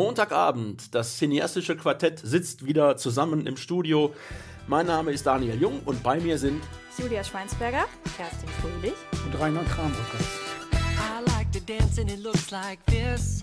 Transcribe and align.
Montagabend. 0.00 0.94
Das 0.94 1.18
cineastische 1.18 1.76
Quartett 1.76 2.20
sitzt 2.20 2.64
wieder 2.64 2.96
zusammen 2.96 3.46
im 3.46 3.58
Studio. 3.58 4.14
Mein 4.66 4.86
Name 4.86 5.12
ist 5.12 5.26
Daniel 5.26 5.60
Jung 5.60 5.82
und 5.84 6.02
bei 6.02 6.18
mir 6.18 6.38
sind 6.38 6.62
Julia 6.96 7.22
Schweinsberger, 7.22 7.84
Kerstin 8.16 8.48
Fröhlich 8.62 8.94
und 9.26 9.38
Rainer 9.38 9.62
Krambuckers. 9.64 10.24
I 10.72 11.22
like 11.36 11.52
to 11.52 11.60
dance 11.60 12.00
and 12.00 12.10
it 12.10 12.20
looks 12.20 12.50
like 12.50 12.78
this. 12.86 13.42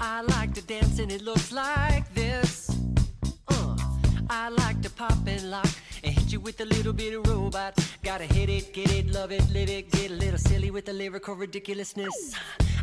I 0.00 0.22
like 0.40 0.54
to 0.54 0.62
dance 0.62 0.98
and 1.02 1.12
it 1.12 1.20
looks 1.20 1.52
like 1.52 2.04
this. 2.14 2.70
Uh, 3.50 3.76
I 4.30 4.48
like 4.48 4.80
to 4.80 4.88
pop 4.88 5.18
and 5.26 5.50
lock 5.50 5.68
and 6.02 6.14
hit 6.14 6.32
you 6.32 6.40
with 6.40 6.58
a 6.62 6.64
little 6.64 6.94
bit 6.94 7.14
of 7.14 7.28
robot. 7.28 7.74
Gotta 8.02 8.24
hit 8.24 8.48
it, 8.48 8.72
get 8.72 8.90
it, 8.90 9.12
love 9.12 9.32
it, 9.32 9.46
live 9.52 9.68
it, 9.68 9.90
get 9.92 10.12
a 10.12 10.14
little 10.14 10.38
silly 10.38 10.70
with 10.70 10.86
the 10.86 10.94
lyrical 10.94 11.34
ridiculousness. 11.34 12.36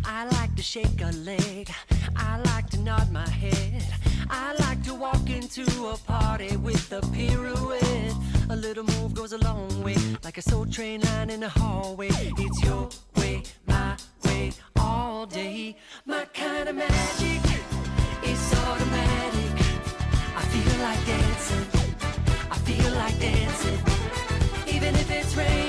I 0.05 0.25
like 0.25 0.55
to 0.55 0.61
shake 0.61 1.01
a 1.01 1.11
leg, 1.11 1.69
I 2.15 2.39
like 2.39 2.69
to 2.71 2.79
nod 2.79 3.11
my 3.11 3.27
head. 3.27 3.83
I 4.29 4.53
like 4.59 4.83
to 4.83 4.93
walk 4.93 5.29
into 5.29 5.63
a 5.87 5.97
party 6.05 6.55
with 6.57 6.91
a 6.91 7.01
pirouette. 7.01 8.15
A 8.49 8.55
little 8.55 8.83
move 8.83 9.13
goes 9.13 9.33
a 9.33 9.37
long 9.39 9.83
way, 9.83 9.95
like 10.23 10.37
a 10.37 10.41
soul 10.41 10.65
train 10.65 11.01
line 11.01 11.29
in 11.29 11.39
the 11.39 11.49
hallway. 11.49 12.09
It's 12.11 12.63
your 12.63 12.89
way, 13.17 13.43
my 13.67 13.97
way, 14.25 14.51
all 14.77 15.25
day. 15.25 15.75
My 16.05 16.25
kind 16.33 16.69
of 16.69 16.75
magic 16.75 17.41
is 18.23 18.53
automatic. 18.65 19.53
I 20.35 20.43
feel 20.53 20.81
like 20.81 21.05
dancing. 21.05 21.65
I 22.51 22.57
feel 22.67 22.91
like 22.93 23.19
dancing. 23.19 23.79
Even 24.67 24.95
if 24.95 25.11
it's 25.11 25.35
raining, 25.35 25.68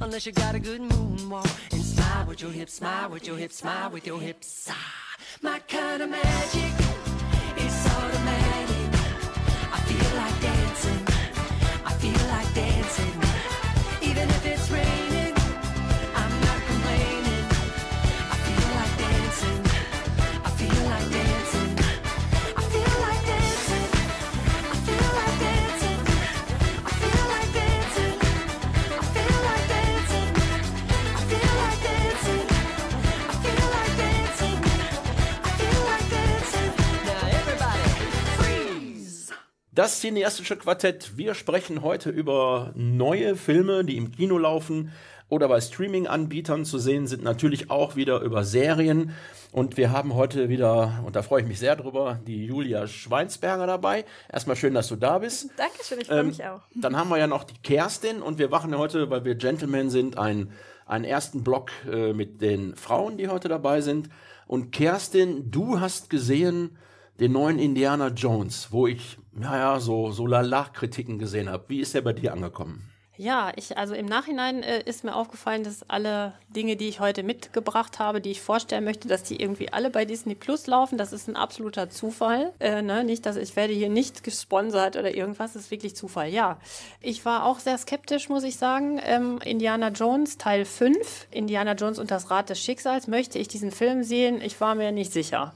unless 0.00 0.26
you 0.26 0.32
got 0.32 0.54
a 0.54 0.58
good 0.58 0.80
moonwalk. 0.80 1.72
And 1.72 1.82
smile 1.82 2.26
with 2.26 2.40
your 2.40 2.50
hips, 2.50 2.74
smile 2.74 3.10
with 3.10 3.26
your 3.26 3.36
hips, 3.36 3.56
smile 3.56 3.90
with 3.90 4.06
your 4.06 4.20
hips. 4.20 4.68
Ah, 4.70 5.16
my 5.42 5.58
kind 5.60 6.02
of 6.02 6.10
magic 6.10 6.85
das 39.76 40.00
cineastische 40.00 40.56
Quartett. 40.56 41.18
Wir 41.18 41.34
sprechen 41.34 41.82
heute 41.82 42.08
über 42.08 42.72
neue 42.74 43.36
Filme, 43.36 43.84
die 43.84 43.98
im 43.98 44.10
Kino 44.10 44.38
laufen 44.38 44.90
oder 45.28 45.48
bei 45.48 45.60
Streaming-Anbietern 45.60 46.64
zu 46.64 46.78
sehen 46.78 47.06
sind. 47.06 47.22
Natürlich 47.22 47.70
auch 47.70 47.94
wieder 47.94 48.20
über 48.20 48.42
Serien. 48.42 49.14
Und 49.52 49.76
wir 49.76 49.92
haben 49.92 50.14
heute 50.14 50.48
wieder, 50.48 51.02
und 51.04 51.14
da 51.14 51.20
freue 51.20 51.42
ich 51.42 51.46
mich 51.46 51.58
sehr 51.58 51.76
drüber, 51.76 52.18
die 52.26 52.46
Julia 52.46 52.86
Schweinsberger 52.86 53.66
dabei. 53.66 54.06
Erstmal 54.32 54.56
schön, 54.56 54.72
dass 54.72 54.88
du 54.88 54.96
da 54.96 55.18
bist. 55.18 55.50
Dankeschön, 55.58 56.00
ich 56.00 56.06
freue 56.06 56.20
Ähm, 56.20 56.28
mich 56.28 56.42
auch. 56.42 56.62
Dann 56.74 56.96
haben 56.96 57.10
wir 57.10 57.18
ja 57.18 57.26
noch 57.26 57.44
die 57.44 57.58
Kerstin 57.62 58.22
und 58.22 58.38
wir 58.38 58.48
machen 58.48 58.76
heute, 58.78 59.10
weil 59.10 59.26
wir 59.26 59.34
Gentlemen 59.34 59.90
sind, 59.90 60.16
einen, 60.16 60.52
einen 60.86 61.04
ersten 61.04 61.44
Block 61.44 61.70
äh, 61.90 62.14
mit 62.14 62.40
den 62.40 62.76
Frauen, 62.76 63.18
die 63.18 63.28
heute 63.28 63.48
dabei 63.48 63.82
sind. 63.82 64.08
Und 64.46 64.72
Kerstin, 64.72 65.50
du 65.50 65.80
hast 65.80 66.08
gesehen 66.08 66.78
den 67.20 67.32
neuen 67.32 67.58
Indiana 67.58 68.08
Jones, 68.08 68.68
wo 68.70 68.86
ich, 68.86 69.18
naja, 69.32 69.80
so, 69.80 70.12
so 70.12 70.26
Lala-Kritiken 70.26 71.18
gesehen 71.18 71.48
habe. 71.48 71.64
Wie 71.68 71.80
ist 71.80 71.94
der 71.94 72.02
bei 72.02 72.12
dir 72.12 72.32
angekommen? 72.32 72.90
Ja, 73.18 73.50
ich, 73.56 73.78
also 73.78 73.94
im 73.94 74.04
Nachhinein 74.04 74.62
äh, 74.62 74.82
ist 74.84 75.02
mir 75.02 75.14
aufgefallen, 75.14 75.64
dass 75.64 75.88
alle 75.88 76.34
Dinge, 76.48 76.76
die 76.76 76.88
ich 76.88 77.00
heute 77.00 77.22
mitgebracht 77.22 77.98
habe, 77.98 78.20
die 78.20 78.30
ich 78.30 78.42
vorstellen 78.42 78.84
möchte, 78.84 79.08
dass 79.08 79.22
die 79.22 79.40
irgendwie 79.40 79.72
alle 79.72 79.88
bei 79.88 80.04
Disney 80.04 80.34
Plus 80.34 80.66
laufen. 80.66 80.98
Das 80.98 81.14
ist 81.14 81.26
ein 81.26 81.36
absoluter 81.36 81.88
Zufall. 81.88 82.52
Äh, 82.60 82.82
ne? 82.82 83.04
Nicht, 83.04 83.24
dass 83.24 83.36
ich 83.36 83.56
werde 83.56 83.72
hier 83.72 83.88
nicht 83.88 84.22
gesponsert 84.22 84.96
oder 84.96 85.14
irgendwas. 85.14 85.54
Das 85.54 85.62
ist 85.62 85.70
wirklich 85.70 85.96
Zufall. 85.96 86.28
Ja, 86.28 86.58
ich 87.00 87.24
war 87.24 87.46
auch 87.46 87.58
sehr 87.58 87.78
skeptisch, 87.78 88.28
muss 88.28 88.44
ich 88.44 88.56
sagen. 88.56 89.00
Ähm, 89.02 89.38
Indiana 89.42 89.88
Jones 89.88 90.36
Teil 90.36 90.66
5, 90.66 91.28
Indiana 91.30 91.72
Jones 91.72 91.98
und 91.98 92.10
das 92.10 92.30
Rad 92.30 92.50
des 92.50 92.60
Schicksals. 92.60 93.06
Möchte 93.06 93.38
ich 93.38 93.48
diesen 93.48 93.70
Film 93.70 94.02
sehen? 94.02 94.42
Ich 94.42 94.60
war 94.60 94.74
mir 94.74 94.92
nicht 94.92 95.12
sicher. 95.12 95.54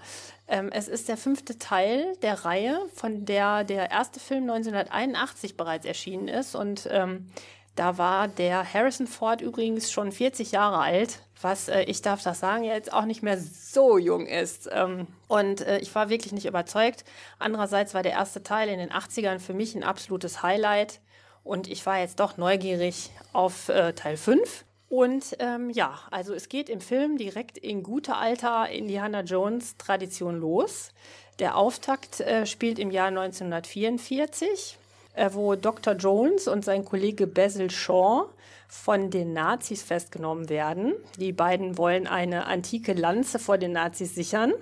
Ähm, 0.50 0.70
es 0.72 0.88
ist 0.88 1.08
der 1.08 1.16
fünfte 1.16 1.58
Teil 1.58 2.16
der 2.22 2.44
Reihe, 2.44 2.80
von 2.92 3.24
der 3.24 3.62
der 3.62 3.90
erste 3.90 4.18
Film 4.18 4.42
1981 4.50 5.56
bereits 5.56 5.86
erschienen 5.86 6.26
ist. 6.26 6.56
Und 6.56 6.88
ähm, 6.90 7.30
da 7.76 7.98
war 7.98 8.26
der 8.26 8.74
Harrison 8.74 9.06
Ford 9.06 9.40
übrigens 9.40 9.92
schon 9.92 10.10
40 10.10 10.50
Jahre 10.50 10.78
alt, 10.78 11.20
was, 11.40 11.68
äh, 11.68 11.82
ich 11.84 12.02
darf 12.02 12.22
das 12.22 12.40
sagen, 12.40 12.64
jetzt 12.64 12.92
auch 12.92 13.04
nicht 13.04 13.22
mehr 13.22 13.38
so 13.38 13.96
jung 13.96 14.26
ist. 14.26 14.68
Ähm, 14.72 15.06
und 15.28 15.60
äh, 15.60 15.78
ich 15.78 15.94
war 15.94 16.10
wirklich 16.10 16.32
nicht 16.32 16.46
überzeugt. 16.46 17.04
Andererseits 17.38 17.94
war 17.94 18.02
der 18.02 18.12
erste 18.12 18.42
Teil 18.42 18.68
in 18.68 18.80
den 18.80 18.90
80ern 18.90 19.38
für 19.38 19.54
mich 19.54 19.76
ein 19.76 19.84
absolutes 19.84 20.42
Highlight. 20.42 21.00
Und 21.44 21.68
ich 21.68 21.86
war 21.86 22.00
jetzt 22.00 22.18
doch 22.18 22.36
neugierig 22.36 23.10
auf 23.32 23.68
äh, 23.68 23.92
Teil 23.92 24.16
5. 24.16 24.64
Und 24.90 25.36
ähm, 25.38 25.70
ja, 25.70 26.00
also 26.10 26.34
es 26.34 26.48
geht 26.48 26.68
im 26.68 26.80
Film 26.80 27.16
direkt 27.16 27.56
in 27.56 27.84
guter 27.84 28.18
alter 28.18 28.68
Indiana 28.68 29.20
Jones 29.20 29.76
Tradition 29.76 30.40
los. 30.40 30.90
Der 31.38 31.56
Auftakt 31.56 32.18
äh, 32.18 32.44
spielt 32.44 32.80
im 32.80 32.90
Jahr 32.90 33.06
1944, 33.06 34.78
äh, 35.14 35.30
wo 35.32 35.54
Dr. 35.54 35.94
Jones 35.94 36.48
und 36.48 36.64
sein 36.64 36.84
Kollege 36.84 37.28
Basil 37.28 37.70
Shaw 37.70 38.30
von 38.66 39.10
den 39.10 39.32
Nazis 39.32 39.84
festgenommen 39.84 40.48
werden. 40.48 40.94
Die 41.18 41.32
beiden 41.32 41.78
wollen 41.78 42.08
eine 42.08 42.46
antike 42.46 42.92
Lanze 42.92 43.38
vor 43.38 43.58
den 43.58 43.70
Nazis 43.70 44.16
sichern. 44.16 44.52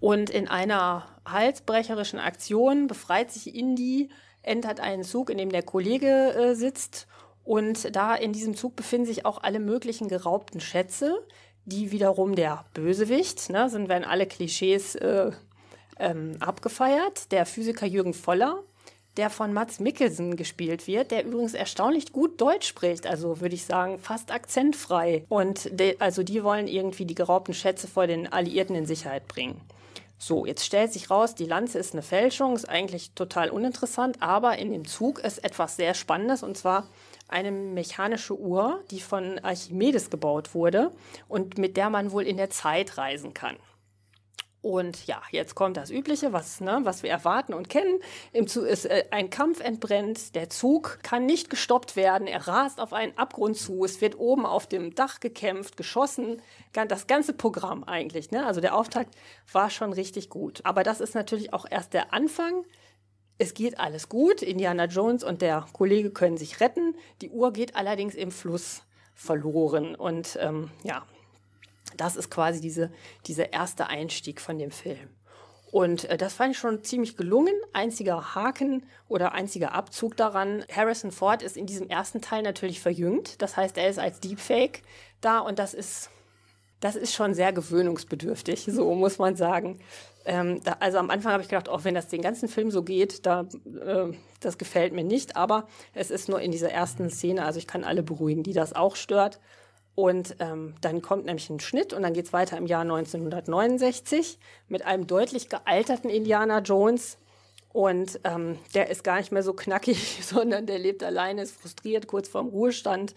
Und 0.00 0.30
in 0.30 0.48
einer 0.48 1.04
halsbrecherischen 1.26 2.18
Aktion 2.18 2.86
befreit 2.86 3.30
sich 3.30 3.54
Indy, 3.54 4.08
entert 4.40 4.80
einen 4.80 5.04
Zug, 5.04 5.28
in 5.28 5.36
dem 5.36 5.50
der 5.50 5.62
Kollege 5.62 6.32
äh, 6.32 6.54
sitzt. 6.54 7.06
Und 7.44 7.94
da 7.94 8.14
in 8.14 8.32
diesem 8.32 8.56
Zug 8.56 8.76
befinden 8.76 9.06
sich 9.06 9.26
auch 9.26 9.42
alle 9.42 9.60
möglichen 9.60 10.08
geraubten 10.08 10.60
Schätze, 10.60 11.24
die 11.64 11.92
wiederum 11.92 12.34
der 12.34 12.64
Bösewicht, 12.74 13.50
ne, 13.50 13.68
sind 13.68 13.88
werden 13.88 14.04
alle 14.04 14.26
Klischees 14.26 14.94
äh, 14.96 15.30
ähm, 15.98 16.36
abgefeiert. 16.40 17.30
Der 17.32 17.46
Physiker 17.46 17.86
Jürgen 17.86 18.14
Voller, 18.14 18.62
der 19.16 19.30
von 19.30 19.52
Mats 19.52 19.78
Mikkelsen 19.78 20.36
gespielt 20.36 20.86
wird, 20.86 21.10
der 21.10 21.24
übrigens 21.24 21.54
erstaunlich 21.54 22.12
gut 22.12 22.40
Deutsch 22.40 22.66
spricht, 22.66 23.06
also 23.06 23.40
würde 23.40 23.54
ich 23.54 23.64
sagen 23.64 23.98
fast 23.98 24.32
akzentfrei. 24.32 25.24
Und 25.28 25.70
also 25.98 26.22
die 26.22 26.42
wollen 26.42 26.66
irgendwie 26.66 27.04
die 27.04 27.14
geraubten 27.14 27.54
Schätze 27.54 27.86
vor 27.86 28.06
den 28.06 28.32
Alliierten 28.32 28.74
in 28.74 28.86
Sicherheit 28.86 29.28
bringen. 29.28 29.60
So, 30.18 30.46
jetzt 30.46 30.64
stellt 30.64 30.92
sich 30.92 31.10
raus, 31.10 31.34
die 31.34 31.46
Lanze 31.46 31.80
ist 31.80 31.94
eine 31.94 32.02
Fälschung, 32.02 32.54
ist 32.54 32.68
eigentlich 32.68 33.10
total 33.14 33.50
uninteressant, 33.50 34.22
aber 34.22 34.56
in 34.56 34.70
dem 34.70 34.86
Zug 34.86 35.18
ist 35.18 35.42
etwas 35.44 35.74
sehr 35.74 35.94
Spannendes 35.94 36.44
und 36.44 36.56
zwar 36.56 36.88
eine 37.32 37.50
mechanische 37.50 38.38
Uhr, 38.38 38.82
die 38.90 39.00
von 39.00 39.38
Archimedes 39.40 40.10
gebaut 40.10 40.54
wurde 40.54 40.92
und 41.28 41.58
mit 41.58 41.76
der 41.76 41.90
man 41.90 42.12
wohl 42.12 42.24
in 42.24 42.36
der 42.36 42.50
Zeit 42.50 42.98
reisen 42.98 43.34
kann. 43.34 43.56
Und 44.62 45.08
ja, 45.08 45.20
jetzt 45.32 45.56
kommt 45.56 45.76
das 45.76 45.90
Übliche, 45.90 46.32
was, 46.32 46.60
ne, 46.60 46.78
was 46.84 47.02
wir 47.02 47.10
erwarten 47.10 47.52
und 47.52 47.68
kennen. 47.68 47.98
Im 48.32 48.46
Zug 48.46 48.64
ist 48.64 48.84
äh, 48.84 49.06
ein 49.10 49.28
Kampf 49.28 49.60
entbrennt. 49.60 50.36
Der 50.36 50.50
Zug 50.50 51.00
kann 51.02 51.26
nicht 51.26 51.50
gestoppt 51.50 51.96
werden. 51.96 52.28
Er 52.28 52.46
rast 52.46 52.80
auf 52.80 52.92
einen 52.92 53.18
Abgrund 53.18 53.56
zu. 53.56 53.84
Es 53.84 54.00
wird 54.00 54.20
oben 54.20 54.46
auf 54.46 54.68
dem 54.68 54.94
Dach 54.94 55.18
gekämpft, 55.18 55.76
geschossen. 55.76 56.40
Das 56.72 57.08
ganze 57.08 57.32
Programm 57.32 57.82
eigentlich. 57.82 58.30
Ne? 58.30 58.46
Also 58.46 58.60
der 58.60 58.76
Auftakt 58.76 59.16
war 59.50 59.68
schon 59.68 59.92
richtig 59.92 60.30
gut. 60.30 60.60
Aber 60.62 60.84
das 60.84 61.00
ist 61.00 61.16
natürlich 61.16 61.52
auch 61.52 61.66
erst 61.68 61.92
der 61.92 62.14
Anfang. 62.14 62.64
Es 63.42 63.54
geht 63.54 63.80
alles 63.80 64.08
gut. 64.08 64.40
Indiana 64.40 64.84
Jones 64.84 65.24
und 65.24 65.42
der 65.42 65.66
Kollege 65.72 66.12
können 66.12 66.36
sich 66.36 66.60
retten. 66.60 66.94
Die 67.22 67.30
Uhr 67.30 67.52
geht 67.52 67.74
allerdings 67.74 68.14
im 68.14 68.30
Fluss 68.30 68.84
verloren. 69.16 69.96
Und 69.96 70.38
ähm, 70.40 70.70
ja, 70.84 71.04
das 71.96 72.14
ist 72.14 72.30
quasi 72.30 72.60
diese, 72.60 72.92
dieser 73.26 73.52
erste 73.52 73.88
Einstieg 73.88 74.40
von 74.40 74.60
dem 74.60 74.70
Film. 74.70 75.08
Und 75.72 76.04
äh, 76.04 76.16
das 76.16 76.34
fand 76.34 76.52
ich 76.52 76.58
schon 76.58 76.84
ziemlich 76.84 77.16
gelungen. 77.16 77.54
Einziger 77.72 78.36
Haken 78.36 78.84
oder 79.08 79.32
einziger 79.32 79.72
Abzug 79.72 80.16
daran, 80.16 80.64
Harrison 80.72 81.10
Ford 81.10 81.42
ist 81.42 81.56
in 81.56 81.66
diesem 81.66 81.88
ersten 81.88 82.20
Teil 82.20 82.44
natürlich 82.44 82.80
verjüngt. 82.80 83.42
Das 83.42 83.56
heißt, 83.56 83.76
er 83.76 83.88
ist 83.88 83.98
als 83.98 84.20
Deepfake 84.20 84.82
da 85.20 85.40
und 85.40 85.58
das 85.58 85.74
ist, 85.74 86.10
das 86.78 86.94
ist 86.94 87.12
schon 87.12 87.34
sehr 87.34 87.52
gewöhnungsbedürftig, 87.52 88.68
so 88.70 88.94
muss 88.94 89.18
man 89.18 89.34
sagen. 89.34 89.80
Ähm, 90.24 90.62
da, 90.62 90.76
also 90.80 90.98
am 90.98 91.10
Anfang 91.10 91.32
habe 91.32 91.42
ich 91.42 91.48
gedacht, 91.48 91.68
auch 91.68 91.84
wenn 91.84 91.94
das 91.94 92.08
den 92.08 92.22
ganzen 92.22 92.48
Film 92.48 92.70
so 92.70 92.82
geht, 92.82 93.26
da, 93.26 93.46
äh, 93.84 94.12
das 94.40 94.58
gefällt 94.58 94.92
mir 94.92 95.04
nicht. 95.04 95.36
Aber 95.36 95.66
es 95.94 96.10
ist 96.10 96.28
nur 96.28 96.40
in 96.40 96.50
dieser 96.50 96.70
ersten 96.70 97.10
Szene, 97.10 97.44
also 97.44 97.58
ich 97.58 97.66
kann 97.66 97.84
alle 97.84 98.02
beruhigen, 98.02 98.42
die 98.42 98.52
das 98.52 98.74
auch 98.74 98.96
stört. 98.96 99.40
Und 99.94 100.36
ähm, 100.38 100.74
dann 100.80 101.02
kommt 101.02 101.26
nämlich 101.26 101.50
ein 101.50 101.60
Schnitt 101.60 101.92
und 101.92 102.02
dann 102.02 102.14
geht 102.14 102.26
es 102.26 102.32
weiter 102.32 102.56
im 102.56 102.66
Jahr 102.66 102.82
1969 102.82 104.38
mit 104.68 104.86
einem 104.86 105.06
deutlich 105.06 105.48
gealterten 105.48 106.08
Indiana 106.08 106.60
Jones. 106.60 107.18
Und 107.72 108.20
ähm, 108.24 108.58
der 108.74 108.90
ist 108.90 109.02
gar 109.02 109.18
nicht 109.18 109.32
mehr 109.32 109.42
so 109.42 109.54
knackig, 109.54 110.20
sondern 110.22 110.66
der 110.66 110.78
lebt 110.78 111.02
alleine, 111.02 111.42
ist 111.42 111.60
frustriert, 111.60 112.06
kurz 112.06 112.28
vorm 112.28 112.48
Ruhestand 112.48 113.14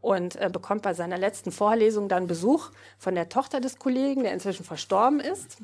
und 0.00 0.36
äh, 0.36 0.50
bekommt 0.52 0.82
bei 0.82 0.94
seiner 0.94 1.18
letzten 1.18 1.52
Vorlesung 1.52 2.08
dann 2.08 2.26
Besuch 2.26 2.70
von 2.98 3.14
der 3.14 3.28
Tochter 3.28 3.60
des 3.60 3.78
Kollegen, 3.78 4.24
der 4.24 4.32
inzwischen 4.32 4.64
verstorben 4.64 5.20
ist. 5.20 5.58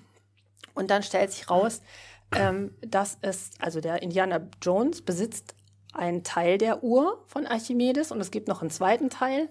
Und 0.79 0.93
dann 0.93 1.03
stellt 1.03 1.33
sich 1.33 1.51
raus, 1.51 1.83
ähm, 2.33 2.73
dass 2.81 3.19
es, 3.21 3.51
also 3.59 3.81
der 3.81 4.01
Indiana 4.01 4.49
Jones 4.63 5.03
besitzt 5.03 5.57
einen 5.93 6.23
Teil 6.23 6.57
der 6.57 6.85
Uhr 6.85 7.25
von 7.27 7.49
Archimedes 7.49 8.13
und 8.13 8.21
es 8.21 8.31
gibt 8.31 8.47
noch 8.47 8.61
einen 8.61 8.71
zweiten 8.71 9.11
Teil. 9.11 9.51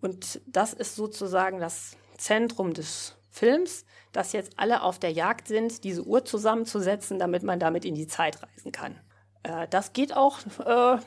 Und 0.00 0.40
das 0.46 0.72
ist 0.72 0.94
sozusagen 0.94 1.58
das 1.58 1.96
Zentrum 2.18 2.72
des 2.72 3.16
Films, 3.30 3.84
dass 4.12 4.32
jetzt 4.32 4.52
alle 4.58 4.82
auf 4.84 5.00
der 5.00 5.10
Jagd 5.10 5.48
sind, 5.48 5.82
diese 5.82 6.04
Uhr 6.04 6.24
zusammenzusetzen, 6.24 7.18
damit 7.18 7.42
man 7.42 7.58
damit 7.58 7.84
in 7.84 7.96
die 7.96 8.06
Zeit 8.06 8.40
reisen 8.40 8.70
kann. 8.70 9.00
Äh, 9.42 9.66
das 9.70 9.92
geht 9.92 10.16
auch, 10.16 10.38
äh, 10.64 10.98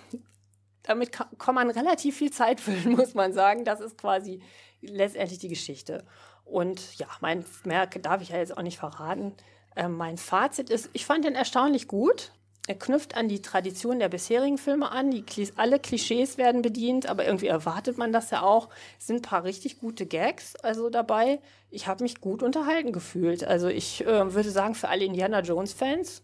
damit 0.83 1.13
kann, 1.13 1.27
kann 1.38 1.56
man 1.56 1.69
relativ 1.69 2.18
viel 2.18 2.33
Zeit 2.33 2.59
füllen, 2.59 2.92
muss 2.98 3.13
man 3.13 3.31
sagen. 3.31 3.63
Das 3.63 3.80
ist 3.80 3.98
quasi 3.98 4.42
letztendlich 4.81 5.39
die 5.39 5.48
Geschichte. 5.48 6.04
Und 6.45 6.98
ja, 6.98 7.07
mein 7.22 7.45
mehr 7.63 7.88
darf 7.88 8.22
ich 8.22 8.30
ja 8.30 8.38
jetzt 8.38 8.57
auch 8.57 8.62
nicht 8.62 8.78
verraten. 8.78 9.34
Äh, 9.75 9.88
mein 9.88 10.18
Fazit 10.18 10.69
ist, 10.69 10.90
ich 10.94 11.06
fand 11.06 11.25
den 11.25 11.36
erstaunlich 11.36 11.88
gut. 11.88 12.31
Er 12.66 12.75
knüpft 12.75 13.18
an 13.18 13.28
die 13.28 13.42
Tradition 13.42 14.00
der 14.00 14.07
bisherigen 14.07 14.57
Filme 14.57 14.90
an. 14.90 15.12
Die, 15.12 15.25
alle 15.57 15.80
Klischees 15.80 16.38
werden 16.38 16.62
bedient, 16.62 17.10
aber 17.10 17.25
irgendwie 17.25 17.48
erwartet 17.48 17.98
man 17.98 18.13
das 18.13 18.31
ja 18.31 18.42
auch. 18.42 18.69
Es 18.98 19.07
sind 19.07 19.18
ein 19.18 19.22
paar 19.22 19.44
richtig 19.44 19.80
gute 19.80 20.06
Gags 20.06 20.56
also 20.57 20.90
dabei. 20.90 21.40
Ich 21.72 21.88
habe 21.88 22.04
mich 22.04 22.22
gut 22.22 22.42
unterhalten 22.42 22.94
gefühlt. 22.94 23.44
Also 23.44 23.68
ich 23.68 24.06
äh, 24.06 24.34
würde 24.34 24.50
sagen, 24.50 24.75
für 24.75 24.88
alle 24.88 25.04
Indiana 25.04 25.42
Jones-Fans, 25.42 26.24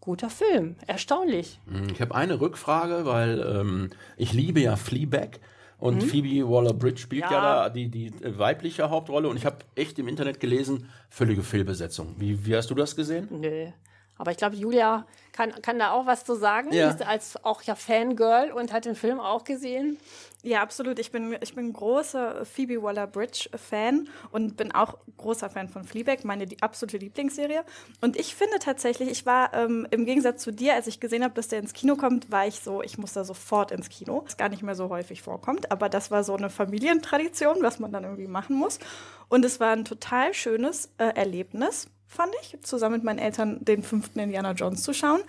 guter 0.00 0.30
Film. 0.30 0.74
Erstaunlich. 0.88 1.60
Hm, 1.70 1.90
ich 1.92 2.00
habe 2.00 2.14
eine 2.14 2.40
Rückfrage, 2.40 3.04
weil 3.04 3.40
ähm, 3.40 3.90
ich 4.16 4.32
liebe 4.32 4.58
ja 4.58 4.74
Fleabag. 4.74 5.38
Und 5.78 6.02
mhm. 6.02 6.08
Phoebe 6.08 6.48
Waller-Bridge 6.48 7.00
spielt 7.00 7.22
ja. 7.22 7.30
ja, 7.30 7.40
da 7.40 7.68
die, 7.68 7.88
die 7.88 8.12
weibliche 8.22 8.90
Hauptrolle. 8.90 9.28
Und 9.28 9.36
ich 9.36 9.46
habe 9.46 9.58
echt 9.76 9.98
im 9.98 10.08
Internet 10.08 10.40
gelesen, 10.40 10.88
völlige 11.08 11.42
Fehlbesetzung. 11.42 12.16
Wie, 12.18 12.44
wie 12.44 12.56
hast 12.56 12.70
du 12.70 12.74
das 12.74 12.96
gesehen? 12.96 13.28
Nö. 13.30 13.68
Aber 14.18 14.32
ich 14.32 14.36
glaube, 14.36 14.56
Julia 14.56 15.06
kann, 15.32 15.52
kann 15.62 15.78
da 15.78 15.92
auch 15.92 16.06
was 16.06 16.24
zu 16.24 16.34
sagen. 16.34 16.72
Ja. 16.72 16.90
ist 16.90 17.02
als 17.02 17.42
auch 17.44 17.62
ja 17.62 17.76
Fangirl 17.76 18.50
und 18.52 18.72
hat 18.72 18.84
den 18.84 18.96
Film 18.96 19.20
auch 19.20 19.44
gesehen. 19.44 19.98
Ja, 20.42 20.62
absolut. 20.62 20.98
Ich 20.98 21.10
bin, 21.10 21.36
ich 21.40 21.54
bin 21.54 21.72
großer 21.72 22.44
Phoebe 22.44 22.82
Waller-Bridge-Fan 22.82 24.08
und 24.30 24.56
bin 24.56 24.72
auch 24.72 24.98
großer 25.16 25.50
Fan 25.50 25.68
von 25.68 25.84
Fleabag, 25.84 26.24
meine 26.24 26.46
die 26.46 26.62
absolute 26.62 26.98
Lieblingsserie. 26.98 27.64
Und 28.00 28.16
ich 28.16 28.34
finde 28.36 28.58
tatsächlich, 28.60 29.10
ich 29.10 29.26
war 29.26 29.52
ähm, 29.54 29.86
im 29.90 30.04
Gegensatz 30.04 30.42
zu 30.42 30.52
dir, 30.52 30.74
als 30.74 30.86
ich 30.86 31.00
gesehen 31.00 31.24
habe, 31.24 31.34
dass 31.34 31.48
der 31.48 31.58
ins 31.58 31.72
Kino 31.72 31.96
kommt, 31.96 32.30
war 32.30 32.46
ich 32.46 32.60
so, 32.60 32.82
ich 32.82 32.98
muss 32.98 33.12
da 33.12 33.24
sofort 33.24 33.72
ins 33.72 33.88
Kino. 33.88 34.22
Was 34.24 34.36
gar 34.36 34.48
nicht 34.48 34.62
mehr 34.62 34.76
so 34.76 34.88
häufig 34.90 35.22
vorkommt, 35.22 35.72
aber 35.72 35.88
das 35.88 36.10
war 36.10 36.22
so 36.22 36.36
eine 36.36 36.50
Familientradition, 36.50 37.58
was 37.60 37.80
man 37.80 37.92
dann 37.92 38.04
irgendwie 38.04 38.28
machen 38.28 38.56
muss. 38.56 38.78
Und 39.28 39.44
es 39.44 39.58
war 39.60 39.72
ein 39.72 39.84
total 39.84 40.34
schönes 40.34 40.90
äh, 40.98 41.14
Erlebnis 41.14 41.88
fand 42.08 42.32
ich, 42.42 42.58
zusammen 42.62 42.96
mit 42.96 43.04
meinen 43.04 43.18
Eltern 43.18 43.64
den 43.64 43.82
fünften 43.82 44.18
Indiana 44.18 44.52
Jones 44.52 44.82
zu 44.82 44.92
schauen. 44.92 45.20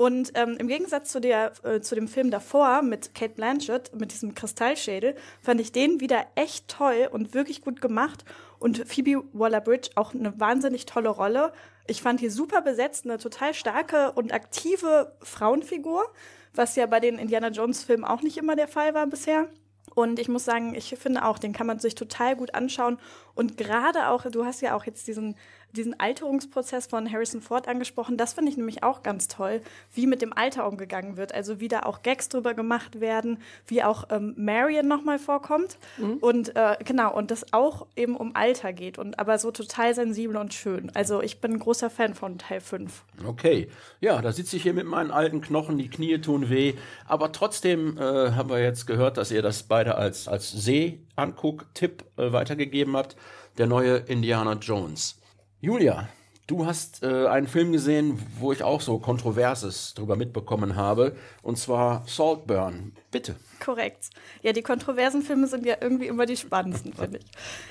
Und 0.00 0.32
ähm, 0.34 0.56
im 0.58 0.66
Gegensatz 0.66 1.12
zu, 1.12 1.20
der, 1.20 1.52
äh, 1.62 1.80
zu 1.82 1.94
dem 1.94 2.08
Film 2.08 2.30
davor 2.30 2.80
mit 2.80 3.14
Kate 3.14 3.34
Blanchett, 3.34 3.94
mit 3.94 4.12
diesem 4.12 4.34
Kristallschädel, 4.34 5.14
fand 5.42 5.60
ich 5.60 5.72
den 5.72 6.00
wieder 6.00 6.24
echt 6.36 6.68
toll 6.68 7.10
und 7.12 7.34
wirklich 7.34 7.60
gut 7.60 7.82
gemacht. 7.82 8.24
Und 8.58 8.88
Phoebe 8.88 9.24
Waller-Bridge 9.34 9.90
auch 9.96 10.14
eine 10.14 10.40
wahnsinnig 10.40 10.86
tolle 10.86 11.10
Rolle. 11.10 11.52
Ich 11.86 12.00
fand 12.00 12.20
die 12.20 12.30
super 12.30 12.62
besetzt, 12.62 13.04
eine 13.04 13.18
total 13.18 13.52
starke 13.52 14.12
und 14.12 14.32
aktive 14.32 15.12
Frauenfigur, 15.20 16.10
was 16.54 16.76
ja 16.76 16.86
bei 16.86 17.00
den 17.00 17.18
Indiana 17.18 17.48
Jones-Filmen 17.48 18.06
auch 18.06 18.22
nicht 18.22 18.38
immer 18.38 18.56
der 18.56 18.68
Fall 18.68 18.94
war 18.94 19.06
bisher. 19.06 19.50
Und 19.94 20.18
ich 20.18 20.28
muss 20.28 20.44
sagen, 20.44 20.74
ich 20.74 20.94
finde 20.98 21.24
auch, 21.24 21.38
den 21.38 21.52
kann 21.52 21.66
man 21.66 21.78
sich 21.78 21.94
total 21.94 22.36
gut 22.36 22.54
anschauen. 22.54 22.98
Und 23.34 23.56
gerade 23.56 24.08
auch, 24.08 24.24
du 24.30 24.44
hast 24.44 24.62
ja 24.62 24.74
auch 24.76 24.84
jetzt 24.84 25.06
diesen 25.08 25.36
diesen 25.76 25.98
Alterungsprozess 25.98 26.86
von 26.86 27.10
Harrison 27.10 27.40
Ford 27.40 27.68
angesprochen. 27.68 28.16
Das 28.16 28.32
finde 28.32 28.50
ich 28.50 28.56
nämlich 28.56 28.82
auch 28.82 29.02
ganz 29.02 29.28
toll, 29.28 29.60
wie 29.94 30.06
mit 30.06 30.22
dem 30.22 30.32
Alter 30.32 30.66
umgegangen 30.66 31.16
wird. 31.16 31.34
Also 31.34 31.60
wie 31.60 31.68
da 31.68 31.80
auch 31.80 32.02
Gags 32.02 32.28
drüber 32.28 32.54
gemacht 32.54 33.00
werden, 33.00 33.38
wie 33.66 33.82
auch 33.82 34.04
ähm, 34.10 34.34
Marion 34.36 34.88
nochmal 34.88 35.18
vorkommt. 35.18 35.78
Mhm. 35.98 36.18
Und 36.20 36.56
äh, 36.56 36.76
genau, 36.84 37.14
und 37.14 37.30
das 37.30 37.52
auch 37.52 37.86
eben 37.96 38.16
um 38.16 38.34
Alter 38.34 38.72
geht. 38.72 38.98
Und 38.98 39.18
aber 39.18 39.38
so 39.38 39.50
total 39.50 39.94
sensibel 39.94 40.36
und 40.36 40.54
schön. 40.54 40.90
Also 40.94 41.22
ich 41.22 41.40
bin 41.40 41.52
ein 41.52 41.58
großer 41.58 41.90
Fan 41.90 42.14
von 42.14 42.38
Teil 42.38 42.60
5. 42.60 43.04
Okay. 43.26 43.68
Ja, 44.00 44.20
da 44.22 44.32
sitze 44.32 44.56
ich 44.56 44.62
hier 44.62 44.74
mit 44.74 44.86
meinen 44.86 45.10
alten 45.10 45.40
Knochen, 45.40 45.78
die 45.78 45.88
Knie 45.88 46.18
tun 46.18 46.50
weh. 46.50 46.74
Aber 47.06 47.32
trotzdem 47.32 47.98
äh, 47.98 48.00
haben 48.32 48.50
wir 48.50 48.62
jetzt 48.62 48.86
gehört, 48.86 49.16
dass 49.16 49.30
ihr 49.30 49.42
das 49.42 49.62
beide 49.64 49.94
als, 49.94 50.28
als 50.28 50.50
Seh-Anguck-Tipp 50.50 52.04
äh, 52.16 52.32
weitergegeben 52.32 52.96
habt. 52.96 53.16
Der 53.58 53.66
neue 53.66 53.96
Indiana 53.96 54.54
Jones. 54.54 55.19
Julia, 55.62 56.08
du 56.46 56.64
hast 56.64 57.02
äh, 57.02 57.26
einen 57.26 57.46
Film 57.46 57.70
gesehen, 57.72 58.18
wo 58.38 58.50
ich 58.50 58.62
auch 58.62 58.80
so 58.80 58.98
Kontroverses 58.98 59.92
drüber 59.92 60.16
mitbekommen 60.16 60.74
habe, 60.74 61.14
und 61.42 61.58
zwar 61.58 62.02
Saltburn. 62.06 62.92
Bitte. 63.10 63.36
Korrekt. 63.62 64.08
Ja, 64.40 64.54
die 64.54 64.62
kontroversen 64.62 65.20
Filme 65.20 65.46
sind 65.48 65.66
ja 65.66 65.76
irgendwie 65.78 66.06
immer 66.06 66.24
die 66.24 66.38
spannendsten, 66.38 66.94
finde 66.94 67.18
ich. 67.18 67.26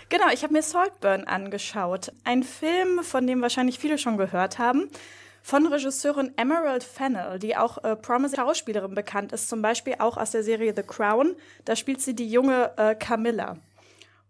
Genau, 0.10 0.26
ich 0.32 0.44
habe 0.44 0.54
mir 0.54 0.62
Saltburn 0.62 1.24
angeschaut. 1.24 2.12
Ein 2.26 2.44
Film, 2.44 3.04
von 3.04 3.26
dem 3.26 3.42
wahrscheinlich 3.42 3.80
viele 3.80 3.98
schon 3.98 4.18
gehört 4.18 4.60
haben 4.60 4.88
von 5.42 5.66
Regisseurin 5.66 6.32
Emerald 6.38 6.84
Fennell, 6.84 7.40
die 7.40 7.58
auch 7.58 7.84
äh, 7.84 7.96
Promise 7.96 8.36
Schauspielerin 8.36 8.94
bekannt 8.94 9.32
ist, 9.32 9.50
zum 9.50 9.64
Beispiel 9.64 9.96
auch 9.98 10.18
aus 10.18 10.30
der 10.30 10.44
Serie 10.44 10.74
The 10.76 10.84
Crown. 10.84 11.36
Da 11.66 11.76
spielt 11.76 12.02
sie 12.02 12.14
die 12.14 12.30
junge 12.30 12.72
äh, 12.78 12.94
Camilla. 12.94 13.58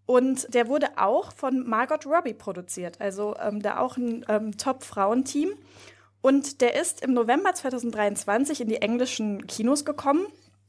Und 0.09 0.55
der 0.55 0.67
wurde 0.67 0.87
auch 0.97 1.31
von 1.33 1.69
Margot 1.69 2.03
Robbie 2.07 2.33
produziert, 2.33 2.99
also 2.99 3.35
ähm, 3.39 3.61
da 3.61 3.77
auch 3.77 3.95
ein 3.95 4.25
ähm, 4.27 4.57
Top-Frauenteam. 4.57 5.53
Und 6.21 6.61
der 6.61 6.81
ist 6.81 7.03
im 7.03 7.13
November 7.13 7.53
2023 7.53 8.61
in 8.61 8.69
die 8.69 8.81
englischen 8.81 9.45
Kinos 9.45 9.85
gekommen 9.85 10.25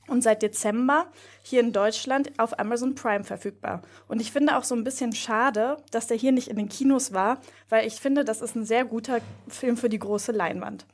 und 0.08 0.20
seit 0.22 0.42
Dezember 0.42 1.06
hier 1.42 1.60
in 1.60 1.72
Deutschland 1.72 2.38
auf 2.38 2.58
Amazon 2.58 2.94
Prime 2.94 3.24
verfügbar. 3.24 3.80
Und 4.08 4.20
ich 4.20 4.30
finde 4.30 4.58
auch 4.58 4.64
so 4.64 4.74
ein 4.74 4.84
bisschen 4.84 5.14
schade, 5.14 5.78
dass 5.90 6.06
der 6.06 6.18
hier 6.18 6.32
nicht 6.32 6.48
in 6.48 6.56
den 6.56 6.68
Kinos 6.68 7.14
war, 7.14 7.40
weil 7.70 7.86
ich 7.86 7.94
finde, 7.94 8.26
das 8.26 8.42
ist 8.42 8.54
ein 8.56 8.66
sehr 8.66 8.84
guter 8.84 9.22
Film 9.48 9.78
für 9.78 9.88
die 9.88 10.00
große 10.00 10.32
Leinwand. 10.32 10.84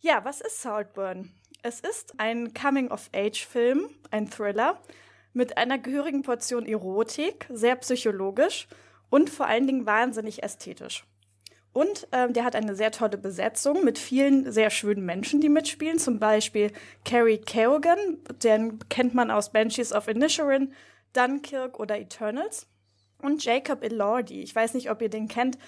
Ja, 0.00 0.24
was 0.24 0.40
ist 0.40 0.60
Saltburn? 0.60 1.30
Es 1.62 1.78
ist 1.78 2.14
ein 2.18 2.52
Coming-of-Age-Film, 2.52 3.90
ein 4.10 4.28
Thriller 4.28 4.80
mit 5.36 5.58
einer 5.58 5.78
gehörigen 5.78 6.22
Portion 6.22 6.66
Erotik, 6.66 7.46
sehr 7.50 7.76
psychologisch 7.76 8.66
und 9.10 9.30
vor 9.30 9.46
allen 9.46 9.66
Dingen 9.66 9.86
wahnsinnig 9.86 10.42
ästhetisch. 10.42 11.04
Und 11.72 12.08
ähm, 12.12 12.32
der 12.32 12.44
hat 12.44 12.56
eine 12.56 12.74
sehr 12.74 12.90
tolle 12.90 13.18
Besetzung 13.18 13.84
mit 13.84 13.98
vielen 13.98 14.50
sehr 14.50 14.70
schönen 14.70 15.04
Menschen, 15.04 15.40
die 15.40 15.50
mitspielen. 15.50 15.98
Zum 15.98 16.18
Beispiel 16.18 16.72
Carrie 17.04 17.38
Keoghan, 17.38 18.18
den 18.42 18.78
kennt 18.88 19.14
man 19.14 19.30
aus 19.30 19.52
Banshees 19.52 19.92
of 19.92 20.08
Inisherin, 20.08 20.72
Dunkirk 21.12 21.78
oder 21.78 21.98
Eternals. 21.98 22.66
Und 23.20 23.44
Jacob 23.44 23.84
Elordi, 23.84 24.42
ich 24.42 24.54
weiß 24.54 24.74
nicht, 24.74 24.90
ob 24.90 25.02
ihr 25.02 25.10
den 25.10 25.28
kennt, 25.28 25.58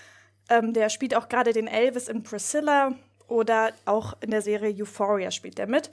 Ähm, 0.51 0.73
der 0.73 0.89
spielt 0.89 1.15
auch 1.15 1.29
gerade 1.29 1.53
den 1.53 1.67
Elvis 1.67 2.09
in 2.09 2.23
Priscilla 2.23 2.95
oder 3.27 3.73
auch 3.85 4.17
in 4.23 4.31
der 4.31 4.41
Serie 4.41 4.75
Euphoria 4.75 5.31
spielt 5.31 5.59
er 5.59 5.67
mit. 5.67 5.91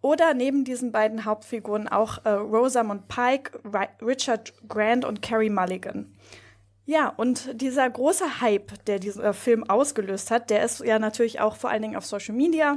Oder 0.00 0.34
neben 0.34 0.64
diesen 0.64 0.92
beiden 0.92 1.24
Hauptfiguren 1.24 1.88
auch 1.88 2.24
äh, 2.24 2.30
Rosamund 2.30 3.08
Pike, 3.08 3.58
Ri 3.64 3.86
Richard 4.00 4.52
Grant 4.68 5.04
und 5.04 5.22
Carrie 5.22 5.50
Mulligan. 5.50 6.14
Ja, 6.84 7.08
und 7.08 7.60
dieser 7.60 7.90
große 7.90 8.40
Hype, 8.40 8.84
der 8.86 8.98
dieser 8.98 9.34
Film 9.34 9.68
ausgelöst 9.68 10.30
hat, 10.30 10.48
der 10.48 10.64
ist 10.64 10.80
ja 10.80 10.98
natürlich 10.98 11.40
auch 11.40 11.56
vor 11.56 11.68
allen 11.68 11.82
Dingen 11.82 11.96
auf 11.96 12.06
Social 12.06 12.34
Media. 12.34 12.76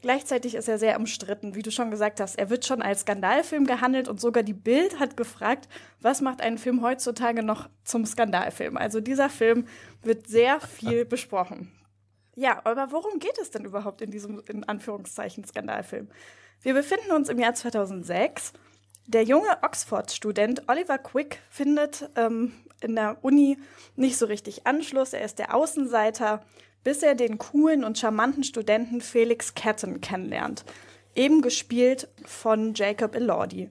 Gleichzeitig 0.00 0.54
ist 0.54 0.68
er 0.68 0.76
sehr 0.78 0.98
umstritten, 0.98 1.54
wie 1.54 1.62
du 1.62 1.70
schon 1.70 1.90
gesagt 1.90 2.20
hast. 2.20 2.36
Er 2.38 2.50
wird 2.50 2.66
schon 2.66 2.82
als 2.82 3.02
Skandalfilm 3.02 3.64
gehandelt 3.64 4.08
und 4.08 4.20
sogar 4.20 4.42
die 4.42 4.52
Bild 4.52 4.98
hat 4.98 5.16
gefragt, 5.16 5.68
was 6.00 6.20
macht 6.20 6.40
einen 6.40 6.58
Film 6.58 6.82
heutzutage 6.82 7.42
noch 7.42 7.70
zum 7.84 8.04
Skandalfilm? 8.04 8.76
Also 8.76 9.00
dieser 9.00 9.30
Film 9.30 9.66
wird 10.02 10.26
sehr 10.26 10.60
viel 10.60 11.04
besprochen. 11.06 11.72
Ja, 12.34 12.60
aber 12.64 12.90
worum 12.90 13.18
geht 13.18 13.38
es 13.40 13.50
denn 13.50 13.64
überhaupt 13.64 14.02
in 14.02 14.10
diesem, 14.10 14.42
in 14.46 14.64
Anführungszeichen, 14.64 15.44
Skandalfilm? 15.44 16.08
Wir 16.64 16.72
befinden 16.72 17.12
uns 17.12 17.28
im 17.28 17.38
Jahr 17.38 17.52
2006. 17.52 18.54
Der 19.06 19.22
junge 19.22 19.58
Oxford-Student 19.60 20.66
Oliver 20.66 20.96
Quick 20.96 21.40
findet 21.50 22.08
ähm, 22.16 22.52
in 22.80 22.94
der 22.94 23.18
Uni 23.20 23.58
nicht 23.96 24.16
so 24.16 24.24
richtig 24.24 24.66
Anschluss. 24.66 25.12
Er 25.12 25.26
ist 25.26 25.38
der 25.38 25.54
Außenseiter, 25.54 26.42
bis 26.82 27.02
er 27.02 27.16
den 27.16 27.36
coolen 27.36 27.84
und 27.84 27.98
charmanten 27.98 28.44
Studenten 28.44 29.02
Felix 29.02 29.54
Catton 29.54 30.00
kennenlernt. 30.00 30.64
Eben 31.14 31.42
gespielt 31.42 32.08
von 32.24 32.72
Jacob 32.72 33.14
Elordi. 33.14 33.68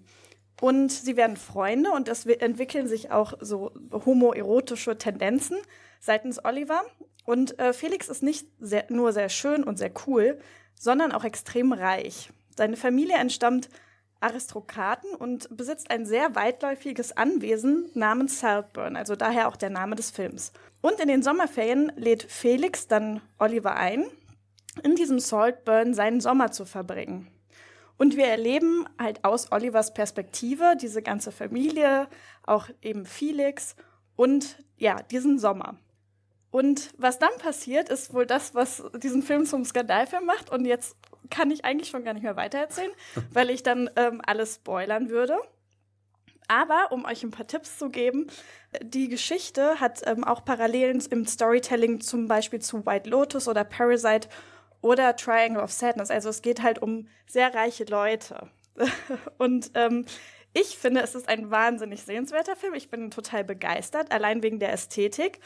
Und 0.62 0.92
sie 0.92 1.18
werden 1.18 1.36
Freunde 1.36 1.90
und 1.90 2.08
es 2.08 2.28
entwickeln 2.28 2.88
sich 2.88 3.10
auch 3.10 3.34
so 3.42 3.72
homoerotische 3.92 5.00
Tendenzen 5.00 5.58
seitens 6.00 6.46
Oliver. 6.46 6.84
Und 7.26 7.58
äh, 7.58 7.74
Felix 7.74 8.08
ist 8.08 8.22
nicht 8.22 8.46
sehr, 8.60 8.86
nur 8.90 9.14
sehr 9.14 9.30
schön 9.30 9.64
und 9.64 9.80
sehr 9.80 9.92
cool, 10.06 10.38
sondern 10.76 11.12
auch 11.12 11.24
extrem 11.24 11.74
reich. 11.74 12.30
Seine 12.56 12.78
Familie 12.78 13.18
entstammt 13.18 13.70
Aristokraten 14.20 15.14
und 15.16 15.56
besitzt 15.56 15.92
ein 15.92 16.06
sehr 16.06 16.34
weitläufiges 16.34 17.16
Anwesen 17.16 17.90
namens 17.94 18.40
Saltburn, 18.40 18.96
also 18.96 19.16
daher 19.16 19.50
auch 19.50 19.58
der 19.58 19.70
Name 19.70 19.96
des 19.96 20.12
Films. 20.12 20.54
Und 20.82 21.00
in 21.00 21.10
den 21.10 21.24
Sommerferien 21.24 21.92
lädt 21.98 22.24
Felix 22.24 22.88
dann 22.88 23.22
Oliver 23.38 23.76
ein, 23.76 24.06
in 24.82 24.96
diesem 24.96 25.20
Saltburn 25.20 25.94
seinen 25.94 26.22
Sommer 26.22 26.52
zu 26.52 26.66
verbringen. 26.66 27.28
Und 27.98 28.18
wir 28.18 28.26
erleben 28.26 28.88
halt 28.98 29.24
aus 29.24 29.52
Olivers 29.52 29.94
Perspektive 29.94 30.76
diese 30.82 31.02
ganze 31.02 31.32
Familie, 31.32 32.08
auch 32.44 32.70
eben 32.82 33.06
Felix 33.06 33.76
und 34.16 34.58
ja, 34.78 35.02
diesen 35.04 35.38
Sommer. 35.38 35.78
Und 36.50 36.94
was 36.98 37.20
dann 37.20 37.36
passiert, 37.40 37.90
ist 37.90 38.14
wohl 38.14 38.26
das, 38.26 38.56
was 38.56 38.84
diesen 39.02 39.24
Film 39.24 39.46
zum 39.46 39.66
Skandalfilm 39.66 40.26
macht. 40.26 40.52
Und 40.52 40.66
jetzt 40.66 40.96
kann 41.30 41.52
ich 41.52 41.66
eigentlich 41.66 41.90
schon 41.90 42.04
gar 42.04 42.14
nicht 42.14 42.24
mehr 42.24 42.36
weitererzählen, 42.36 42.92
weil 43.32 43.50
ich 43.50 43.64
dann 43.64 43.90
ähm, 43.96 44.22
alles 44.26 44.56
spoilern 44.56 45.10
würde. 45.10 45.38
Aber 46.48 46.92
um 46.92 47.06
euch 47.06 47.24
ein 47.24 47.32
paar 47.32 47.48
Tipps 47.48 47.78
zu 47.78 47.90
geben, 47.90 48.28
die 48.82 49.08
Geschichte 49.08 49.80
hat 49.80 50.02
ähm, 50.06 50.24
auch 50.24 50.44
Parallelen 50.44 51.02
im 51.10 51.26
Storytelling 51.26 52.02
zum 52.02 52.28
Beispiel 52.28 52.60
zu 52.60 52.86
White 52.86 53.10
Lotus 53.10 53.48
oder 53.48 53.64
Parasite 53.64 54.28
oder 54.82 55.16
Triangle 55.16 55.64
of 55.64 55.72
Sadness. 55.72 56.12
Also 56.12 56.30
es 56.30 56.42
geht 56.42 56.62
halt 56.62 56.80
um 56.80 57.08
sehr 57.26 57.54
reiche 57.54 57.86
Leute. 57.86 58.50
Und 59.38 59.72
ähm, 59.76 60.06
ich 60.54 60.78
finde, 60.78 61.02
es 61.02 61.16
ist 61.16 61.30
ein 61.30 61.50
wahnsinnig 61.50 62.04
sehenswerter 62.04 62.56
Film. 62.56 62.74
Ich 62.76 62.90
bin 62.90 63.10
total 63.10 63.44
begeistert, 63.44 64.12
allein 64.12 64.44
wegen 64.44 64.60
der 64.60 64.74
Ästhetik. 64.74 65.40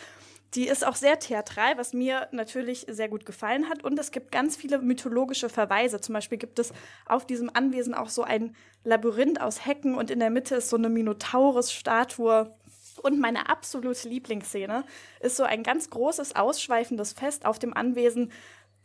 Die 0.54 0.68
ist 0.68 0.86
auch 0.86 0.96
sehr 0.96 1.20
theatral, 1.20 1.77
was 1.77 1.94
mir 1.94 2.27
natürlich 2.32 2.86
sehr 2.89 3.10
gut 3.10 3.25
gefallen 3.25 3.70
hat. 3.70 3.84
Und 3.84 4.00
es 4.00 4.12
gibt 4.12 4.32
ganz 4.32 4.56
viele 4.56 4.80
mythologische 4.80 5.50
Verweise. 5.50 6.00
Zum 6.00 6.13
Beispiel 6.13 6.38
gibt 6.38 6.60
es 6.60 6.72
auf 7.06 7.25
diesem 7.25 7.50
Anwesen 7.54 7.94
auch 7.94 8.10
so 8.10 8.24
ein 8.24 8.56
Labyrinth 8.84 9.42
aus 9.42 9.66
Hecken 9.66 9.96
und 9.96 10.10
in 10.10 10.20
der 10.20 10.30
Mitte 10.30 10.56
ist 10.56 10.70
so 10.70 10.77
eine 10.77 10.89
Minotaurus-Statue. 10.89 12.54
Und 13.04 13.20
meine 13.20 13.50
absolute 13.50 14.08
Lieblingsszene 14.08 14.84
ist 15.20 15.36
so 15.36 15.44
ein 15.44 15.63
ganz 15.63 15.89
großes, 15.89 16.36
ausschweifendes 16.36 17.13
Fest 17.13 17.46
auf 17.46 17.60
dem 17.60 17.75
Anwesen, 17.75 18.32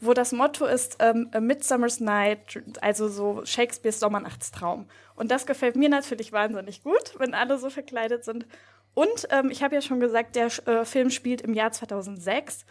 wo 0.03 0.15
das 0.15 0.33
Motto 0.33 0.67
ist 0.67 0.97
ähm, 0.99 1.29
A 1.33 1.41
Midsummer's 1.41 2.01
Night, 2.01 2.61
also 2.81 3.09
so 3.09 3.43
Shakespeares 3.45 4.01
Sommernachtstraum. 4.01 4.89
Und 5.15 5.31
das 5.31 5.47
gefällt 5.47 5.77
mir 5.77 5.89
natürlich 5.89 6.33
wahnsinnig 6.33 6.83
gut, 6.83 7.15
wenn 7.19 7.35
alle 7.35 7.57
so 7.57 7.71
verkleidet 7.71 8.25
sind. 8.25 8.47
Und 8.95 9.29
ähm, 9.31 9.51
ich 9.51 9.63
habe 9.63 9.75
ja 9.75 9.81
schon 9.81 10.01
gesagt, 10.01 10.37
der 10.37 10.47
äh, 10.67 10.85
Film 10.85 11.11
spielt 11.11 11.41
im 11.43 11.55
Jahr 11.55 11.73
2006. 11.73 12.67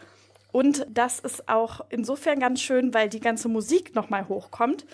Und 0.52 0.86
das 0.88 1.18
ist 1.18 1.48
auch 1.48 1.80
insofern 1.88 2.38
ganz 2.38 2.60
schön, 2.60 2.92
weil 2.94 3.08
die 3.08 3.20
ganze 3.20 3.48
Musik 3.48 3.94
nochmal 3.94 4.28
hochkommt. 4.28 4.84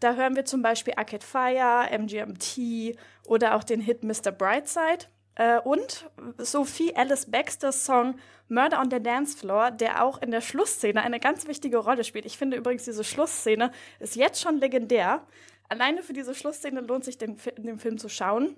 Da 0.00 0.14
hören 0.14 0.34
wir 0.34 0.44
zum 0.44 0.62
Beispiel 0.62 0.94
Arcade 0.96 1.24
Fire, 1.24 1.86
MGMT 1.96 2.96
oder 3.24 3.54
auch 3.54 3.62
den 3.62 3.80
Hit 3.80 4.02
Mr. 4.02 4.32
Brightside. 4.32 5.06
Äh, 5.34 5.60
und 5.60 6.10
Sophie 6.38 6.94
Alice 6.96 7.30
Baxters 7.30 7.84
Song 7.84 8.16
Murder 8.48 8.80
on 8.80 8.90
the 8.90 9.00
Dance 9.02 9.36
Floor, 9.36 9.70
der 9.70 10.04
auch 10.04 10.20
in 10.20 10.30
der 10.30 10.40
Schlussszene 10.40 11.02
eine 11.02 11.20
ganz 11.20 11.46
wichtige 11.46 11.78
Rolle 11.78 12.04
spielt. 12.04 12.26
Ich 12.26 12.36
finde 12.36 12.56
übrigens, 12.56 12.84
diese 12.84 13.04
Schlussszene 13.04 13.70
ist 13.98 14.16
jetzt 14.16 14.42
schon 14.42 14.58
legendär. 14.58 15.26
Alleine 15.68 16.02
für 16.02 16.12
diese 16.12 16.34
Schlussszene 16.34 16.80
lohnt 16.80 17.04
sich, 17.04 17.16
den, 17.16 17.38
den 17.56 17.78
Film 17.78 17.96
zu 17.96 18.10
schauen. 18.10 18.56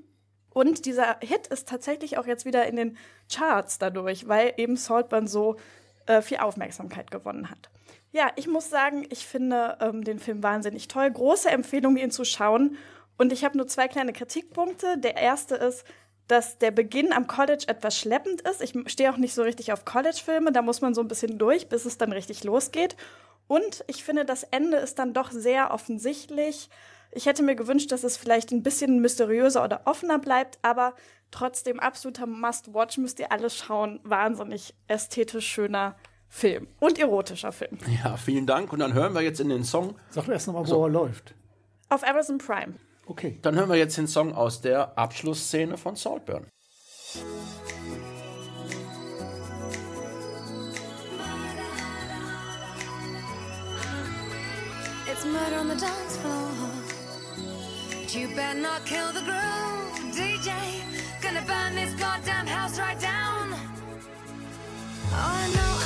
Und 0.55 0.87
dieser 0.87 1.19
Hit 1.21 1.49
ist 1.49 1.69
tatsächlich 1.69 2.17
auch 2.17 2.27
jetzt 2.27 2.47
wieder 2.47 2.65
in 2.67 2.77
den 2.77 2.97
Charts 3.31 3.79
dadurch, 3.79 4.29
weil 4.29 4.55
eben 4.57 4.77
Saltburn 4.77 5.27
so 5.27 5.57
äh, 6.07 6.23
viel 6.23 6.39
Aufmerksamkeit 6.39 7.11
gewonnen 7.11 7.51
hat. 7.51 7.69
Ja, 8.13 8.31
ich 8.37 8.47
muss 8.47 8.71
sagen, 8.71 9.05
ich 9.11 9.27
finde 9.27 9.77
ähm, 9.81 10.05
den 10.05 10.21
Film 10.21 10.43
wahnsinnig 10.43 10.87
toll. 10.87 11.11
Große 11.11 11.51
Empfehlung, 11.51 11.97
ihn 11.97 12.13
zu 12.13 12.25
schauen. 12.25 12.79
Und 13.19 13.33
ich 13.33 13.45
habe 13.45 13.59
nur 13.59 13.67
zwei 13.67 13.89
kleine 13.89 14.13
Kritikpunkte. 14.13 14.99
Der 14.99 15.17
erste 15.17 15.57
ist, 15.57 15.85
dass 16.29 16.59
der 16.59 16.71
Beginn 16.71 17.13
am 17.13 17.27
College 17.27 17.65
etwas 17.67 17.99
schleppend 17.99 18.41
ist. 18.43 18.63
Ich 18.63 18.73
stehe 18.87 19.13
auch 19.13 19.17
nicht 19.17 19.35
so 19.35 19.43
richtig 19.43 19.73
auf 19.73 19.85
College-Filme. 19.85 20.53
Da 20.53 20.63
muss 20.63 20.81
man 20.81 20.95
so 20.95 21.01
ein 21.01 21.09
bisschen 21.09 21.39
durch, 21.39 21.69
bis 21.69 21.85
es 21.85 21.99
dann 21.99 22.13
richtig 22.13 22.45
losgeht. 22.45 22.97
Und 23.49 23.85
ich 23.89 24.05
finde, 24.05 24.25
das 24.25 24.45
Ende 24.45 24.77
ist 24.77 25.01
dann 25.01 25.13
doch 25.13 25.33
sehr 25.33 25.73
offensichtlich. 25.73 26.71
Ich 27.15 27.27
hätte 27.27 27.45
mir 27.45 27.55
gewünscht, 27.55 27.93
dass 27.93 28.03
es 28.03 28.17
vielleicht 28.17 28.51
ein 28.51 28.65
bisschen 28.65 29.01
mysteriöser 29.01 29.65
oder 29.65 29.83
offener 29.85 30.19
bleibt, 30.19 30.59
aber 30.63 30.95
trotzdem 31.31 31.79
absoluter 31.79 32.27
Must-Watch 32.27 32.99
müsst 32.99 33.21
ihr 33.21 33.31
alles 33.31 33.57
schauen. 33.57 34.01
Wahnsinnig 34.03 34.75
ästhetisch 34.89 35.47
schöner 35.47 35.95
Film 36.29 36.67
und 36.81 36.99
erotischer 36.99 37.53
Film. 37.53 37.79
Ja, 38.03 38.17
vielen 38.17 38.47
Dank. 38.47 38.73
Und 38.73 38.81
dann 38.81 38.95
hören 38.95 39.15
wir 39.15 39.23
jetzt 39.23 39.39
in 39.39 39.49
den 39.49 39.63
Song. 39.63 39.95
Sag 40.11 40.29
erst 40.29 40.49
nochmal, 40.49 40.65
wo 40.65 40.69
so. 40.69 40.83
er 40.85 40.91
läuft. 40.91 41.35
Auf 41.89 42.05
Amazon 42.05 42.39
Prime. 42.39 42.75
Okay. 43.07 43.39
Dann 43.43 43.55
hören 43.55 43.69
wir 43.69 43.77
jetzt 43.77 43.97
den 43.97 44.09
Song 44.09 44.33
aus 44.33 44.61
der 44.61 44.99
Abschlussszene 44.99 45.77
von 45.77 45.95
Saltburn. 45.95 46.47
It's 55.07 55.25
murder 55.25 55.61
on 55.61 55.69
the 55.69 55.77
dance 55.77 56.19
floor. 56.19 56.74
You 58.17 58.29
better 58.29 58.61
not 58.61 58.85
kill 58.87 59.13
the 59.13 59.21
groove, 59.23 60.15
DJ. 60.15 60.53
Gonna 61.21 61.43
burn 61.43 61.75
this 61.75 61.93
goddamn 61.95 62.47
house 62.47 62.79
right 62.79 63.01
down. 63.01 63.55
Oh, 65.11 65.41
I 65.43 65.49
know, 65.55 65.84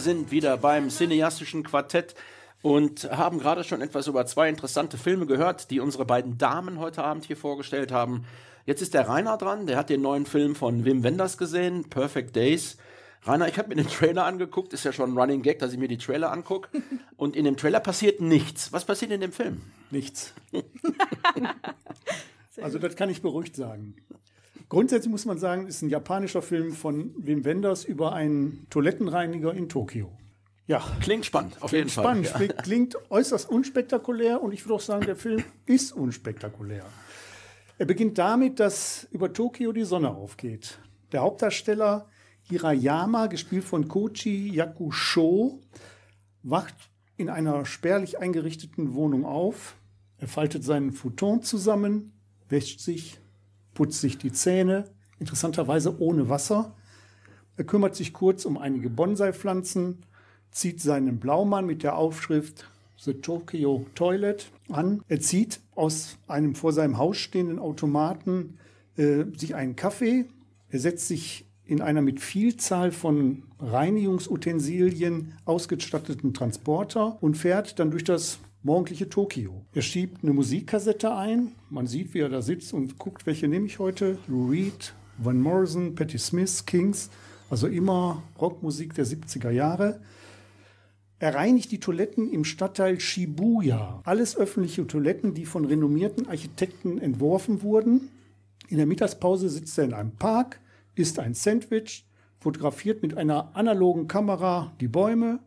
sind 0.00 0.30
wieder 0.30 0.56
beim 0.56 0.90
cineastischen 0.90 1.62
Quartett 1.62 2.14
und 2.62 3.10
haben 3.10 3.38
gerade 3.38 3.64
schon 3.64 3.80
etwas 3.80 4.06
über 4.06 4.26
zwei 4.26 4.48
interessante 4.48 4.98
Filme 4.98 5.26
gehört, 5.26 5.70
die 5.70 5.80
unsere 5.80 6.04
beiden 6.04 6.38
Damen 6.38 6.78
heute 6.78 7.02
Abend 7.02 7.24
hier 7.24 7.36
vorgestellt 7.36 7.92
haben. 7.92 8.24
Jetzt 8.66 8.82
ist 8.82 8.94
der 8.94 9.08
Rainer 9.08 9.38
dran, 9.38 9.66
der 9.66 9.76
hat 9.76 9.90
den 9.90 10.02
neuen 10.02 10.26
Film 10.26 10.54
von 10.54 10.84
Wim 10.84 11.02
Wenders 11.02 11.38
gesehen, 11.38 11.88
Perfect 11.88 12.36
Days. 12.36 12.76
Rainer, 13.24 13.48
ich 13.48 13.58
habe 13.58 13.68
mir 13.68 13.76
den 13.76 13.88
Trailer 13.88 14.24
angeguckt, 14.24 14.72
ist 14.72 14.84
ja 14.84 14.92
schon 14.92 15.12
ein 15.12 15.18
Running 15.18 15.42
Gag, 15.42 15.58
dass 15.58 15.72
ich 15.72 15.78
mir 15.78 15.88
die 15.88 15.98
Trailer 15.98 16.32
angucke. 16.32 16.70
Und 17.16 17.36
in 17.36 17.44
dem 17.44 17.56
Trailer 17.56 17.80
passiert 17.80 18.20
nichts. 18.20 18.72
Was 18.72 18.84
passiert 18.84 19.10
in 19.10 19.20
dem 19.20 19.32
Film? 19.32 19.62
Nichts. 19.90 20.32
also 22.62 22.78
das 22.78 22.96
kann 22.96 23.10
ich 23.10 23.22
beruhigt 23.22 23.56
sagen. 23.56 23.96
Grundsätzlich 24.70 25.10
muss 25.10 25.26
man 25.26 25.36
sagen, 25.36 25.66
ist 25.66 25.82
ein 25.82 25.88
japanischer 25.88 26.42
Film 26.42 26.72
von 26.72 27.12
Wim 27.18 27.44
Wenders 27.44 27.84
über 27.84 28.12
einen 28.12 28.68
Toilettenreiniger 28.70 29.52
in 29.52 29.68
Tokio. 29.68 30.12
Ja. 30.68 30.80
Klingt 31.00 31.26
spannend, 31.26 31.60
auf 31.60 31.70
klingt 31.70 31.86
jeden 31.86 31.90
Fall. 31.90 32.24
Spannend, 32.24 32.50
ja. 32.56 32.62
klingt 32.62 32.96
äußerst 33.10 33.50
unspektakulär 33.50 34.40
und 34.40 34.52
ich 34.52 34.64
würde 34.64 34.74
auch 34.74 34.80
sagen, 34.80 35.04
der 35.04 35.16
Film 35.16 35.42
ist 35.66 35.92
unspektakulär. 35.92 36.84
Er 37.78 37.86
beginnt 37.86 38.16
damit, 38.18 38.60
dass 38.60 39.08
über 39.10 39.32
Tokio 39.32 39.72
die 39.72 39.82
Sonne 39.82 40.14
aufgeht. 40.14 40.78
Der 41.10 41.22
Hauptdarsteller 41.22 42.08
Hirayama, 42.42 43.26
gespielt 43.26 43.64
von 43.64 43.88
Kochi 43.88 44.54
Yakusho, 44.54 45.60
wacht 46.44 46.74
in 47.16 47.28
einer 47.28 47.66
spärlich 47.66 48.20
eingerichteten 48.20 48.94
Wohnung 48.94 49.24
auf. 49.24 49.74
Er 50.18 50.28
faltet 50.28 50.62
seinen 50.62 50.92
Futon 50.92 51.42
zusammen, 51.42 52.12
wäscht 52.48 52.78
sich, 52.78 53.18
putzt 53.80 54.02
sich 54.02 54.18
die 54.18 54.30
Zähne, 54.30 54.84
interessanterweise 55.20 56.02
ohne 56.02 56.28
Wasser. 56.28 56.74
Er 57.56 57.64
kümmert 57.64 57.96
sich 57.96 58.12
kurz 58.12 58.44
um 58.44 58.58
einige 58.58 58.90
Bonsai-Pflanzen, 58.90 60.02
zieht 60.50 60.82
seinen 60.82 61.18
Blaumann 61.18 61.64
mit 61.64 61.82
der 61.82 61.96
Aufschrift 61.96 62.68
The 62.98 63.14
Tokyo 63.14 63.86
Toilet 63.94 64.50
an. 64.68 65.02
Er 65.08 65.20
zieht 65.20 65.60
aus 65.74 66.18
einem 66.28 66.54
vor 66.54 66.74
seinem 66.74 66.98
Haus 66.98 67.16
stehenden 67.16 67.58
Automaten 67.58 68.58
äh, 68.98 69.24
sich 69.34 69.54
einen 69.54 69.76
Kaffee. 69.76 70.26
Er 70.68 70.78
setzt 70.78 71.08
sich 71.08 71.46
in 71.64 71.80
einer 71.80 72.02
mit 72.02 72.20
Vielzahl 72.20 72.92
von 72.92 73.44
Reinigungsutensilien 73.60 75.32
ausgestatteten 75.46 76.34
Transporter 76.34 77.16
und 77.22 77.38
fährt 77.38 77.78
dann 77.78 77.90
durch 77.90 78.04
das 78.04 78.40
morgendliche 78.62 79.08
Tokio. 79.08 79.64
Er 79.72 79.82
schiebt 79.82 80.22
eine 80.22 80.32
Musikkassette 80.32 81.14
ein. 81.14 81.52
Man 81.70 81.86
sieht, 81.86 82.14
wie 82.14 82.20
er 82.20 82.28
da 82.28 82.42
sitzt 82.42 82.72
und 82.74 82.98
guckt, 82.98 83.26
welche 83.26 83.48
nehme 83.48 83.66
ich 83.66 83.78
heute. 83.78 84.18
Lou 84.26 84.50
Reed, 84.50 84.94
Van 85.18 85.40
Morrison, 85.40 85.94
Patti 85.94 86.18
Smith, 86.18 86.66
Kings. 86.66 87.10
Also 87.48 87.66
immer 87.66 88.22
Rockmusik 88.40 88.94
der 88.94 89.06
70er 89.06 89.50
Jahre. 89.50 90.00
Er 91.18 91.34
reinigt 91.34 91.72
die 91.72 91.80
Toiletten 91.80 92.30
im 92.30 92.44
Stadtteil 92.44 93.00
Shibuya. 93.00 94.00
Alles 94.04 94.36
öffentliche 94.36 94.86
Toiletten, 94.86 95.34
die 95.34 95.46
von 95.46 95.64
renommierten 95.64 96.28
Architekten 96.28 96.98
entworfen 96.98 97.62
wurden. 97.62 98.08
In 98.68 98.76
der 98.76 98.86
Mittagspause 98.86 99.48
sitzt 99.48 99.76
er 99.78 99.84
in 99.84 99.94
einem 99.94 100.12
Park, 100.12 100.60
isst 100.94 101.18
ein 101.18 101.34
Sandwich, 101.34 102.06
fotografiert 102.38 103.02
mit 103.02 103.16
einer 103.16 103.54
analogen 103.54 104.06
Kamera 104.06 104.72
die 104.80 104.88
Bäume 104.88 105.40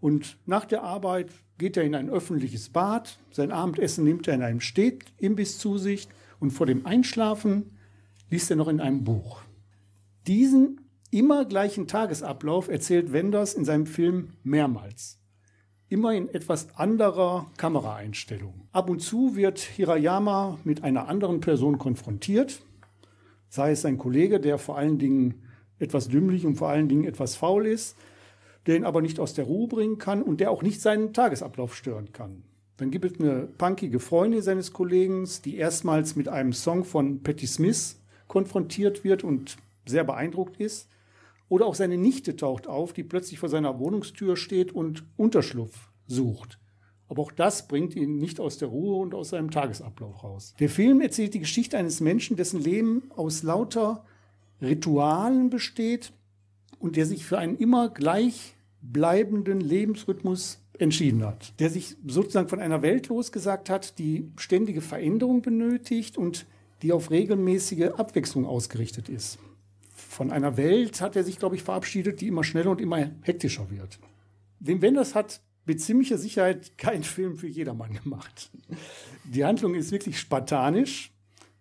und 0.00 0.36
nach 0.46 0.66
der 0.66 0.82
Arbeit 0.82 1.30
geht 1.58 1.76
er 1.76 1.82
in 1.82 1.94
ein 1.94 2.08
öffentliches 2.08 2.70
Bad. 2.70 3.18
Sein 3.30 3.52
Abendessen 3.52 4.04
nimmt 4.04 4.26
er 4.28 4.34
in 4.34 4.42
einem 4.42 4.60
Städtimbiss 4.60 5.58
zu 5.58 5.76
sich 5.76 6.08
und 6.40 6.52
vor 6.52 6.66
dem 6.66 6.86
Einschlafen 6.86 7.76
liest 8.30 8.50
er 8.50 8.56
noch 8.56 8.68
in 8.68 8.80
einem 8.80 9.04
Buch. 9.04 9.42
Diesen 10.26 10.80
immer 11.10 11.44
gleichen 11.44 11.86
Tagesablauf 11.86 12.68
erzählt 12.68 13.12
Wenders 13.12 13.54
in 13.54 13.64
seinem 13.64 13.86
Film 13.86 14.34
mehrmals. 14.42 15.18
Immer 15.88 16.12
in 16.14 16.28
etwas 16.28 16.76
anderer 16.76 17.50
Kameraeinstellung. 17.56 18.68
Ab 18.72 18.90
und 18.90 19.00
zu 19.00 19.34
wird 19.34 19.58
Hirayama 19.58 20.58
mit 20.64 20.84
einer 20.84 21.08
anderen 21.08 21.40
Person 21.40 21.78
konfrontiert, 21.78 22.60
sei 23.48 23.70
es 23.70 23.86
ein 23.86 23.96
Kollege, 23.96 24.38
der 24.38 24.58
vor 24.58 24.76
allen 24.76 24.98
Dingen 24.98 25.42
etwas 25.78 26.08
dümmlich 26.08 26.44
und 26.44 26.56
vor 26.56 26.68
allen 26.68 26.88
Dingen 26.88 27.04
etwas 27.04 27.36
faul 27.36 27.66
ist, 27.66 27.96
der 28.68 28.76
ihn 28.76 28.84
aber 28.84 29.00
nicht 29.00 29.18
aus 29.18 29.32
der 29.32 29.46
Ruhe 29.46 29.66
bringen 29.66 29.96
kann 29.96 30.22
und 30.22 30.40
der 30.40 30.50
auch 30.50 30.62
nicht 30.62 30.82
seinen 30.82 31.14
Tagesablauf 31.14 31.74
stören 31.74 32.12
kann. 32.12 32.42
Dann 32.76 32.90
gibt 32.90 33.06
es 33.06 33.18
eine 33.18 33.48
punkige 33.58 33.98
Freundin 33.98 34.42
seines 34.42 34.74
Kollegen, 34.74 35.26
die 35.46 35.56
erstmals 35.56 36.16
mit 36.16 36.28
einem 36.28 36.52
Song 36.52 36.84
von 36.84 37.22
Patti 37.22 37.46
Smith 37.46 37.98
konfrontiert 38.28 39.04
wird 39.04 39.24
und 39.24 39.56
sehr 39.86 40.04
beeindruckt 40.04 40.60
ist. 40.60 40.88
Oder 41.48 41.64
auch 41.64 41.74
seine 41.74 41.96
Nichte 41.96 42.36
taucht 42.36 42.66
auf, 42.66 42.92
die 42.92 43.04
plötzlich 43.04 43.38
vor 43.38 43.48
seiner 43.48 43.78
Wohnungstür 43.78 44.36
steht 44.36 44.70
und 44.70 45.04
Unterschlupf 45.16 45.88
sucht. 46.06 46.58
Aber 47.08 47.22
auch 47.22 47.32
das 47.32 47.68
bringt 47.68 47.96
ihn 47.96 48.18
nicht 48.18 48.38
aus 48.38 48.58
der 48.58 48.68
Ruhe 48.68 48.96
und 48.96 49.14
aus 49.14 49.30
seinem 49.30 49.50
Tagesablauf 49.50 50.22
raus. 50.22 50.54
Der 50.60 50.68
Film 50.68 51.00
erzählt 51.00 51.32
die 51.32 51.40
Geschichte 51.40 51.78
eines 51.78 52.00
Menschen, 52.00 52.36
dessen 52.36 52.62
Leben 52.62 53.10
aus 53.16 53.42
lauter 53.42 54.04
Ritualen 54.60 55.48
besteht 55.48 56.12
und 56.78 56.96
der 56.96 57.06
sich 57.06 57.24
für 57.24 57.38
einen 57.38 57.56
immer 57.56 57.88
gleichbleibenden 58.92 59.60
Lebensrhythmus 59.60 60.60
entschieden 60.78 61.24
hat. 61.24 61.58
Der 61.60 61.70
sich 61.70 61.96
sozusagen 62.06 62.48
von 62.48 62.60
einer 62.60 62.82
Welt 62.82 63.08
losgesagt 63.08 63.70
hat, 63.70 63.98
die 63.98 64.30
ständige 64.36 64.80
Veränderung 64.80 65.42
benötigt 65.42 66.16
und 66.16 66.46
die 66.82 66.92
auf 66.92 67.10
regelmäßige 67.10 67.90
Abwechslung 67.96 68.46
ausgerichtet 68.46 69.08
ist 69.08 69.38
von 70.18 70.32
einer 70.32 70.56
Welt 70.56 71.00
hat 71.00 71.14
er 71.14 71.22
sich, 71.22 71.38
glaube 71.38 71.54
ich, 71.54 71.62
verabschiedet, 71.62 72.20
die 72.20 72.26
immer 72.26 72.42
schneller 72.42 72.70
und 72.70 72.80
immer 72.80 73.10
hektischer 73.22 73.70
wird. 73.70 74.00
Wim 74.58 74.82
Wenders 74.82 75.14
hat 75.14 75.40
mit 75.64 75.80
ziemlicher 75.80 76.18
Sicherheit 76.18 76.76
keinen 76.76 77.04
Film 77.04 77.36
für 77.36 77.46
jedermann 77.46 77.92
gemacht. 78.02 78.50
Die 79.24 79.44
Handlung 79.44 79.74
ist 79.74 79.92
wirklich 79.92 80.18
spartanisch. 80.18 81.12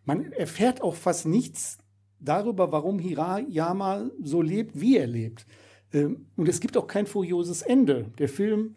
Man 0.06 0.32
erfährt 0.32 0.82
auch 0.82 0.96
fast 0.96 1.26
nichts 1.26 1.78
darüber, 2.20 2.72
warum 2.72 2.98
Hirayama 3.00 4.10
so 4.24 4.42
lebt, 4.42 4.80
wie 4.80 4.98
er 4.98 5.08
lebt. 5.08 5.46
Ähm, 5.94 6.28
und 6.36 6.48
es 6.48 6.60
gibt 6.60 6.78
auch 6.78 6.88
kein 6.88 7.08
furioses 7.08 7.62
Ende. 7.62 8.06
Der 8.18 8.30
Film, 8.30 8.76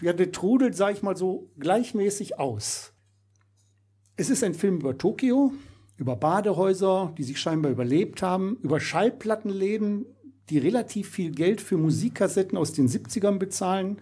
ja, 0.00 0.12
der 0.12 0.32
trudelt, 0.32 0.74
sage 0.74 0.94
ich 0.94 1.02
mal 1.02 1.16
so, 1.16 1.50
gleichmäßig 1.58 2.38
aus. 2.38 2.92
Es 4.16 4.30
ist 4.30 4.44
ein 4.44 4.54
Film 4.54 4.76
über 4.76 4.98
Tokio, 4.98 5.52
über 5.96 6.16
Badehäuser, 6.16 7.12
die 7.16 7.24
sich 7.24 7.38
scheinbar 7.38 7.70
überlebt 7.72 8.22
haben, 8.22 8.58
über 8.62 8.80
Schallplattenläden, 8.80 10.06
die 10.48 10.58
relativ 10.58 11.10
viel 11.10 11.30
Geld 11.30 11.60
für 11.60 11.76
Musikkassetten 11.76 12.58
aus 12.58 12.72
den 12.72 12.88
70ern 12.88 13.38
bezahlen 13.38 13.98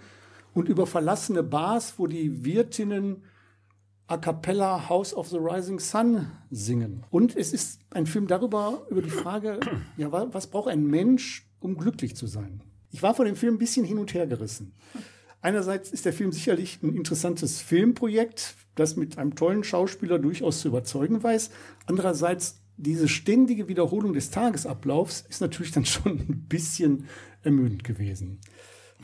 und 0.54 0.68
über 0.68 0.86
verlassene 0.86 1.42
Bars, 1.42 1.94
wo 1.98 2.06
die 2.06 2.44
Wirtinnen 2.44 3.24
a 4.06 4.16
cappella 4.16 4.88
House 4.88 5.12
of 5.14 5.28
the 5.28 5.36
Rising 5.36 5.78
Sun 5.78 6.30
singen. 6.50 7.04
Und 7.10 7.36
es 7.36 7.52
ist 7.52 7.80
ein 7.90 8.06
Film 8.06 8.26
darüber, 8.26 8.86
über 8.90 9.02
die 9.02 9.10
Frage, 9.10 9.60
ja, 9.96 10.10
was 10.10 10.46
braucht 10.46 10.68
ein 10.68 10.86
Mensch, 10.86 11.47
um 11.60 11.76
glücklich 11.76 12.16
zu 12.16 12.26
sein? 12.26 12.62
Ich 12.90 13.02
war 13.02 13.14
von 13.14 13.26
dem 13.26 13.36
Film 13.36 13.54
ein 13.54 13.58
bisschen 13.58 13.84
hin 13.84 13.98
und 13.98 14.14
her 14.14 14.26
gerissen. 14.26 14.72
Einerseits 15.40 15.90
ist 15.90 16.04
der 16.04 16.12
Film 16.12 16.32
sicherlich 16.32 16.82
ein 16.82 16.96
interessantes 16.96 17.60
Filmprojekt, 17.60 18.54
das 18.74 18.96
mit 18.96 19.18
einem 19.18 19.34
tollen 19.34 19.62
Schauspieler 19.62 20.18
durchaus 20.18 20.60
zu 20.60 20.68
überzeugen 20.68 21.22
weiß. 21.22 21.50
Andererseits 21.86 22.60
diese 22.76 23.08
ständige 23.08 23.68
Wiederholung 23.68 24.14
des 24.14 24.30
Tagesablaufs 24.30 25.24
ist 25.28 25.40
natürlich 25.40 25.72
dann 25.72 25.84
schon 25.84 26.18
ein 26.18 26.46
bisschen 26.48 27.06
ermüdend 27.42 27.84
gewesen. 27.84 28.40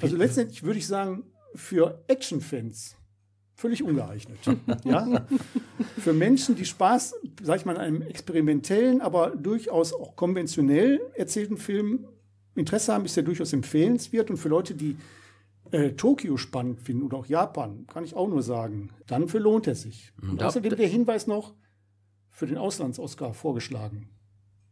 Also 0.01 0.17
letztendlich 0.17 0.62
würde 0.62 0.79
ich 0.79 0.87
sagen, 0.87 1.25
für 1.55 2.03
Actionfans 2.09 2.97
völlig 3.55 3.83
ungeeignet. 3.83 4.38
ja? 4.85 5.27
Für 5.99 6.12
Menschen, 6.12 6.57
die 6.57 6.64
Spaß, 6.64 7.14
sag 7.43 7.59
ich 7.59 7.64
mal, 7.64 7.77
an 7.77 7.83
einem 7.83 8.03
experimentellen, 8.03 9.01
aber 9.01 9.31
durchaus 9.37 9.93
auch 9.93 10.17
konventionell 10.17 11.01
erzählten 11.14 11.57
Film 11.57 12.09
Interesse 12.55 12.93
haben, 12.93 13.05
ist 13.05 13.17
er 13.17 13.23
durchaus 13.23 13.53
empfehlenswert. 13.53 14.31
Und 14.31 14.37
für 14.37 14.49
Leute, 14.49 14.75
die 14.75 14.97
äh, 15.71 15.93
Tokio 15.93 16.37
spannend 16.37 16.81
finden 16.81 17.03
oder 17.03 17.19
auch 17.19 17.27
Japan, 17.27 17.87
kann 17.87 18.05
ich 18.05 18.14
auch 18.14 18.29
nur 18.29 18.43
sagen, 18.43 18.90
dann 19.07 19.29
für 19.29 19.38
lohnt 19.38 19.67
er 19.67 19.75
sich. 19.75 20.12
Und 20.21 20.40
da, 20.40 20.47
außerdem 20.47 20.77
der 20.77 20.88
Hinweis 20.88 21.27
noch 21.27 21.55
für 22.31 22.47
den 22.47 22.59
Auslands-Oscar 22.59 23.33
vorgeschlagen. 23.33 24.09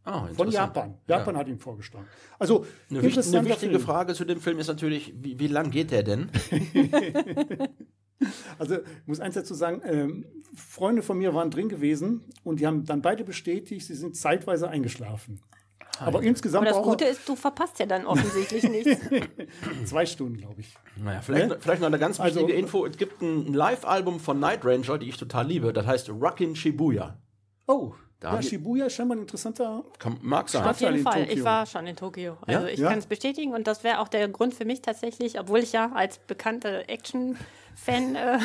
Ah, 0.05 0.27
Von 0.33 0.51
Japan. 0.51 0.95
Japan 1.07 1.35
ja. 1.35 1.39
hat 1.39 1.47
ihn 1.47 1.59
vorgeschlagen. 1.59 2.07
Also 2.37 2.65
eine, 2.89 2.99
eine 2.99 3.09
wichtige 3.09 3.55
Film. 3.55 3.79
Frage 3.79 4.13
zu 4.13 4.25
dem 4.25 4.41
Film 4.41 4.59
ist 4.59 4.67
natürlich, 4.67 5.13
wie, 5.17 5.39
wie 5.39 5.47
lang 5.47 5.71
geht 5.71 5.91
der 5.91 6.03
denn? 6.03 6.29
also 8.59 8.75
ich 8.75 9.07
muss 9.07 9.21
eins 9.21 9.35
dazu 9.35 9.53
sagen, 9.53 9.81
ähm, 9.85 10.25
Freunde 10.55 11.03
von 11.03 11.17
mir 11.17 11.33
waren 11.33 11.49
drin 11.49 11.69
gewesen 11.69 12.25
und 12.43 12.59
die 12.59 12.67
haben 12.67 12.83
dann 12.83 13.01
beide 13.01 13.23
bestätigt, 13.23 13.87
sie 13.87 13.95
sind 13.95 14.17
zeitweise 14.17 14.67
eingeschlafen. 14.67 15.39
Aber 15.99 16.23
insgesamt. 16.23 16.67
Aber 16.67 16.75
das 16.75 16.83
Gute 16.83 17.05
ist, 17.05 17.27
du 17.29 17.35
verpasst 17.35 17.79
ja 17.79 17.85
dann 17.85 18.05
offensichtlich 18.05 18.63
nichts. 18.63 18.97
Zwei 19.85 20.05
Stunden, 20.05 20.37
glaube 20.37 20.61
ich. 20.61 20.73
Naja, 20.95 21.21
vielleicht, 21.21 21.49
ne? 21.49 21.57
vielleicht 21.59 21.81
noch 21.81 21.87
eine 21.87 21.99
ganz 21.99 22.19
wichtige 22.19 22.45
also, 22.45 22.55
Info. 22.57 22.85
Es 22.85 22.97
gibt 22.97 23.21
ein 23.21 23.53
Live-Album 23.53 24.19
von 24.19 24.39
Night 24.39 24.65
Ranger, 24.65 24.97
die 24.97 25.09
ich 25.09 25.17
total 25.17 25.47
liebe. 25.47 25.71
Das 25.71 25.85
heißt 25.85 26.09
Rockin' 26.09 26.55
Shibuya. 26.55 27.17
Oh, 27.67 27.93
Da 28.19 28.35
Ja, 28.35 28.41
Shibuya 28.41 28.85
ist 28.87 28.93
scheinbar 28.95 29.17
ein 29.17 29.21
interessanter. 29.21 29.83
kann, 29.99 30.17
mag 30.21 30.49
sein. 30.49 30.65
Auf 30.65 30.79
jeden 30.81 30.95
in 30.95 31.03
Fall. 31.03 31.21
Tokio. 31.25 31.37
Ich 31.37 31.43
war 31.43 31.65
schon 31.65 31.85
in 31.87 31.95
Tokio. 31.95 32.37
Also 32.47 32.67
ich 32.67 32.79
Ja? 32.79 32.89
kann 32.89 32.99
es 32.99 33.05
bestätigen 33.05 33.53
und 33.53 33.67
das 33.67 33.83
wäre 33.83 33.99
auch 33.99 34.07
der 34.07 34.27
Grund 34.29 34.53
für 34.53 34.65
mich 34.65 34.81
tatsächlich, 34.81 35.39
obwohl 35.39 35.59
ich 35.59 35.73
ja 35.73 35.91
als 35.93 36.17
bekannte 36.19 36.87
Action-Fan, 37.75 38.15
äh, 38.15 38.39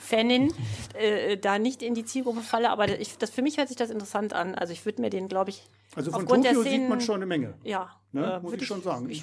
Fanin, 0.00 0.52
äh, 0.94 1.36
da 1.36 1.58
nicht 1.58 1.82
in 1.82 1.94
die 1.94 2.04
Zielgruppe 2.04 2.40
falle, 2.40 2.70
aber 2.70 2.98
ich, 2.98 3.18
das, 3.18 3.30
für 3.30 3.42
mich 3.42 3.58
hört 3.58 3.68
sich 3.68 3.76
das 3.76 3.90
interessant 3.90 4.32
an. 4.32 4.54
Also 4.54 4.72
ich 4.72 4.84
würde 4.86 5.00
mir 5.02 5.10
den, 5.10 5.28
glaube 5.28 5.50
ich, 5.50 5.62
Also 5.94 6.10
von 6.10 6.22
aufgrund 6.22 6.44
Tokio 6.46 6.62
der 6.62 6.68
Szenen, 6.70 6.80
sieht 6.84 6.88
man 6.90 7.00
schon 7.00 7.16
eine 7.16 7.26
Menge. 7.26 7.54
ja, 7.64 7.90
Ne? 8.12 8.34
äh, 8.36 8.40
Muss 8.40 8.54
ich 8.54 8.66
schon 8.66 8.82
sagen. 8.82 9.08
Ich, 9.10 9.22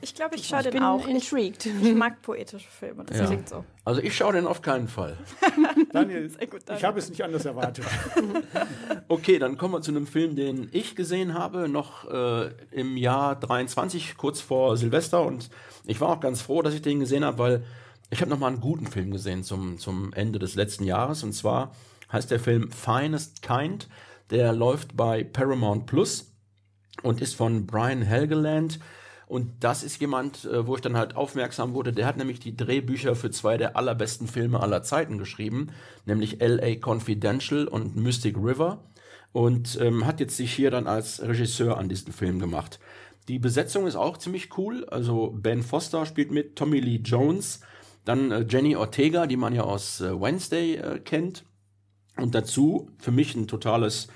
Ich 0.00 0.12
glaube, 0.14 0.34
ich 0.34 0.46
schaue 0.46 0.58
Ich 0.58 0.64
den 0.64 0.72
bin 0.72 0.82
auch. 0.82 1.06
Ich, 1.06 1.14
intrigued. 1.14 1.64
ich 1.66 1.94
mag 1.94 2.20
poetische 2.20 2.68
Filme, 2.68 3.04
das 3.04 3.16
Ja. 3.18 3.26
klingt 3.26 3.48
so. 3.48 3.64
Also 3.84 4.00
ich 4.02 4.14
schaue 4.16 4.32
den 4.32 4.46
auf 4.48 4.60
keinen 4.60 4.88
Fall. 4.88 5.16
Daniel, 5.92 6.28
gut, 6.28 6.54
ich 6.58 6.64
Daniel. 6.64 6.84
habe 6.86 6.98
es 6.98 7.08
nicht 7.08 7.22
anders 7.22 7.44
erwartet. 7.44 7.84
Okay, 9.08 9.38
dann 9.38 9.56
kommen 9.58 9.74
wir 9.74 9.82
zu 9.82 9.90
einem 9.90 10.06
Film, 10.06 10.34
den 10.34 10.68
ich 10.72 10.96
gesehen 10.96 11.34
habe, 11.34 11.68
noch 11.68 12.10
äh, 12.10 12.50
im 12.70 12.96
Jahr 12.96 13.36
23, 13.38 14.16
kurz 14.16 14.40
vor 14.40 14.76
Silvester. 14.76 15.22
Und 15.22 15.50
ich 15.86 16.00
war 16.00 16.08
auch 16.08 16.20
ganz 16.20 16.40
froh, 16.40 16.62
dass 16.62 16.74
ich 16.74 16.82
den 16.82 17.00
gesehen 17.00 17.24
habe, 17.24 17.38
weil 17.38 17.64
ich 18.10 18.20
habe 18.20 18.30
noch 18.30 18.38
mal 18.38 18.48
einen 18.48 18.60
guten 18.60 18.86
Film 18.86 19.10
gesehen 19.10 19.42
zum, 19.42 19.78
zum 19.78 20.12
Ende 20.12 20.38
des 20.38 20.54
letzten 20.54 20.84
Jahres. 20.84 21.22
Und 21.22 21.32
zwar 21.32 21.72
heißt 22.12 22.30
der 22.30 22.40
Film 22.40 22.70
Finest 22.70 23.42
Kind. 23.42 23.88
Der 24.30 24.52
läuft 24.52 24.96
bei 24.96 25.24
Paramount 25.24 25.86
Plus 25.86 26.32
und 27.02 27.20
ist 27.20 27.34
von 27.34 27.66
Brian 27.66 28.02
Helgeland. 28.02 28.78
Und 29.26 29.64
das 29.64 29.82
ist 29.82 30.00
jemand, 30.00 30.44
äh, 30.44 30.66
wo 30.66 30.76
ich 30.76 30.82
dann 30.82 30.96
halt 30.96 31.16
aufmerksam 31.16 31.74
wurde. 31.74 31.92
Der 31.92 32.06
hat 32.06 32.16
nämlich 32.16 32.40
die 32.40 32.56
Drehbücher 32.56 33.16
für 33.16 33.30
zwei 33.30 33.56
der 33.56 33.76
allerbesten 33.76 34.28
Filme 34.28 34.60
aller 34.60 34.82
Zeiten 34.82 35.18
geschrieben, 35.18 35.68
nämlich 36.04 36.40
LA 36.40 36.76
Confidential 36.76 37.66
und 37.66 37.96
Mystic 37.96 38.36
River. 38.36 38.84
Und 39.32 39.78
ähm, 39.80 40.06
hat 40.06 40.20
jetzt 40.20 40.36
sich 40.36 40.52
hier 40.52 40.70
dann 40.70 40.86
als 40.86 41.20
Regisseur 41.20 41.78
an 41.78 41.88
diesen 41.88 42.12
Film 42.12 42.38
gemacht. 42.38 42.78
Die 43.26 43.38
Besetzung 43.38 43.86
ist 43.86 43.96
auch 43.96 44.18
ziemlich 44.18 44.56
cool. 44.58 44.84
Also 44.84 45.30
Ben 45.34 45.62
Foster 45.62 46.06
spielt 46.06 46.30
mit, 46.30 46.56
Tommy 46.56 46.78
Lee 46.78 47.00
Jones, 47.02 47.60
dann 48.04 48.30
äh, 48.30 48.44
Jenny 48.48 48.76
Ortega, 48.76 49.26
die 49.26 49.36
man 49.36 49.54
ja 49.54 49.62
aus 49.62 50.00
äh, 50.00 50.20
Wednesday 50.20 50.76
äh, 50.76 50.98
kennt. 51.00 51.44
Und 52.16 52.34
dazu 52.34 52.90
für 52.98 53.10
mich 53.10 53.34
ein 53.34 53.48
totales 53.48 54.08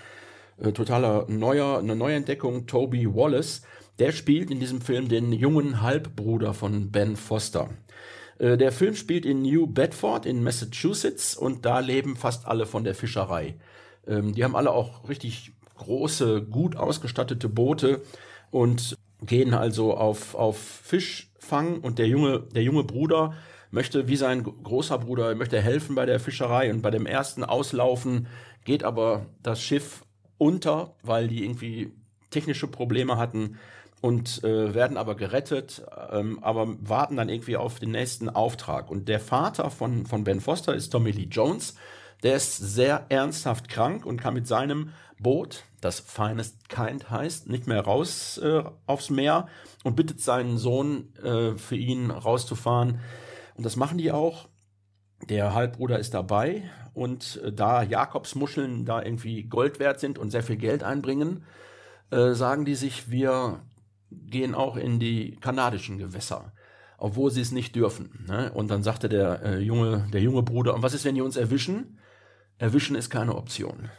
äh, 0.58 0.72
totaler 0.72 1.26
neuer, 1.28 1.78
eine 1.78 1.96
Neuentdeckung, 1.96 2.66
Toby 2.66 3.06
Wallace. 3.06 3.62
Der 3.98 4.12
spielt 4.12 4.50
in 4.50 4.60
diesem 4.60 4.80
Film 4.80 5.08
den 5.08 5.32
jungen 5.32 5.82
Halbbruder 5.82 6.54
von 6.54 6.90
Ben 6.90 7.16
Foster. 7.16 7.70
Äh, 8.38 8.56
der 8.56 8.72
Film 8.72 8.94
spielt 8.94 9.26
in 9.26 9.42
New 9.42 9.66
Bedford 9.66 10.26
in 10.26 10.42
Massachusetts 10.42 11.36
und 11.36 11.64
da 11.64 11.80
leben 11.80 12.16
fast 12.16 12.46
alle 12.46 12.66
von 12.66 12.84
der 12.84 12.94
Fischerei. 12.94 13.56
Ähm, 14.06 14.34
die 14.34 14.44
haben 14.44 14.56
alle 14.56 14.70
auch 14.70 15.08
richtig 15.08 15.52
große, 15.76 16.42
gut 16.42 16.76
ausgestattete 16.76 17.48
Boote 17.48 18.02
und 18.50 18.96
gehen 19.22 19.54
also 19.54 19.94
auf, 19.94 20.34
auf 20.34 20.58
Fischfang 20.58 21.80
und 21.80 21.98
der 21.98 22.08
junge, 22.08 22.40
der 22.54 22.62
junge 22.62 22.84
Bruder 22.84 23.34
möchte 23.70 24.08
wie 24.08 24.16
sein 24.16 24.42
großer 24.42 24.98
Bruder, 24.98 25.34
möchte 25.34 25.60
helfen 25.60 25.94
bei 25.94 26.06
der 26.06 26.20
Fischerei 26.20 26.70
und 26.72 26.82
bei 26.82 26.90
dem 26.90 27.06
ersten 27.06 27.44
Auslaufen 27.44 28.26
geht 28.64 28.84
aber 28.84 29.26
das 29.42 29.60
Schiff 29.62 30.04
unter, 30.38 30.94
weil 31.02 31.28
die 31.28 31.44
irgendwie 31.44 31.92
technische 32.30 32.66
Probleme 32.66 33.16
hatten 33.16 33.58
und 34.00 34.44
äh, 34.44 34.74
werden 34.74 34.96
aber 34.96 35.16
gerettet, 35.16 35.82
ähm, 36.12 36.38
aber 36.42 36.76
warten 36.80 37.16
dann 37.16 37.28
irgendwie 37.28 37.56
auf 37.56 37.80
den 37.80 37.90
nächsten 37.90 38.28
Auftrag. 38.28 38.90
Und 38.90 39.08
der 39.08 39.20
Vater 39.20 39.70
von, 39.70 40.06
von 40.06 40.24
Ben 40.24 40.40
Foster 40.40 40.74
ist 40.74 40.90
Tommy 40.90 41.10
Lee 41.10 41.28
Jones. 41.30 41.74
Der 42.22 42.36
ist 42.36 42.56
sehr 42.56 43.06
ernsthaft 43.08 43.68
krank 43.68 44.06
und 44.06 44.20
kann 44.20 44.34
mit 44.34 44.46
seinem 44.46 44.90
Boot, 45.18 45.64
das 45.80 45.98
Finest 46.00 46.68
Kind 46.68 47.10
heißt, 47.10 47.48
nicht 47.48 47.66
mehr 47.66 47.80
raus 47.80 48.38
äh, 48.38 48.62
aufs 48.86 49.10
Meer 49.10 49.48
und 49.82 49.96
bittet 49.96 50.20
seinen 50.20 50.58
Sohn, 50.58 51.12
äh, 51.22 51.56
für 51.56 51.76
ihn 51.76 52.10
rauszufahren. 52.10 53.00
Und 53.58 53.64
das 53.64 53.76
machen 53.76 53.98
die 53.98 54.12
auch. 54.12 54.48
Der 55.28 55.52
Halbbruder 55.52 55.98
ist 55.98 56.14
dabei 56.14 56.70
und 56.94 57.40
äh, 57.44 57.52
da 57.52 57.82
Jakobsmuscheln 57.82 58.86
da 58.86 59.02
irgendwie 59.02 59.42
Gold 59.42 59.80
wert 59.80 59.98
sind 59.98 60.16
und 60.16 60.30
sehr 60.30 60.44
viel 60.44 60.56
Geld 60.56 60.84
einbringen, 60.84 61.44
äh, 62.10 62.34
sagen 62.34 62.64
die 62.64 62.76
sich, 62.76 63.10
wir 63.10 63.60
gehen 64.10 64.54
auch 64.54 64.76
in 64.76 65.00
die 65.00 65.36
kanadischen 65.40 65.98
Gewässer, 65.98 66.52
obwohl 66.98 67.32
sie 67.32 67.40
es 67.40 67.50
nicht 67.50 67.74
dürfen. 67.74 68.24
Ne? 68.28 68.52
Und 68.52 68.70
dann 68.70 68.84
sagte 68.84 69.08
der 69.08 69.42
äh, 69.42 69.58
junge, 69.58 70.06
der 70.12 70.20
junge 70.20 70.44
Bruder, 70.44 70.72
und 70.74 70.84
was 70.84 70.94
ist, 70.94 71.04
wenn 71.04 71.16
die 71.16 71.20
uns 71.20 71.36
erwischen? 71.36 71.98
Erwischen 72.58 72.94
ist 72.94 73.10
keine 73.10 73.34
Option. 73.34 73.90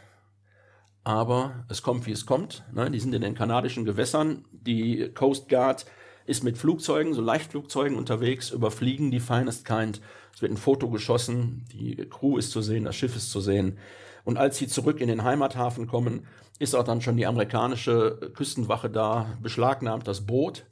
Aber 1.04 1.66
es 1.68 1.82
kommt, 1.82 2.06
wie 2.06 2.12
es 2.12 2.24
kommt. 2.24 2.64
Ne? 2.72 2.90
Die 2.90 3.00
sind 3.00 3.14
in 3.14 3.22
den 3.22 3.34
kanadischen 3.34 3.84
Gewässern. 3.84 4.46
Die 4.52 5.12
Coast 5.12 5.50
Guard 5.50 5.84
ist 6.30 6.44
mit 6.44 6.56
Flugzeugen, 6.56 7.12
so 7.12 7.20
Leichtflugzeugen 7.20 7.98
unterwegs, 7.98 8.50
überfliegen 8.50 9.10
die 9.10 9.20
Finest 9.20 9.64
Kind. 9.64 10.00
Es 10.32 10.40
wird 10.40 10.52
ein 10.52 10.56
Foto 10.56 10.88
geschossen, 10.88 11.64
die 11.72 11.96
Crew 12.08 12.38
ist 12.38 12.52
zu 12.52 12.62
sehen, 12.62 12.84
das 12.84 12.94
Schiff 12.94 13.16
ist 13.16 13.32
zu 13.32 13.40
sehen. 13.40 13.78
Und 14.24 14.38
als 14.38 14.56
sie 14.56 14.68
zurück 14.68 15.00
in 15.00 15.08
den 15.08 15.24
Heimathafen 15.24 15.88
kommen, 15.88 16.26
ist 16.60 16.74
auch 16.74 16.84
dann 16.84 17.00
schon 17.00 17.16
die 17.16 17.26
amerikanische 17.26 18.32
Küstenwache 18.34 18.88
da, 18.88 19.36
beschlagnahmt 19.42 20.06
das 20.06 20.20
Boot, 20.20 20.64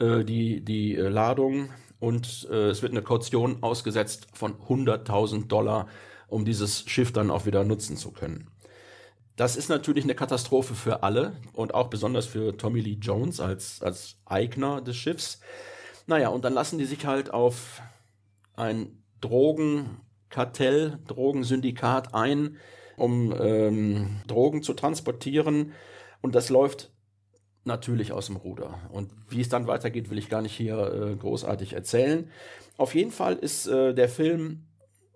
äh, 0.00 0.24
die, 0.24 0.60
die 0.64 0.96
äh, 0.96 1.08
Ladung 1.08 1.68
und 2.00 2.48
äh, 2.50 2.70
es 2.70 2.82
wird 2.82 2.92
eine 2.92 3.02
Kaution 3.02 3.62
ausgesetzt 3.62 4.26
von 4.32 4.54
100.000 4.54 5.46
Dollar, 5.46 5.86
um 6.26 6.44
dieses 6.44 6.88
Schiff 6.88 7.12
dann 7.12 7.30
auch 7.30 7.46
wieder 7.46 7.62
nutzen 7.62 7.96
zu 7.96 8.10
können. 8.10 8.49
Das 9.36 9.56
ist 9.56 9.68
natürlich 9.68 10.04
eine 10.04 10.14
Katastrophe 10.14 10.74
für 10.74 11.02
alle 11.02 11.32
und 11.52 11.74
auch 11.74 11.88
besonders 11.88 12.26
für 12.26 12.56
Tommy 12.56 12.80
Lee 12.80 12.98
Jones 13.00 13.40
als, 13.40 13.80
als 13.80 14.16
Eigner 14.26 14.80
des 14.80 14.96
Schiffs. 14.96 15.40
Naja, 16.06 16.28
und 16.28 16.44
dann 16.44 16.52
lassen 16.52 16.78
die 16.78 16.84
sich 16.84 17.06
halt 17.06 17.32
auf 17.32 17.80
ein 18.54 19.02
Drogenkartell, 19.20 20.98
Drogensyndikat 21.06 22.14
ein, 22.14 22.56
um 22.96 23.32
ähm, 23.40 24.20
Drogen 24.26 24.62
zu 24.62 24.74
transportieren. 24.74 25.72
Und 26.20 26.34
das 26.34 26.50
läuft 26.50 26.90
natürlich 27.64 28.12
aus 28.12 28.26
dem 28.26 28.36
Ruder. 28.36 28.78
Und 28.90 29.10
wie 29.28 29.40
es 29.40 29.48
dann 29.48 29.66
weitergeht, 29.66 30.10
will 30.10 30.18
ich 30.18 30.28
gar 30.28 30.42
nicht 30.42 30.56
hier 30.56 30.76
äh, 30.92 31.16
großartig 31.16 31.72
erzählen. 31.72 32.30
Auf 32.76 32.94
jeden 32.94 33.12
Fall 33.12 33.36
ist 33.36 33.66
äh, 33.66 33.94
der 33.94 34.08
Film 34.08 34.66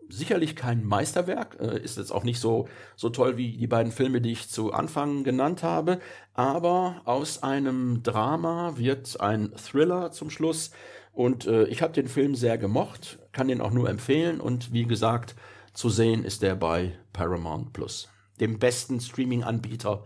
sicherlich 0.08 0.56
kein 0.56 0.84
Meisterwerk, 0.84 1.56
äh, 1.60 1.78
ist 1.78 1.98
jetzt 1.98 2.12
auch 2.12 2.24
nicht 2.24 2.40
so, 2.40 2.68
so 2.96 3.10
toll 3.10 3.36
wie 3.36 3.56
die 3.56 3.66
beiden 3.66 3.92
Filme, 3.92 4.20
die 4.20 4.32
ich 4.32 4.48
zu 4.48 4.72
Anfang 4.72 5.24
genannt 5.24 5.62
habe, 5.62 6.00
aber 6.34 7.02
aus 7.04 7.42
einem 7.42 8.02
Drama 8.02 8.74
wird 8.76 9.20
ein 9.20 9.52
Thriller 9.56 10.10
zum 10.10 10.30
Schluss 10.30 10.70
und 11.12 11.46
äh, 11.46 11.64
ich 11.66 11.82
habe 11.82 11.92
den 11.92 12.08
Film 12.08 12.34
sehr 12.34 12.58
gemocht, 12.58 13.18
kann 13.32 13.48
den 13.48 13.60
auch 13.60 13.70
nur 13.72 13.88
empfehlen 13.88 14.40
und 14.40 14.72
wie 14.72 14.84
gesagt, 14.84 15.34
zu 15.72 15.88
sehen 15.88 16.24
ist 16.24 16.42
der 16.42 16.54
bei 16.54 16.96
Paramount 17.12 17.72
Plus, 17.72 18.08
dem 18.40 18.58
besten 18.58 19.00
Streaming-Anbieter, 19.00 20.04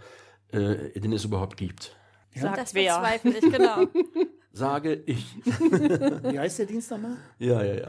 äh, 0.52 0.98
den 0.98 1.12
es 1.12 1.24
überhaupt 1.24 1.56
gibt. 1.56 1.96
Sagt 2.34 2.58
Das 2.58 2.74
wer. 2.74 2.98
bezweifle 2.98 3.38
ich, 3.38 3.52
genau. 3.52 3.86
Sage 4.58 5.04
ich. 5.06 5.36
Wie 5.44 6.36
heißt 6.36 6.58
der 6.58 6.66
Dienst 6.66 6.90
nochmal? 6.90 7.16
Ja, 7.38 7.62
ja, 7.62 7.74
ja. 7.74 7.88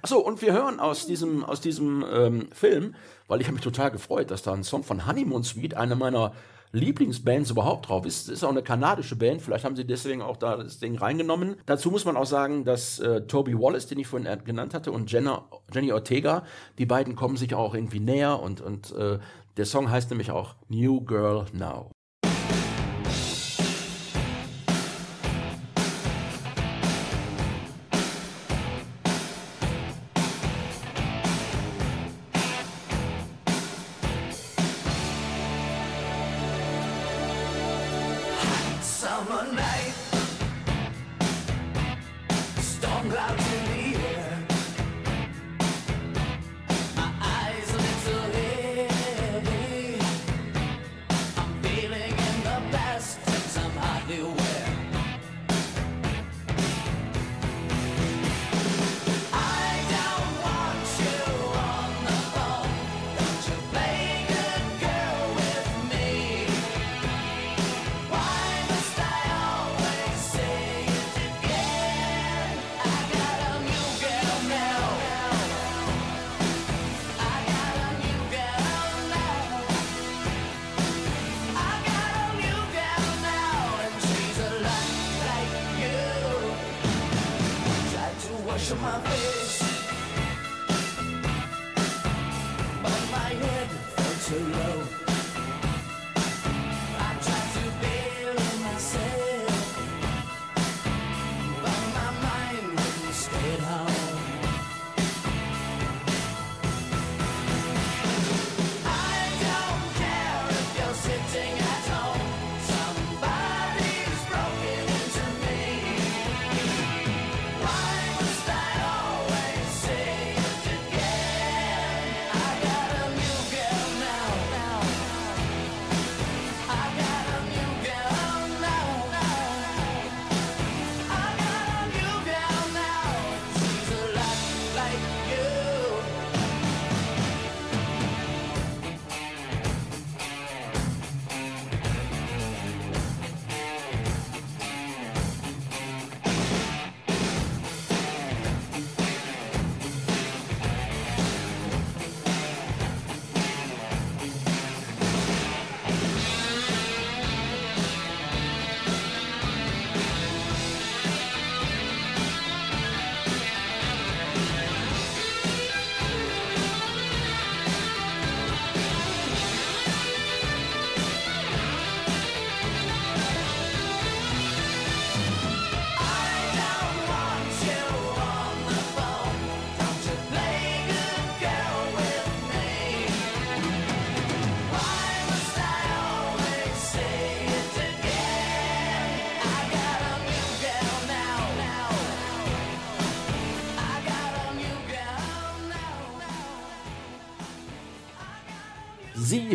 Achso, 0.00 0.18
und 0.18 0.40
wir 0.40 0.54
hören 0.54 0.80
aus 0.80 1.06
diesem, 1.06 1.44
aus 1.44 1.60
diesem 1.60 2.02
ähm, 2.10 2.48
Film, 2.50 2.94
weil 3.28 3.42
ich 3.42 3.46
habe 3.46 3.56
mich 3.56 3.62
total 3.62 3.90
gefreut, 3.90 4.30
dass 4.30 4.42
da 4.42 4.54
ein 4.54 4.64
Song 4.64 4.84
von 4.84 5.06
Honeymoon 5.06 5.44
Suite, 5.44 5.74
eine 5.74 5.96
meiner 5.96 6.32
Lieblingsbands 6.72 7.50
überhaupt 7.50 7.90
drauf 7.90 8.06
ist. 8.06 8.28
Das 8.28 8.36
ist 8.36 8.44
auch 8.44 8.48
eine 8.48 8.62
kanadische 8.62 9.14
Band, 9.14 9.42
vielleicht 9.42 9.66
haben 9.66 9.76
sie 9.76 9.84
deswegen 9.84 10.22
auch 10.22 10.38
da 10.38 10.56
das 10.56 10.78
Ding 10.78 10.96
reingenommen. 10.96 11.56
Dazu 11.66 11.90
muss 11.90 12.06
man 12.06 12.16
auch 12.16 12.24
sagen, 12.24 12.64
dass 12.64 12.98
äh, 12.98 13.26
Toby 13.26 13.54
Wallace, 13.54 13.88
den 13.88 13.98
ich 13.98 14.06
vorhin 14.06 14.26
genannt 14.46 14.72
hatte, 14.72 14.92
und 14.92 15.12
Jenna, 15.12 15.44
Jenny 15.74 15.92
Ortega, 15.92 16.42
die 16.78 16.86
beiden 16.86 17.16
kommen 17.16 17.36
sich 17.36 17.54
auch 17.54 17.74
irgendwie 17.74 18.00
näher 18.00 18.40
und, 18.40 18.62
und 18.62 18.92
äh, 18.92 19.18
der 19.58 19.66
Song 19.66 19.90
heißt 19.90 20.08
nämlich 20.08 20.30
auch 20.30 20.54
New 20.70 21.02
Girl 21.02 21.44
Now. 21.52 21.90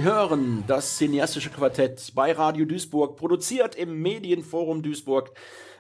Hören 0.04 0.64
das 0.68 0.98
cineastische 0.98 1.50
Quartett 1.50 2.12
bei 2.14 2.32
Radio 2.32 2.66
Duisburg, 2.66 3.16
produziert 3.18 3.74
im 3.74 4.00
Medienforum 4.02 4.84
Duisburg. 4.84 5.32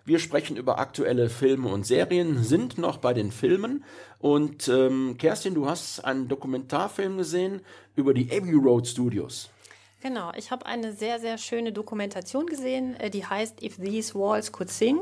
Wir 0.05 0.17
sprechen 0.17 0.57
über 0.57 0.79
aktuelle 0.79 1.29
Filme 1.29 1.69
und 1.69 1.85
Serien, 1.85 2.43
sind 2.43 2.79
noch 2.79 2.97
bei 2.97 3.13
den 3.13 3.31
Filmen. 3.31 3.83
Und 4.17 4.69
ähm, 4.69 5.17
Kerstin, 5.19 5.53
du 5.53 5.69
hast 5.69 5.99
einen 5.99 6.27
Dokumentarfilm 6.27 7.17
gesehen 7.17 7.61
über 7.95 8.15
die 8.15 8.31
Abbey 8.31 8.53
Road 8.53 8.87
Studios. 8.87 9.51
Genau, 10.01 10.31
ich 10.35 10.49
habe 10.49 10.65
eine 10.65 10.93
sehr, 10.93 11.19
sehr 11.19 11.37
schöne 11.37 11.71
Dokumentation 11.71 12.47
gesehen, 12.47 12.95
äh, 12.99 13.11
die 13.11 13.25
heißt 13.25 13.61
If 13.61 13.77
These 13.77 14.15
Walls 14.15 14.51
Could 14.51 14.71
Sing. 14.71 14.99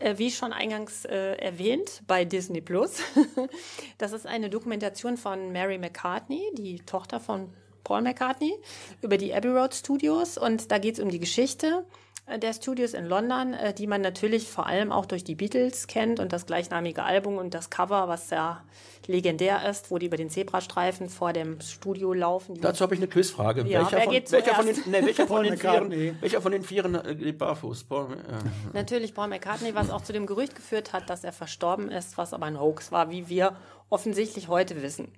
Äh, 0.00 0.18
Wie 0.18 0.32
schon 0.32 0.52
eingangs 0.52 1.04
äh, 1.04 1.34
erwähnt 1.36 2.02
bei 2.08 2.24
Disney 2.24 2.60
Plus. 2.60 3.02
Das 3.98 4.12
ist 4.12 4.26
eine 4.26 4.50
Dokumentation 4.50 5.16
von 5.16 5.52
Mary 5.52 5.78
McCartney, 5.78 6.42
die 6.54 6.80
Tochter 6.80 7.20
von 7.20 7.50
Paul 7.84 8.02
McCartney, 8.02 8.54
über 9.02 9.16
die 9.16 9.34
Abbey 9.34 9.48
Road 9.48 9.74
Studios. 9.74 10.38
Und 10.38 10.70
da 10.70 10.78
geht 10.78 10.94
es 10.94 11.00
um 11.00 11.10
die 11.10 11.18
Geschichte 11.18 11.84
äh, 12.28 12.38
der 12.38 12.52
Studios 12.52 12.94
in 12.94 13.06
London, 13.06 13.54
äh, 13.54 13.72
die 13.72 13.86
man 13.86 14.00
natürlich 14.00 14.48
vor 14.48 14.66
allem 14.66 14.92
auch 14.92 15.06
durch 15.06 15.24
die 15.24 15.34
Beatles 15.34 15.86
kennt 15.86 16.20
und 16.20 16.32
das 16.32 16.46
gleichnamige 16.46 17.02
Album 17.02 17.36
und 17.36 17.54
das 17.54 17.70
Cover, 17.70 18.08
was 18.08 18.30
ja 18.30 18.62
legendär 19.06 19.68
ist, 19.68 19.90
wo 19.90 19.98
die 19.98 20.06
über 20.06 20.16
den 20.16 20.28
Zebrastreifen 20.28 21.08
vor 21.08 21.32
dem 21.32 21.60
Studio 21.60 22.12
laufen. 22.12 22.60
Dazu 22.60 22.82
habe 22.82 22.94
ich 22.94 23.00
eine 23.00 23.08
Quizfrage. 23.08 23.62
Ja, 23.62 23.80
welcher, 23.80 23.92
wer 23.92 24.02
von, 24.02 24.12
geht 24.12 24.32
welcher, 24.32 24.54
von 24.54 24.66
den, 24.66 24.74
zuerst? 24.74 24.90
nee, 24.90 25.06
welcher, 25.06 25.26
von 25.26 25.36
Paul 25.36 25.44
den 25.44 25.54
McCartney. 25.54 25.96
Vieren, 25.96 26.16
welcher 26.20 26.42
von 26.42 26.52
den 26.52 26.62
Vieren 26.62 26.94
äh, 26.94 27.14
geht 27.14 27.38
barfuß? 27.38 27.84
Paul, 27.84 28.08
ja. 28.10 28.38
Natürlich 28.74 29.14
Paul 29.14 29.28
McCartney, 29.28 29.74
was 29.74 29.90
auch 29.90 30.02
zu 30.02 30.12
dem 30.12 30.26
Gerücht 30.26 30.54
geführt 30.54 30.92
hat, 30.92 31.08
dass 31.08 31.24
er 31.24 31.32
verstorben 31.32 31.90
ist, 31.90 32.18
was 32.18 32.34
aber 32.34 32.46
ein 32.46 32.60
Hoax 32.60 32.92
war, 32.92 33.10
wie 33.10 33.28
wir 33.28 33.56
offensichtlich 33.90 34.48
heute 34.48 34.82
wissen. 34.82 35.08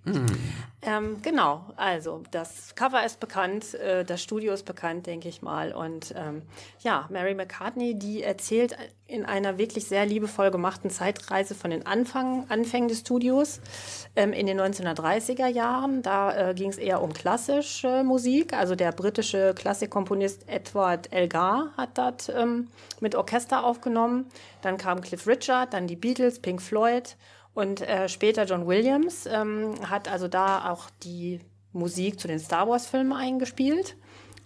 Ähm, 0.82 1.20
genau, 1.22 1.64
also 1.76 2.22
das 2.30 2.74
Cover 2.74 3.04
ist 3.04 3.20
bekannt, 3.20 3.74
äh, 3.74 4.04
das 4.04 4.22
Studio 4.22 4.54
ist 4.54 4.64
bekannt, 4.64 5.06
denke 5.06 5.28
ich 5.28 5.42
mal. 5.42 5.72
Und 5.72 6.14
ähm, 6.16 6.42
ja, 6.80 7.06
Mary 7.10 7.34
McCartney, 7.34 7.98
die 7.98 8.22
erzählt 8.22 8.76
in 9.06 9.26
einer 9.26 9.58
wirklich 9.58 9.86
sehr 9.86 10.06
liebevoll 10.06 10.50
gemachten 10.50 10.88
Zeitreise 10.88 11.54
von 11.54 11.70
den 11.70 11.84
Anfang, 11.84 12.46
Anfängen 12.48 12.88
des 12.88 13.00
Studios 13.00 13.60
ähm, 14.14 14.32
in 14.32 14.46
den 14.46 14.60
1930er 14.60 15.48
Jahren. 15.48 16.02
Da 16.02 16.50
äh, 16.50 16.54
ging 16.54 16.70
es 16.70 16.78
eher 16.78 17.02
um 17.02 17.12
klassische 17.12 18.04
Musik. 18.04 18.54
Also 18.54 18.76
der 18.76 18.92
britische 18.92 19.52
Klassikkomponist 19.54 20.48
Edward 20.48 21.12
Elgar 21.12 21.72
hat 21.76 21.98
das 21.98 22.28
ähm, 22.28 22.68
mit 23.00 23.16
Orchester 23.16 23.64
aufgenommen. 23.64 24.26
Dann 24.62 24.78
kam 24.78 25.00
Cliff 25.00 25.26
Richard, 25.26 25.74
dann 25.74 25.88
die 25.88 25.96
Beatles, 25.96 26.38
Pink 26.38 26.62
Floyd. 26.62 27.16
Und 27.54 27.80
äh, 27.80 28.08
später 28.08 28.44
John 28.44 28.66
Williams 28.66 29.26
ähm, 29.26 29.74
hat 29.88 30.08
also 30.08 30.28
da 30.28 30.70
auch 30.70 30.88
die 31.02 31.40
Musik 31.72 32.20
zu 32.20 32.28
den 32.28 32.38
Star 32.38 32.68
Wars-Filmen 32.68 33.12
eingespielt. 33.12 33.96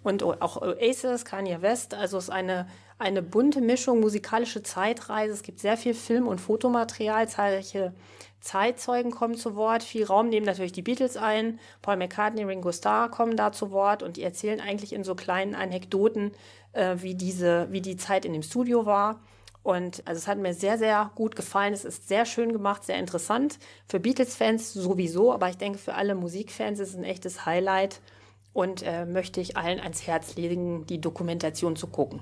Und 0.03 0.23
auch 0.23 0.61
Oasis, 0.61 1.25
Kanye 1.25 1.63
West. 1.63 1.95
Also 1.95 2.19
es 2.19 2.25
ist 2.25 2.31
eine, 2.31 2.67
eine 2.99 3.23
bunte 3.23 3.63
Mischung, 3.63 4.01
musikalische 4.01 4.63
Zeitreise. 4.63 5.33
Es 5.33 5.43
gibt 5.43 5.61
sehr 5.61 5.79
viel 5.79 5.95
Film- 5.95 6.29
und 6.29 6.43
Fotomaterial. 6.43 7.27
Zahlreiche 7.27 7.95
Zeitzeugen 8.41 9.11
kommen 9.11 9.35
zu 9.35 9.57
Wort. 9.57 9.83
Viel 9.83 10.05
Raum 10.05 10.29
nehmen 10.29 10.45
natürlich 10.45 10.73
die 10.73 10.83
Beatles 10.83 11.17
ein. 11.17 11.59
Paul 11.81 11.97
McCartney, 11.97 12.45
Ringo 12.45 12.71
Starr 12.71 13.11
kommen 13.11 13.37
da 13.37 13.53
zu 13.53 13.71
Wort. 13.71 14.03
Und 14.03 14.19
die 14.19 14.23
erzählen 14.23 14.61
eigentlich 14.61 14.93
in 14.93 15.05
so 15.05 15.15
kleinen 15.15 15.55
Anekdoten, 15.55 16.33
äh, 16.73 16.97
wie, 16.99 17.15
diese, 17.15 17.69
wie 17.71 17.81
die 17.81 17.97
Zeit 17.97 18.27
in 18.27 18.35
dem 18.35 18.43
Studio 18.43 18.85
war. 18.85 19.23
Und 19.65 20.03
also 20.07 20.19
es 20.19 20.29
hat 20.29 20.39
mir 20.39 20.53
sehr, 20.53 20.77
sehr 20.77 21.11
gut 21.15 21.35
gefallen. 21.35 21.73
Es 21.73 21.87
ist 21.87 22.07
sehr 22.07 22.27
schön 22.27 22.53
gemacht, 22.53 22.85
sehr 22.85 22.99
interessant. 22.99 23.59
Für 23.89 23.99
Beatles-Fans 23.99 24.75
sowieso, 24.75 25.33
aber 25.33 25.49
ich 25.49 25.57
denke, 25.57 25.79
für 25.79 25.95
alle 25.95 26.15
Musikfans 26.15 26.79
ist 26.79 26.91
es 26.91 26.97
ein 26.97 27.03
echtes 27.03 27.47
Highlight. 27.47 28.01
Und 28.53 28.83
äh, 28.83 29.07
möchte 29.07 29.41
ich 29.41 29.57
allen 29.57 29.81
ans 29.81 30.07
Herz 30.07 30.37
legen, 30.37 30.87
die 30.87 31.01
Dokumentation 31.01 31.75
zu 31.75 31.89
gucken. 31.89 32.21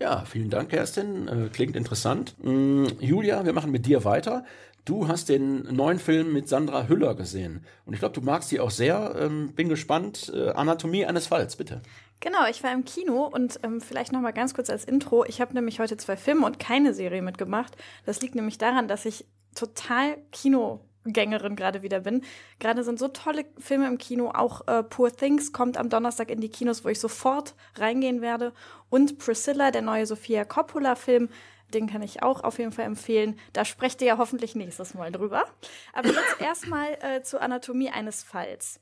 Ja, 0.00 0.24
vielen 0.24 0.50
Dank, 0.50 0.70
Kerstin. 0.70 1.28
Äh, 1.28 1.48
klingt 1.52 1.76
interessant. 1.76 2.34
Mm, 2.42 2.86
Julia, 2.98 3.44
wir 3.44 3.52
machen 3.52 3.70
mit 3.70 3.86
dir 3.86 4.04
weiter. 4.04 4.44
Du 4.86 5.06
hast 5.06 5.28
den 5.28 5.62
neuen 5.74 5.98
Film 5.98 6.32
mit 6.32 6.48
Sandra 6.48 6.88
Hüller 6.88 7.14
gesehen. 7.14 7.64
Und 7.84 7.92
ich 7.92 8.00
glaube, 8.00 8.14
du 8.14 8.20
magst 8.22 8.48
sie 8.48 8.58
auch 8.58 8.70
sehr. 8.70 9.14
Ähm, 9.18 9.52
bin 9.54 9.68
gespannt. 9.68 10.32
Äh, 10.34 10.50
Anatomie 10.50 11.04
eines 11.04 11.26
Falls, 11.26 11.56
bitte. 11.56 11.82
Genau, 12.24 12.46
ich 12.46 12.64
war 12.64 12.72
im 12.72 12.86
Kino 12.86 13.26
und 13.26 13.60
ähm, 13.64 13.82
vielleicht 13.82 14.10
noch 14.10 14.22
mal 14.22 14.32
ganz 14.32 14.54
kurz 14.54 14.70
als 14.70 14.86
Intro. 14.86 15.26
Ich 15.26 15.42
habe 15.42 15.52
nämlich 15.52 15.78
heute 15.78 15.98
zwei 15.98 16.16
Filme 16.16 16.46
und 16.46 16.58
keine 16.58 16.94
Serie 16.94 17.20
mitgemacht. 17.20 17.76
Das 18.06 18.22
liegt 18.22 18.34
nämlich 18.34 18.56
daran, 18.56 18.88
dass 18.88 19.04
ich 19.04 19.26
total 19.54 20.16
Kinogängerin 20.32 21.54
gerade 21.54 21.82
wieder 21.82 22.00
bin. 22.00 22.24
Gerade 22.60 22.82
sind 22.82 22.98
so 22.98 23.08
tolle 23.08 23.44
Filme 23.58 23.86
im 23.88 23.98
Kino. 23.98 24.30
Auch 24.30 24.66
äh, 24.66 24.82
Poor 24.82 25.14
Things 25.14 25.52
kommt 25.52 25.76
am 25.76 25.90
Donnerstag 25.90 26.30
in 26.30 26.40
die 26.40 26.48
Kinos, 26.48 26.82
wo 26.82 26.88
ich 26.88 26.98
sofort 26.98 27.54
reingehen 27.76 28.22
werde. 28.22 28.54
Und 28.88 29.18
Priscilla, 29.18 29.70
der 29.70 29.82
neue 29.82 30.06
Sofia 30.06 30.46
Coppola-Film. 30.46 31.28
Den 31.74 31.88
kann 31.88 32.00
ich 32.00 32.22
auch 32.22 32.42
auf 32.42 32.58
jeden 32.58 32.72
Fall 32.72 32.86
empfehlen. 32.86 33.38
Da 33.52 33.66
sprecht 33.66 34.00
ihr 34.00 34.08
ja 34.08 34.16
hoffentlich 34.16 34.54
nächstes 34.54 34.94
Mal 34.94 35.12
drüber. 35.12 35.44
Aber 35.92 36.08
jetzt 36.08 36.20
erstmal 36.40 36.96
äh, 37.02 37.22
zur 37.22 37.42
Anatomie 37.42 37.90
eines 37.90 38.22
Falls. 38.22 38.80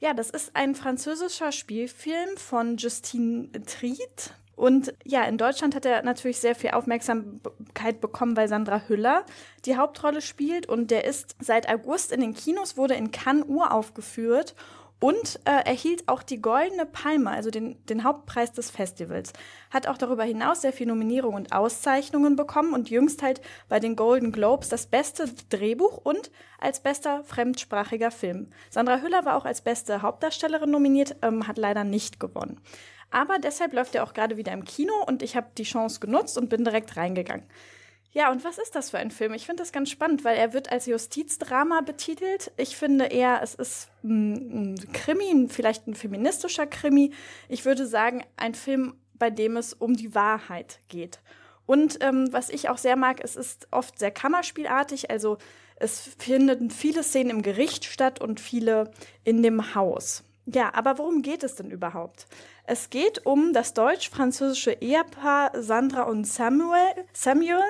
Ja, 0.00 0.14
das 0.14 0.30
ist 0.30 0.54
ein 0.54 0.74
französischer 0.74 1.50
Spielfilm 1.50 2.36
von 2.36 2.76
Justine 2.76 3.50
Triet. 3.66 4.32
Und 4.54 4.92
ja, 5.04 5.22
in 5.24 5.38
Deutschland 5.38 5.74
hat 5.74 5.86
er 5.86 6.02
natürlich 6.02 6.38
sehr 6.38 6.54
viel 6.54 6.70
Aufmerksamkeit 6.70 8.00
bekommen, 8.00 8.36
weil 8.36 8.48
Sandra 8.48 8.82
Hüller 8.88 9.24
die 9.64 9.76
Hauptrolle 9.76 10.20
spielt. 10.20 10.66
Und 10.66 10.90
der 10.90 11.04
ist 11.04 11.36
seit 11.40 11.68
August 11.68 12.12
in 12.12 12.20
den 12.20 12.34
Kinos, 12.34 12.76
wurde 12.76 12.94
in 12.94 13.10
Cannes 13.10 13.44
uraufgeführt. 13.46 14.54
Und 15.00 15.40
äh, 15.44 15.64
erhielt 15.64 16.08
auch 16.08 16.22
die 16.22 16.42
Goldene 16.42 16.84
Palme, 16.86 17.30
also 17.30 17.50
den, 17.50 17.84
den 17.86 18.04
Hauptpreis 18.04 18.52
des 18.52 18.70
Festivals. 18.70 19.32
Hat 19.70 19.86
auch 19.86 19.96
darüber 19.96 20.24
hinaus 20.24 20.62
sehr 20.62 20.72
viele 20.72 20.90
Nominierungen 20.90 21.44
und 21.44 21.52
Auszeichnungen 21.52 22.36
bekommen 22.36 22.74
und 22.74 22.90
jüngst 22.90 23.22
halt 23.22 23.40
bei 23.68 23.78
den 23.78 23.96
Golden 23.96 24.32
Globes 24.32 24.68
das 24.68 24.86
beste 24.86 25.26
Drehbuch 25.50 25.98
und 25.98 26.30
als 26.58 26.80
bester 26.80 27.22
fremdsprachiger 27.24 28.10
Film. 28.10 28.48
Sandra 28.70 29.00
Hüller 29.00 29.24
war 29.24 29.36
auch 29.36 29.44
als 29.44 29.60
beste 29.60 30.02
Hauptdarstellerin 30.02 30.70
nominiert, 30.70 31.16
ähm, 31.22 31.46
hat 31.46 31.58
leider 31.58 31.84
nicht 31.84 32.18
gewonnen. 32.18 32.60
Aber 33.10 33.38
deshalb 33.38 33.72
läuft 33.72 33.94
er 33.94 34.04
auch 34.04 34.12
gerade 34.12 34.36
wieder 34.36 34.52
im 34.52 34.64
Kino 34.64 34.92
und 35.06 35.22
ich 35.22 35.36
habe 35.36 35.46
die 35.56 35.62
Chance 35.62 36.00
genutzt 36.00 36.36
und 36.36 36.50
bin 36.50 36.64
direkt 36.64 36.96
reingegangen. 36.96 37.44
Ja, 38.12 38.30
und 38.30 38.42
was 38.42 38.58
ist 38.58 38.74
das 38.74 38.90
für 38.90 38.98
ein 38.98 39.10
Film? 39.10 39.34
Ich 39.34 39.46
finde 39.46 39.62
das 39.62 39.72
ganz 39.72 39.90
spannend, 39.90 40.24
weil 40.24 40.36
er 40.36 40.52
wird 40.54 40.72
als 40.72 40.86
Justizdrama 40.86 41.82
betitelt. 41.82 42.50
Ich 42.56 42.76
finde 42.76 43.06
eher, 43.06 43.40
es 43.42 43.54
ist 43.54 43.88
ein, 44.02 44.72
ein 44.72 44.92
Krimi, 44.92 45.48
vielleicht 45.48 45.86
ein 45.86 45.94
feministischer 45.94 46.66
Krimi. 46.66 47.12
Ich 47.48 47.64
würde 47.64 47.86
sagen, 47.86 48.24
ein 48.36 48.54
Film, 48.54 48.94
bei 49.14 49.30
dem 49.30 49.56
es 49.56 49.74
um 49.74 49.94
die 49.94 50.14
Wahrheit 50.14 50.80
geht. 50.88 51.20
Und 51.66 51.98
ähm, 52.00 52.32
was 52.32 52.48
ich 52.48 52.70
auch 52.70 52.78
sehr 52.78 52.96
mag, 52.96 53.20
es 53.22 53.36
ist 53.36 53.68
oft 53.70 53.98
sehr 53.98 54.10
kammerspielartig, 54.10 55.10
also 55.10 55.36
es 55.76 56.00
finden 56.18 56.70
viele 56.70 57.02
Szenen 57.02 57.30
im 57.30 57.42
Gericht 57.42 57.84
statt 57.84 58.22
und 58.22 58.40
viele 58.40 58.90
in 59.22 59.42
dem 59.42 59.74
Haus. 59.74 60.24
Ja, 60.46 60.72
aber 60.72 60.96
worum 60.96 61.20
geht 61.20 61.44
es 61.44 61.56
denn 61.56 61.70
überhaupt? 61.70 62.26
Es 62.70 62.90
geht 62.90 63.24
um 63.24 63.54
das 63.54 63.72
deutsch-französische 63.72 64.72
Ehepaar 64.72 65.52
Sandra 65.54 66.02
und 66.02 66.26
Samuel. 66.26 67.06
Samuel 67.14 67.62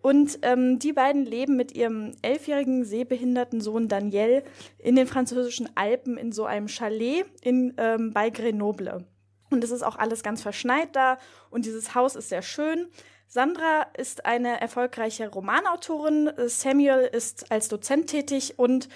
und 0.00 0.38
ähm, 0.40 0.78
die 0.78 0.94
beiden 0.94 1.26
leben 1.26 1.58
mit 1.58 1.72
ihrem 1.72 2.12
elfjährigen 2.22 2.86
sehbehinderten 2.86 3.60
Sohn 3.60 3.88
Daniel 3.88 4.42
in 4.78 4.96
den 4.96 5.06
französischen 5.06 5.68
Alpen 5.76 6.16
in 6.16 6.32
so 6.32 6.46
einem 6.46 6.68
Chalet 6.68 7.26
in, 7.42 7.74
ähm, 7.76 8.14
bei 8.14 8.30
Grenoble. 8.30 9.04
Und 9.50 9.62
es 9.62 9.70
ist 9.70 9.82
auch 9.82 9.96
alles 9.96 10.22
ganz 10.22 10.40
verschneit 10.40 10.96
da 10.96 11.18
und 11.50 11.66
dieses 11.66 11.94
Haus 11.94 12.16
ist 12.16 12.30
sehr 12.30 12.40
schön. 12.40 12.86
Sandra 13.28 13.88
ist 13.98 14.24
eine 14.24 14.58
erfolgreiche 14.58 15.28
Romanautorin. 15.28 16.30
Samuel 16.46 17.10
ist 17.12 17.52
als 17.52 17.68
Dozent 17.68 18.06
tätig 18.06 18.54
und 18.56 18.88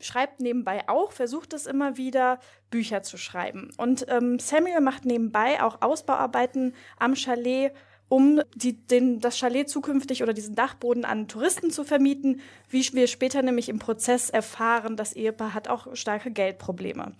schreibt 0.00 0.40
nebenbei 0.40 0.88
auch, 0.88 1.12
versucht 1.12 1.52
es 1.52 1.66
immer 1.66 1.96
wieder, 1.96 2.38
Bücher 2.70 3.02
zu 3.02 3.16
schreiben. 3.16 3.70
Und 3.76 4.06
ähm, 4.08 4.38
Samuel 4.38 4.80
macht 4.80 5.04
nebenbei 5.04 5.62
auch 5.62 5.80
Ausbauarbeiten 5.80 6.74
am 6.98 7.14
Chalet, 7.14 7.72
um 8.08 8.40
die, 8.54 8.74
den, 8.74 9.20
das 9.20 9.38
Chalet 9.38 9.68
zukünftig 9.68 10.22
oder 10.22 10.32
diesen 10.32 10.54
Dachboden 10.54 11.04
an 11.04 11.28
Touristen 11.28 11.70
zu 11.70 11.84
vermieten. 11.84 12.40
Wie 12.68 12.86
wir 12.92 13.06
später 13.06 13.42
nämlich 13.42 13.68
im 13.68 13.78
Prozess 13.78 14.30
erfahren, 14.30 14.96
das 14.96 15.12
Ehepaar 15.12 15.54
hat 15.54 15.68
auch 15.68 15.94
starke 15.94 16.30
Geldprobleme. 16.30 17.12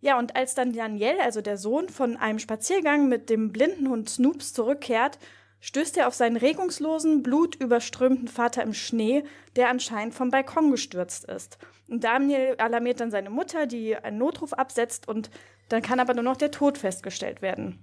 Ja, 0.00 0.18
und 0.18 0.36
als 0.36 0.54
dann 0.54 0.72
Daniel, 0.72 1.16
also 1.20 1.40
der 1.40 1.56
Sohn, 1.56 1.88
von 1.88 2.16
einem 2.16 2.38
Spaziergang 2.38 3.08
mit 3.08 3.28
dem 3.28 3.50
blinden 3.50 3.88
Hund 3.88 4.08
Snoops 4.08 4.52
zurückkehrt, 4.52 5.18
stößt 5.60 5.96
er 5.96 6.08
auf 6.08 6.14
seinen 6.14 6.36
regungslosen, 6.36 7.22
blutüberströmten 7.22 8.28
Vater 8.28 8.62
im 8.62 8.74
Schnee, 8.74 9.24
der 9.56 9.68
anscheinend 9.68 10.14
vom 10.14 10.30
Balkon 10.30 10.70
gestürzt 10.70 11.24
ist. 11.24 11.58
Und 11.88 12.04
Daniel 12.04 12.56
alarmiert 12.58 13.00
dann 13.00 13.10
seine 13.10 13.30
Mutter, 13.30 13.66
die 13.66 13.96
einen 13.96 14.18
Notruf 14.18 14.52
absetzt 14.52 15.08
und 15.08 15.30
dann 15.68 15.82
kann 15.82 16.00
aber 16.00 16.14
nur 16.14 16.22
noch 16.22 16.36
der 16.36 16.50
Tod 16.50 16.78
festgestellt 16.78 17.42
werden. 17.42 17.82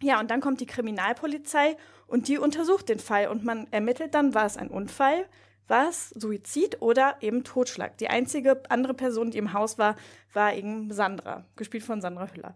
Ja, 0.00 0.20
und 0.20 0.30
dann 0.30 0.40
kommt 0.40 0.60
die 0.60 0.66
Kriminalpolizei 0.66 1.76
und 2.06 2.28
die 2.28 2.38
untersucht 2.38 2.88
den 2.88 3.00
Fall 3.00 3.28
und 3.28 3.44
man 3.44 3.66
ermittelt 3.72 4.14
dann, 4.14 4.34
war 4.34 4.46
es 4.46 4.56
ein 4.56 4.68
Unfall, 4.68 5.26
war 5.66 5.88
es 5.88 6.10
Suizid 6.10 6.80
oder 6.80 7.16
eben 7.20 7.44
Totschlag. 7.44 7.98
Die 7.98 8.08
einzige 8.08 8.62
andere 8.70 8.94
Person, 8.94 9.30
die 9.30 9.38
im 9.38 9.52
Haus 9.52 9.76
war, 9.76 9.96
war 10.32 10.54
eben 10.54 10.90
Sandra, 10.92 11.44
gespielt 11.56 11.84
von 11.84 12.00
Sandra 12.00 12.28
Hüller. 12.32 12.54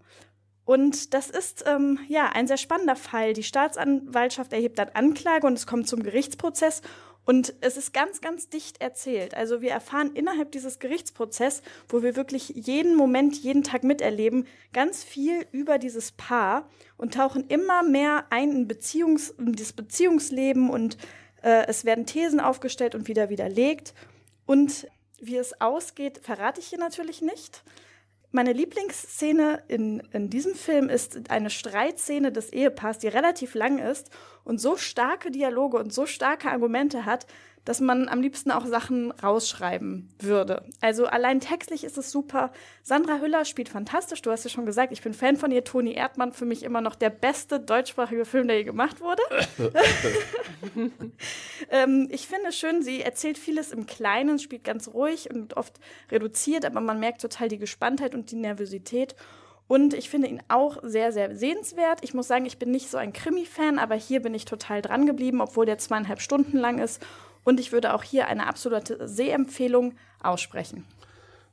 Und 0.64 1.12
das 1.12 1.29
ist 1.29 1.64
ähm, 1.66 1.98
ja 2.09 2.31
ein 2.33 2.46
sehr 2.46 2.57
spannender 2.57 2.96
Fall. 2.96 3.33
Die 3.33 3.42
Staatsanwaltschaft 3.42 4.53
erhebt 4.53 4.79
dann 4.79 4.90
Anklage 4.94 5.46
und 5.46 5.55
es 5.55 5.66
kommt 5.66 5.88
zum 5.88 6.03
Gerichtsprozess. 6.03 6.83
Und 7.25 7.55
es 7.61 7.77
ist 7.77 7.94
ganz, 7.94 8.20
ganz 8.20 8.48
dicht 8.48 8.81
erzählt. 8.81 9.35
Also 9.35 9.61
wir 9.61 9.70
erfahren 9.70 10.12
innerhalb 10.14 10.51
dieses 10.51 10.81
Gerichtsprozesses, 10.81 11.62
wo 11.88 12.03
wir 12.03 12.16
wirklich 12.16 12.48
jeden 12.48 12.96
Moment, 12.96 13.37
jeden 13.37 13.62
Tag 13.62 13.85
miterleben, 13.85 14.46
ganz 14.72 15.05
viel 15.05 15.46
über 15.53 15.79
dieses 15.79 16.11
Paar 16.12 16.68
und 16.96 17.14
tauchen 17.14 17.46
immer 17.46 17.85
mehr 17.85 18.25
ein 18.31 18.51
in, 18.51 18.68
Beziehungs 18.68 19.31
in 19.31 19.53
das 19.53 19.72
Beziehungsleben 19.72 20.68
und 20.68 20.96
äh, 21.42 21.66
es 21.68 21.85
werden 21.85 22.07
Thesen 22.07 22.40
aufgestellt 22.40 22.96
und 22.96 23.07
wieder 23.07 23.29
widerlegt. 23.29 23.94
Und 24.44 24.88
wie 25.20 25.37
es 25.37 25.61
ausgeht, 25.61 26.18
verrate 26.25 26.61
ich 26.61 26.66
hier 26.66 26.81
natürlich 26.81 27.22
nicht. 27.22 27.62
Meine 28.35 28.55
Lieblingsszene 28.55 29.62
in, 29.68 30.01
in 30.11 30.31
diesem 30.31 30.55
Film 30.55 30.88
ist 30.88 31.31
eine 31.31 31.51
Streitszene 31.51 32.33
des 32.33 32.51
Ehepaars, 32.51 32.99
die 32.99 33.09
relativ 33.09 33.55
lang 33.55 33.79
ist 33.79 34.11
und 34.42 34.59
so 34.59 34.79
starke 34.79 35.31
Dialoge 35.31 35.76
und 35.76 35.93
so 35.93 36.07
starke 36.07 36.51
Argumente 36.51 37.05
hat, 37.05 37.26
dass 37.65 37.81
man 37.81 38.09
am 38.09 38.21
liebsten 38.21 38.51
auch 38.51 38.67
Sachen 38.67 39.13
rausschreiben 39.13 40.09
würde. 40.19 40.65
Also 40.81 41.07
allein 41.07 41.41
textlich 41.41 41.85
ist 41.85 41.97
es 41.97 42.11
super. 42.11 42.53
Sandra 42.83 43.21
Hüller 43.21 43.45
spielt 43.45 43.69
fantastisch. 43.69 44.21
Du 44.23 44.31
hast 44.31 44.45
ja 44.45 44.51
schon 44.51 44.67
gesagt, 44.67 44.93
ich 44.93 45.03
bin 45.03 45.15
Fan 45.15 45.37
von 45.37 45.53
ihr. 45.53 45.63
Toni 45.63 45.93
Erdmann 45.93 46.33
für 46.33 46.45
mich 46.45 46.65
immer 46.65 46.81
noch 46.81 46.97
der 46.97 47.11
beste 47.11 47.61
deutschsprachige 47.61 48.25
Film, 48.25 48.49
der 48.49 48.59
je 48.59 48.65
gemacht 48.65 49.01
wurde. 49.01 49.23
ähm, 51.71 52.09
ich 52.11 52.27
finde 52.27 52.51
schön, 52.51 52.83
sie 52.83 53.03
erzählt 53.03 53.39
vieles 53.39 53.71
im 53.71 53.87
Kleinen, 53.87 54.41
spielt 54.41 54.65
ganz 54.65 54.89
ruhig 54.89 55.31
und 55.33 55.57
oft 55.57 55.79
reduziert, 56.11 56.65
aber 56.65 56.81
man 56.81 56.99
merkt 56.99 57.21
total 57.21 57.49
die 57.49 57.59
Gespanntheit 57.59 58.15
und 58.15 58.31
die 58.33 58.37
Nervosität. 58.37 59.15
Und 59.69 59.95
ich 59.95 60.11
finde 60.11 60.29
ihn 60.29 60.43
auch 60.49 60.79
sehr, 60.83 61.13
sehr 61.13 61.35
sehenswert. 61.35 62.01
Ich 62.03 62.13
muss 62.13 62.29
sagen, 62.29 62.45
ich 62.45 62.59
bin 62.59 62.71
nicht 62.71 62.91
so 62.91 62.99
ein 62.99 63.13
Krimi-Fan, 63.13 63.79
aber 63.79 63.95
hier 63.95 64.21
bin 64.21 64.35
ich 64.35 64.45
total 64.45 64.83
dran 64.83 65.07
geblieben, 65.07 65.41
obwohl 65.41 65.65
der 65.65 65.79
zweieinhalb 65.79 66.21
Stunden 66.21 66.59
lang 66.59 66.79
ist. 66.79 67.01
Und 67.45 67.61
ich 67.61 67.72
würde 67.72 67.95
auch 67.95 68.03
hier 68.03 68.28
eine 68.28 68.47
absolute 68.47 69.07
Sehempfehlung 69.09 69.95
aussprechen. 70.22 70.84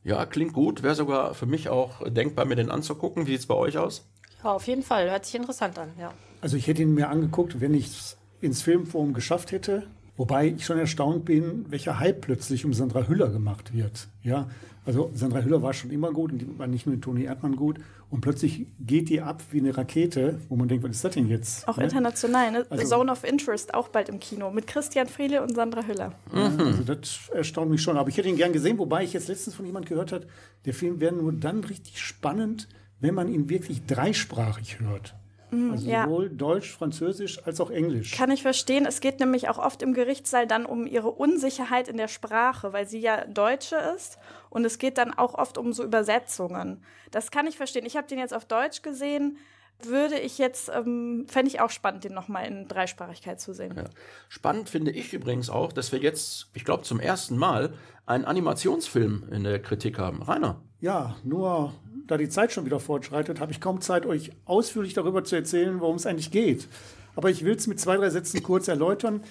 Ja, 0.03 0.25
klingt 0.25 0.53
gut. 0.53 0.83
Wäre 0.83 0.95
sogar 0.95 1.33
für 1.33 1.45
mich 1.45 1.69
auch 1.69 2.07
denkbar, 2.07 2.45
mir 2.45 2.55
den 2.55 2.71
anzugucken. 2.71 3.25
Wie 3.25 3.31
sieht 3.31 3.41
es 3.41 3.47
bei 3.47 3.55
euch 3.55 3.77
aus? 3.77 4.05
Ja, 4.43 4.51
auf 4.53 4.67
jeden 4.67 4.83
Fall. 4.83 5.09
Hört 5.09 5.25
sich 5.25 5.35
interessant 5.35 5.77
an, 5.77 5.91
ja. 5.99 6.13
Also 6.41 6.55
ich 6.55 6.67
hätte 6.67 6.81
ihn 6.81 6.93
mir 6.93 7.09
angeguckt, 7.09 7.59
wenn 7.59 7.73
ich 7.73 7.87
es 7.87 8.17
ins 8.39 8.61
Filmforum 8.61 9.13
geschafft 9.13 9.51
hätte. 9.51 9.87
Wobei 10.20 10.47
ich 10.49 10.65
schon 10.65 10.78
erstaunt 10.78 11.24
bin, 11.24 11.65
welcher 11.70 11.97
Hype 11.97 12.20
plötzlich 12.20 12.65
um 12.65 12.74
Sandra 12.74 13.07
Hüller 13.07 13.30
gemacht 13.30 13.74
wird. 13.74 14.09
Ja, 14.22 14.49
also 14.86 15.11
Sandra 15.13 15.39
Hüller 15.39 15.61
war 15.61 15.72
schon 15.74 15.91
immer 15.91 16.11
gut 16.11 16.34
und 16.34 16.39
die 16.39 16.59
war 16.59 16.67
nicht 16.67 16.86
nur 16.86 16.93
in 16.93 17.01
Toni 17.01 17.24
Erdmann 17.24 17.55
gut. 17.55 17.80
Und 18.09 18.20
plötzlich 18.20 18.65
geht 18.82 19.07
die 19.07 19.22
ab 19.22 19.41
wie 19.51 19.59
eine 19.59 19.78
Rakete, 19.78 20.41
wo 20.49 20.57
man 20.57 20.67
denkt, 20.67 20.84
was 20.84 20.91
ist 20.91 21.05
das 21.05 21.13
denn 21.13 21.30
jetzt? 21.30 21.65
Auch 21.70 21.78
Ne? 21.78 21.86
international, 21.86 22.51
ne? 22.51 22.65
Also- 22.70 22.86
Zone 22.97 23.09
of 23.09 23.24
Interest 23.24 23.74
auch 23.74 23.88
bald 23.88 24.09
im 24.09 24.20
Kino 24.20 24.51
mit 24.51 24.67
Christian 24.67 25.07
Friele 25.07 25.41
und 25.41 25.55
Sandra 25.55 25.84
Hüller. 25.84 26.11
Ja, 26.36 26.47
also 26.57 26.84
das 26.84 27.30
erstaunt 27.34 27.72
mich 27.72 27.82
schon. 27.82 27.95
Aber 27.95 28.09
ich 28.09 28.17
hätte 28.17 28.28
ihn 28.28 28.36
gern 28.36 28.51
gesehen, 28.51 28.78
wobei 28.78 29.05
ich 29.05 29.13
jetzt 29.13 29.30
letztens 29.30 29.55
von 29.55 29.65
jemand 29.65 29.86
gehört 29.86 30.11
hat, 30.11 30.28
der 30.65 30.74
Film 30.74 30.99
wäre 30.99 31.15
nur 31.15 31.32
dann 31.32 31.63
richtig 31.63 31.97
spannend, 32.01 32.67
wenn 32.99 33.15
man 33.15 33.30
ihn 33.30 33.47
wirklich 33.47 33.86
dreisprachig 33.86 34.82
hört. 34.82 35.15
Also 35.51 35.89
ja. 35.89 36.03
sowohl 36.03 36.29
Deutsch, 36.29 36.71
Französisch 36.71 37.45
als 37.45 37.59
auch 37.59 37.71
Englisch. 37.71 38.11
Kann 38.11 38.31
ich 38.31 38.41
verstehen. 38.41 38.85
Es 38.85 39.01
geht 39.01 39.19
nämlich 39.19 39.49
auch 39.49 39.57
oft 39.57 39.81
im 39.81 39.93
Gerichtssaal 39.93 40.45
dann 40.45 40.65
um 40.65 40.85
ihre 40.85 41.09
Unsicherheit 41.09 41.87
in 41.87 41.97
der 41.97 42.07
Sprache, 42.07 42.71
weil 42.73 42.87
sie 42.87 42.99
ja 42.99 43.25
Deutsche 43.25 43.75
ist. 43.95 44.19
Und 44.49 44.65
es 44.65 44.77
geht 44.77 44.97
dann 44.97 45.13
auch 45.13 45.33
oft 45.33 45.57
um 45.57 45.73
so 45.73 45.83
Übersetzungen. 45.83 46.83
Das 47.11 47.31
kann 47.31 47.47
ich 47.47 47.57
verstehen. 47.57 47.85
Ich 47.85 47.97
habe 47.97 48.07
den 48.07 48.19
jetzt 48.19 48.33
auf 48.33 48.45
Deutsch 48.45 48.81
gesehen. 48.81 49.37
Würde 49.81 50.19
ich 50.19 50.37
jetzt, 50.37 50.69
ähm, 50.73 51.25
fände 51.29 51.49
ich 51.49 51.61
auch 51.61 51.69
spannend, 51.69 52.03
den 52.03 52.13
nochmal 52.13 52.45
in 52.45 52.67
Dreisprachigkeit 52.67 53.39
zu 53.39 53.53
sehen. 53.53 53.73
Ja. 53.77 53.85
Spannend 54.27 54.67
finde 54.69 54.91
ich 54.91 55.13
übrigens 55.13 55.49
auch, 55.49 55.71
dass 55.71 55.93
wir 55.93 55.99
jetzt, 55.99 56.49
ich 56.53 56.65
glaube, 56.65 56.83
zum 56.83 56.99
ersten 56.99 57.37
Mal 57.37 57.73
einen 58.05 58.25
Animationsfilm 58.25 59.29
in 59.31 59.45
der 59.45 59.61
Kritik 59.61 59.97
haben. 59.97 60.21
Rainer. 60.21 60.61
Ja, 60.81 61.15
nur 61.23 61.73
da 62.10 62.18
die 62.18 62.30
Zeit 62.30 62.51
schon 62.51 62.66
wieder 62.66 62.80
fortschreitet, 62.80 63.39
habe 63.39 63.51
ich 63.51 63.62
kaum 63.62 63.82
Zeit, 63.82 64.05
euch 64.05 64.32
ausführlich 64.45 64.93
darüber 64.93 65.24
zu 65.24 65.36
erzählen, 65.36 65.80
worum 65.80 65.95
es 65.95 66.05
eigentlich 66.05 66.32
geht. 66.32 66.68
Aber 67.16 67.30
ich 67.30 67.45
will 67.45 67.55
es 67.55 67.68
mit 67.68 67.80
zwei, 67.80 67.97
drei 67.97 68.10
Sätzen 68.10 68.41
kurz 68.41 68.68
erläutern. 68.68 69.22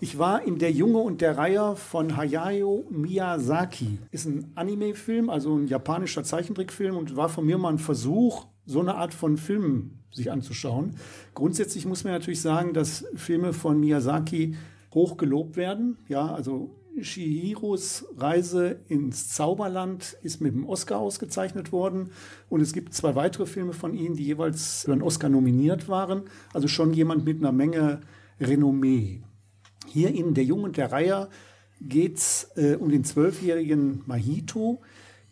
Ich 0.00 0.18
war 0.18 0.42
in 0.42 0.58
Der 0.58 0.70
Junge 0.70 0.98
und 0.98 1.20
der 1.20 1.38
Reiher 1.38 1.76
von 1.76 2.16
Hayao 2.16 2.84
Miyazaki. 2.90 3.98
Ist 4.10 4.26
ein 4.26 4.52
Anime-Film, 4.54 5.30
also 5.30 5.56
ein 5.56 5.66
japanischer 5.66 6.24
Zeichentrickfilm 6.24 6.96
und 6.96 7.16
war 7.16 7.28
von 7.28 7.46
mir 7.46 7.56
mal 7.56 7.70
ein 7.70 7.78
Versuch, 7.78 8.46
so 8.66 8.80
eine 8.80 8.96
Art 8.96 9.14
von 9.14 9.38
Film 9.38 9.92
sich 10.12 10.30
anzuschauen. 10.30 10.96
Grundsätzlich 11.34 11.86
muss 11.86 12.04
man 12.04 12.12
natürlich 12.12 12.42
sagen, 12.42 12.74
dass 12.74 13.06
Filme 13.14 13.52
von 13.52 13.80
Miyazaki 13.80 14.56
hoch 14.92 15.16
gelobt 15.16 15.56
werden. 15.56 15.98
Ja, 16.08 16.34
also 16.34 16.74
Shihiros 17.02 18.06
Reise 18.16 18.80
ins 18.88 19.28
Zauberland 19.28 20.16
ist 20.22 20.40
mit 20.40 20.54
dem 20.54 20.66
Oscar 20.66 20.98
ausgezeichnet 20.98 21.72
worden. 21.72 22.10
Und 22.48 22.60
es 22.60 22.72
gibt 22.72 22.94
zwei 22.94 23.14
weitere 23.14 23.46
Filme 23.46 23.72
von 23.72 23.94
ihm, 23.94 24.16
die 24.16 24.24
jeweils 24.24 24.82
für 24.84 24.92
einen 24.92 25.02
Oscar 25.02 25.28
nominiert 25.28 25.88
waren. 25.88 26.22
Also 26.52 26.68
schon 26.68 26.92
jemand 26.92 27.24
mit 27.24 27.38
einer 27.38 27.52
Menge 27.52 28.00
Renommee. 28.40 29.22
Hier 29.86 30.14
in 30.14 30.34
Der 30.34 30.44
Junge 30.44 30.64
und 30.64 30.76
der 30.76 30.92
Reiher 30.92 31.28
geht 31.80 32.16
es 32.16 32.50
äh, 32.56 32.76
um 32.76 32.90
den 32.90 33.04
zwölfjährigen 33.04 34.02
Mahito, 34.06 34.80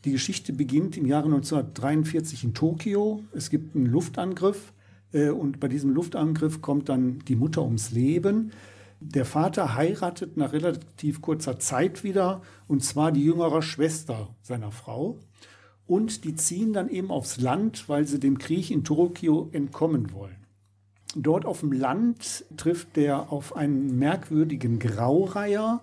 Die 0.05 0.13
Geschichte 0.13 0.53
beginnt 0.53 0.97
im 0.99 1.07
Jahre 1.07 1.27
1943 1.27 2.45
in 2.45 2.55
Tokio. 2.55 3.25
Es 3.33 3.49
gibt 3.49 3.75
einen 3.75 3.87
Luftangriff 3.87 4.73
äh, 5.13 5.31
und 5.31 5.61
bei 5.61 5.69
diesem 5.69 5.95
Luftangriff 5.95 6.61
kommt 6.61 6.91
dann 6.91 7.21
die 7.21 7.37
Mutter 7.37 7.63
ums 7.63 7.91
Leben. 7.91 8.53
Der 9.01 9.25
Vater 9.25 9.75
heiratet 9.75 10.37
nach 10.37 10.53
relativ 10.53 11.21
kurzer 11.21 11.59
Zeit 11.59 12.05
wieder 12.05 12.43
und 12.69 12.85
zwar 12.85 13.13
die 13.13 13.25
jüngere 13.25 13.63
Schwester 13.63 14.35
seiner 14.43 14.71
Frau. 14.71 15.19
Und 15.87 16.25
die 16.25 16.35
ziehen 16.35 16.73
dann 16.73 16.89
eben 16.89 17.11
aufs 17.11 17.39
Land, 17.41 17.89
weil 17.89 18.07
sie 18.07 18.19
dem 18.19 18.39
Krieg 18.39 18.71
in 18.71 18.85
Tokio 18.85 19.51
entkommen 19.53 20.13
wollen. 20.13 20.47
Dort 21.15 21.45
auf 21.45 21.61
dem 21.61 21.73
Land 21.73 22.45
trifft 22.57 22.97
der 22.97 23.31
auf 23.31 23.55
einen 23.55 23.99
merkwürdigen 23.99 24.79
Graureiher 24.79 25.83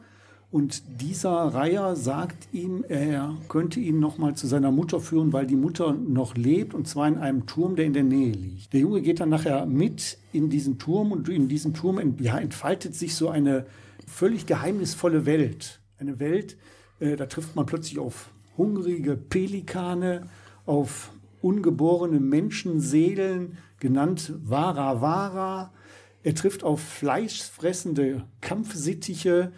und 0.51 0.83
dieser 1.01 1.31
Reiher 1.31 1.95
sagt 1.95 2.49
ihm, 2.51 2.83
er 2.89 3.37
könnte 3.47 3.79
ihn 3.79 4.01
noch 4.01 4.17
mal 4.17 4.35
zu 4.35 4.47
seiner 4.47 4.69
Mutter 4.71 4.99
führen, 4.99 5.31
weil 5.31 5.47
die 5.47 5.55
Mutter 5.55 5.93
noch 5.93 6.35
lebt 6.35 6.73
und 6.73 6.87
zwar 6.87 7.07
in 7.07 7.17
einem 7.17 7.45
Turm, 7.45 7.77
der 7.77 7.85
in 7.85 7.93
der 7.93 8.03
Nähe 8.03 8.33
liegt. 8.33 8.73
Der 8.73 8.81
Junge 8.81 9.01
geht 9.01 9.21
dann 9.21 9.29
nachher 9.29 9.65
mit 9.65 10.17
in 10.33 10.49
diesen 10.49 10.77
Turm 10.77 11.13
und 11.13 11.29
in 11.29 11.47
diesem 11.47 11.73
Turm 11.73 11.99
ent- 11.99 12.19
ja, 12.19 12.37
entfaltet 12.37 12.95
sich 12.95 13.15
so 13.15 13.29
eine 13.29 13.65
völlig 14.05 14.45
geheimnisvolle 14.45 15.25
Welt. 15.25 15.79
Eine 15.97 16.19
Welt, 16.19 16.57
äh, 16.99 17.15
da 17.15 17.27
trifft 17.27 17.55
man 17.55 17.65
plötzlich 17.65 17.97
auf 17.99 18.31
hungrige 18.57 19.15
Pelikane, 19.15 20.27
auf 20.65 21.11
ungeborene 21.41 22.19
Menschenseelen, 22.19 23.57
genannt 23.79 24.33
Vara 24.43 24.99
Vara. 24.99 25.71
Er 26.23 26.35
trifft 26.35 26.63
auf 26.65 26.81
fleischfressende 26.81 28.25
Kampfsittiche 28.41 29.53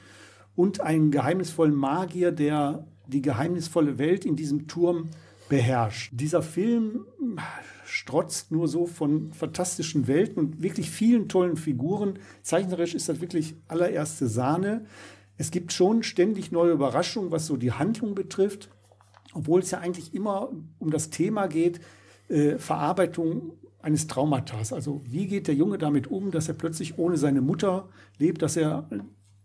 und 0.56 0.82
einen 0.82 1.12
geheimnisvollen 1.12 1.76
Magier, 1.76 2.32
der 2.32 2.86
die 3.08 3.22
geheimnisvolle 3.22 3.98
Welt 3.98 4.26
in 4.26 4.36
diesem 4.36 4.68
Turm 4.68 5.10
beherrscht. 5.50 6.12
Dieser 6.16 6.42
Film 6.42 7.06
strotzt 7.86 8.52
nur 8.52 8.68
so 8.68 8.86
von 8.88 9.34
fantastischen 9.34 10.08
Welten 10.08 10.40
und 10.40 10.64
wirklich 10.64 10.90
vielen 10.90 11.28
tollen 11.30 11.58
Figuren. 11.58 12.20
Zeichnerisch 12.42 12.96
ist 12.96 13.10
das 13.10 13.22
wirklich 13.22 13.56
allererste 13.68 14.28
Sahne. 14.28 14.86
Es 15.38 15.52
gibt 15.52 15.74
schon 15.74 16.04
ständig 16.04 16.52
neue 16.52 16.72
Überraschungen, 16.72 17.32
was 17.32 17.46
so 17.46 17.58
die 17.58 17.72
Handlung 17.72 18.16
betrifft, 18.16 18.70
obwohl 19.34 19.62
es 19.62 19.72
ja 19.72 19.80
eigentlich 19.80 20.14
immer 20.14 20.52
um 20.80 20.92
das 20.92 21.10
Thema 21.10 21.48
geht, 21.48 21.82
äh, 22.30 22.58
Verarbeitung 22.58 23.54
eines 23.82 24.08
Traumatas. 24.08 24.72
Also 24.72 25.02
wie 25.06 25.28
geht 25.28 25.48
der 25.48 25.56
Junge 25.56 25.78
damit 25.78 26.08
um, 26.08 26.32
dass 26.32 26.48
er 26.48 26.54
plötzlich 26.54 26.98
ohne 26.98 27.18
seine 27.18 27.42
Mutter 27.42 27.90
lebt, 28.18 28.42
dass 28.42 28.56
er 28.56 28.88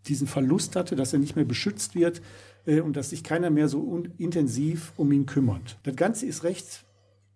diesen 0.07 0.27
Verlust 0.27 0.77
hatte, 0.77 0.97
dass 0.97 1.13
er 1.13 1.19
nicht 1.19 1.37
mehr 1.37 1.45
beschützt 1.45 1.95
wird 1.95 2.23
äh, 2.67 2.81
und 2.81 2.97
dass 2.97 3.11
sich 3.11 3.25
keiner 3.25 3.51
mehr 3.51 3.69
so 3.69 4.05
intensiv 4.19 4.93
um 4.97 5.13
ihn 5.13 5.27
kümmert. 5.27 5.79
Das 5.83 5.97
Ganze 5.97 6.27
ist 6.27 6.45
recht 6.45 6.85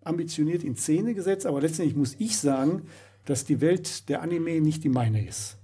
ambitioniert 0.03 0.63
in 0.63 0.75
Szene 0.75 1.13
gesetzt, 1.13 1.45
aber 1.45 1.61
letztendlich 1.61 1.95
muss 1.95 2.15
ich 2.19 2.37
sagen, 2.37 2.83
dass 3.25 3.45
die 3.45 3.61
Welt 3.61 4.09
der 4.09 4.21
Anime 4.21 4.59
nicht 4.59 4.83
die 4.83 4.89
meine 4.89 5.25
ist. 5.25 5.57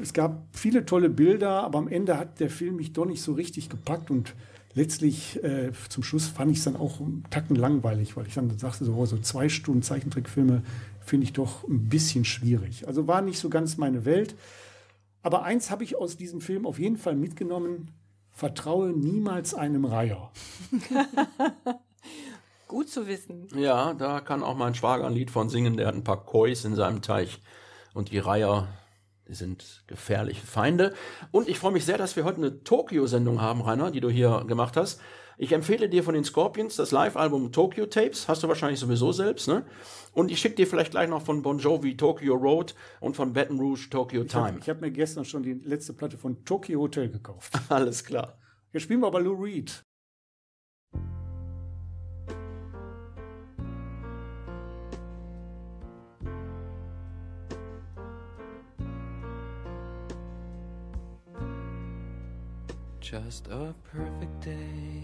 Es 0.00 0.12
gab 0.12 0.46
viele 0.52 0.86
tolle 0.86 1.08
Bilder, 1.08 1.62
aber 1.62 1.78
am 1.78 1.88
Ende 1.88 2.18
hat 2.18 2.40
der 2.40 2.50
Film 2.50 2.76
mich 2.76 2.92
doch 2.92 3.06
nicht 3.06 3.22
so 3.22 3.32
richtig 3.32 3.68
gepackt 3.68 4.10
und 4.10 4.34
letztlich 4.74 5.42
äh, 5.44 5.70
zum 5.88 6.02
Schluss 6.02 6.26
fand 6.26 6.50
ich 6.50 6.58
es 6.58 6.64
dann 6.64 6.76
auch 6.76 7.00
einen 7.00 7.24
Tacken 7.30 7.56
langweilig, 7.56 8.16
weil 8.16 8.26
ich 8.26 8.34
dann 8.34 8.56
sagte, 8.58 8.84
so, 8.84 8.94
oh, 8.94 9.06
so 9.06 9.18
zwei 9.18 9.48
Stunden 9.48 9.82
Zeichentrickfilme 9.82 10.62
finde 11.00 11.24
ich 11.24 11.32
doch 11.32 11.66
ein 11.68 11.88
bisschen 11.88 12.24
schwierig. 12.24 12.88
Also 12.88 13.06
war 13.06 13.22
nicht 13.22 13.38
so 13.38 13.50
ganz 13.50 13.76
meine 13.76 14.04
Welt. 14.04 14.34
Aber 15.24 15.42
eins 15.42 15.70
habe 15.70 15.82
ich 15.82 15.96
aus 15.96 16.18
diesem 16.18 16.42
Film 16.42 16.66
auf 16.66 16.78
jeden 16.78 16.98
Fall 16.98 17.16
mitgenommen. 17.16 17.90
Vertraue 18.30 18.90
niemals 18.90 19.54
einem 19.54 19.86
Reiher. 19.86 20.30
Gut 22.68 22.90
zu 22.90 23.06
wissen. 23.06 23.48
Ja, 23.56 23.94
da 23.94 24.20
kann 24.20 24.42
auch 24.42 24.54
mein 24.54 24.74
Schwager 24.74 25.06
ein 25.06 25.14
Lied 25.14 25.30
von 25.30 25.48
singen. 25.48 25.78
Der 25.78 25.86
hat 25.86 25.94
ein 25.94 26.04
paar 26.04 26.26
Kois 26.26 26.64
in 26.64 26.74
seinem 26.74 27.00
Teich. 27.00 27.40
Und 27.94 28.10
die 28.10 28.18
Reiher, 28.18 28.68
die 29.26 29.34
sind 29.34 29.84
gefährliche 29.86 30.46
Feinde. 30.46 30.92
Und 31.30 31.48
ich 31.48 31.58
freue 31.58 31.72
mich 31.72 31.86
sehr, 31.86 31.96
dass 31.96 32.16
wir 32.16 32.24
heute 32.24 32.38
eine 32.38 32.62
Tokio-Sendung 32.62 33.40
haben, 33.40 33.62
Rainer, 33.62 33.90
die 33.90 34.00
du 34.00 34.10
hier 34.10 34.44
gemacht 34.46 34.76
hast. 34.76 35.00
Ich 35.36 35.52
empfehle 35.52 35.88
dir 35.88 36.04
von 36.04 36.14
den 36.14 36.24
Scorpions 36.24 36.76
das 36.76 36.92
Live-Album 36.92 37.50
Tokyo 37.50 37.86
Tapes. 37.86 38.28
Hast 38.28 38.42
du 38.42 38.48
wahrscheinlich 38.48 38.78
sowieso 38.78 39.10
selbst, 39.12 39.48
ne? 39.48 39.64
Und 40.12 40.30
ich 40.30 40.38
schicke 40.40 40.54
dir 40.54 40.66
vielleicht 40.66 40.92
gleich 40.92 41.08
noch 41.08 41.22
von 41.22 41.42
Bon 41.42 41.58
Jovi 41.58 41.96
Tokyo 41.96 42.34
Road 42.34 42.74
und 43.00 43.16
von 43.16 43.32
Baton 43.32 43.58
Rouge 43.58 43.88
Tokyo 43.90 44.22
Ich 44.22 44.34
habe 44.34 44.52
Time. 44.60 44.60
hab 44.66 44.80
mir 44.80 44.90
gestern 44.92 45.24
schon 45.24 45.42
die 45.42 45.54
letzte 45.54 45.92
Platte 45.92 46.16
von 46.18 46.44
Tokyo 46.44 46.80
Hotel 46.80 47.10
gekauft. 47.10 47.52
Alles 47.68 48.04
klar. 48.04 48.38
Jetzt 48.72 48.84
spielen 48.84 49.00
wir 49.00 49.08
aber 49.08 49.20
Lou 49.20 49.34
Reed. 49.34 49.82
Just 63.00 63.48
a 63.48 63.74
perfect 63.92 64.40
day. 64.40 65.03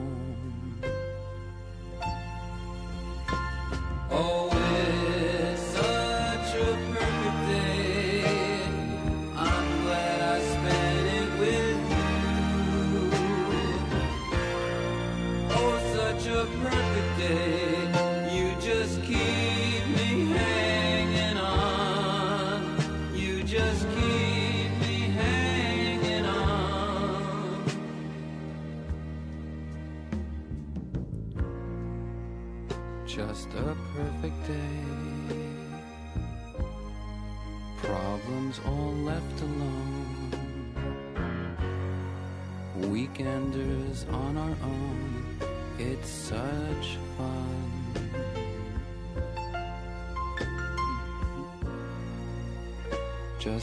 Right. 16.59 16.80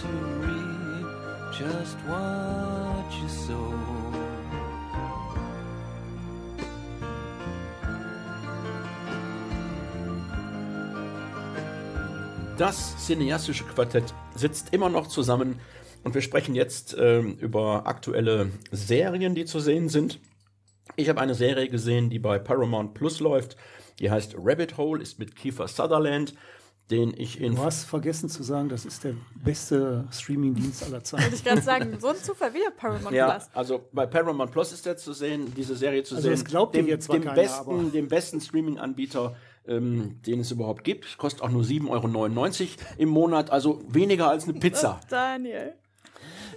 To 0.00 0.08
reap 0.42 1.06
just 1.52 1.96
what 2.06 3.12
you 3.20 3.28
sow. 3.28 3.74
Das 12.56 12.96
cineastische 13.06 13.64
Quartett 13.64 14.12
sitzt 14.34 14.72
immer 14.72 14.88
noch 14.88 15.06
zusammen 15.06 15.60
und 16.04 16.14
wir 16.14 16.22
sprechen 16.22 16.54
jetzt 16.54 16.96
ähm, 16.98 17.36
über 17.38 17.86
aktuelle 17.86 18.50
Serien, 18.70 19.34
die 19.34 19.44
zu 19.44 19.60
sehen 19.60 19.88
sind. 19.88 20.20
Ich 20.96 21.08
habe 21.08 21.20
eine 21.20 21.34
Serie 21.34 21.68
gesehen, 21.68 22.10
die 22.10 22.18
bei 22.18 22.38
Paramount 22.38 22.94
Plus 22.94 23.20
läuft. 23.20 23.56
Die 24.00 24.10
heißt 24.10 24.36
Rabbit 24.38 24.76
Hole, 24.76 25.02
ist 25.02 25.18
mit 25.18 25.36
Kiefer 25.36 25.68
Sutherland, 25.68 26.34
den 26.90 27.12
ich 27.16 27.40
in 27.40 27.54
Du 27.56 27.62
hast 27.62 27.84
vergessen 27.84 28.28
zu 28.28 28.42
sagen, 28.42 28.68
das 28.68 28.84
ist 28.86 29.04
der 29.04 29.14
beste 29.34 30.06
Streamingdienst 30.10 30.84
aller 30.84 31.04
Zeiten. 31.04 31.24
Wollte 31.24 31.36
ich 31.36 31.44
gerade 31.44 31.60
sagen, 31.60 31.96
so 32.00 32.08
ein 32.08 32.16
Zufall 32.16 32.54
wieder 32.54 32.70
Paramount 32.70 33.14
ja, 33.14 33.30
Plus. 33.30 33.48
also 33.52 33.88
bei 33.92 34.06
Paramount 34.06 34.50
Plus 34.50 34.72
ist 34.72 34.86
der 34.86 34.96
zu 34.96 35.12
sehen, 35.12 35.52
diese 35.54 35.76
Serie 35.76 36.02
zu 36.02 36.14
Also 36.14 36.28
sehen. 36.28 36.32
das 36.32 36.44
glaubt 36.44 36.74
dir 36.74 36.78
dem, 36.82 36.88
jetzt 36.88 37.12
dem 37.12 37.22
keiner, 37.22 37.34
besten, 37.34 37.92
dem 37.92 38.08
besten 38.08 38.40
Streaming-Anbieter, 38.40 39.36
ähm, 39.66 40.20
den 40.26 40.40
es 40.40 40.50
überhaupt 40.50 40.82
gibt. 40.84 41.18
Kostet 41.18 41.42
auch 41.42 41.50
nur 41.50 41.62
7,99 41.62 41.88
Euro 41.90 42.70
im 42.96 43.08
Monat, 43.10 43.50
also 43.50 43.82
weniger 43.88 44.28
als 44.30 44.44
eine 44.44 44.54
Pizza. 44.58 45.00
Daniel. 45.10 45.74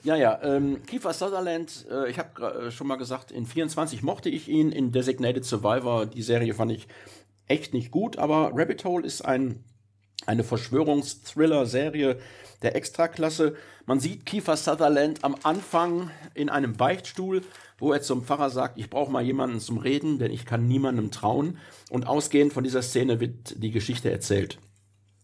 Ja, 0.04 0.16
ja, 0.16 0.40
ähm, 0.42 0.82
Kiefer 0.88 1.14
Sutherland, 1.14 1.86
äh, 1.92 2.10
ich 2.10 2.18
habe 2.18 2.68
äh, 2.68 2.72
schon 2.72 2.88
mal 2.88 2.96
gesagt, 2.96 3.32
in 3.32 3.46
24 3.46 4.02
mochte 4.02 4.30
ich 4.30 4.48
ihn, 4.48 4.72
in 4.72 4.92
Designated 4.92 5.46
Survivor, 5.46 6.08
die 6.08 6.24
Serie 6.24 6.56
fand 6.56 6.72
ich 6.72 6.88
echt 7.48 7.74
nicht 7.74 7.92
gut, 7.92 8.18
aber 8.18 8.52
Rabbit 8.56 8.84
Hole 8.86 9.06
ist 9.06 9.22
ein, 9.24 9.64
eine 10.26 10.44
Verschwörungsthriller-Serie 10.44 12.18
der 12.62 12.76
Extraklasse. 12.76 13.56
Man 13.86 14.00
sieht 14.00 14.26
Kiefer 14.26 14.56
Sutherland 14.56 15.24
am 15.24 15.36
Anfang 15.44 16.12
in 16.34 16.50
einem 16.50 16.74
Beichtstuhl, 16.74 17.42
wo 17.80 17.92
er 17.92 18.02
zum 18.02 18.24
Pfarrer 18.24 18.50
sagt, 18.50 18.78
ich 18.78 18.90
brauche 18.90 19.12
mal 19.12 19.24
jemanden 19.24 19.60
zum 19.60 19.78
Reden, 19.78 20.20
denn 20.20 20.32
ich 20.32 20.46
kann 20.46 20.68
niemandem 20.68 21.12
trauen. 21.12 21.58
Und 21.90 22.08
ausgehend 22.08 22.54
von 22.54 22.64
dieser 22.64 22.82
Szene 22.82 23.20
wird 23.20 23.62
die 23.62 23.72
Geschichte 23.72 24.12
erzählt. 24.12 24.60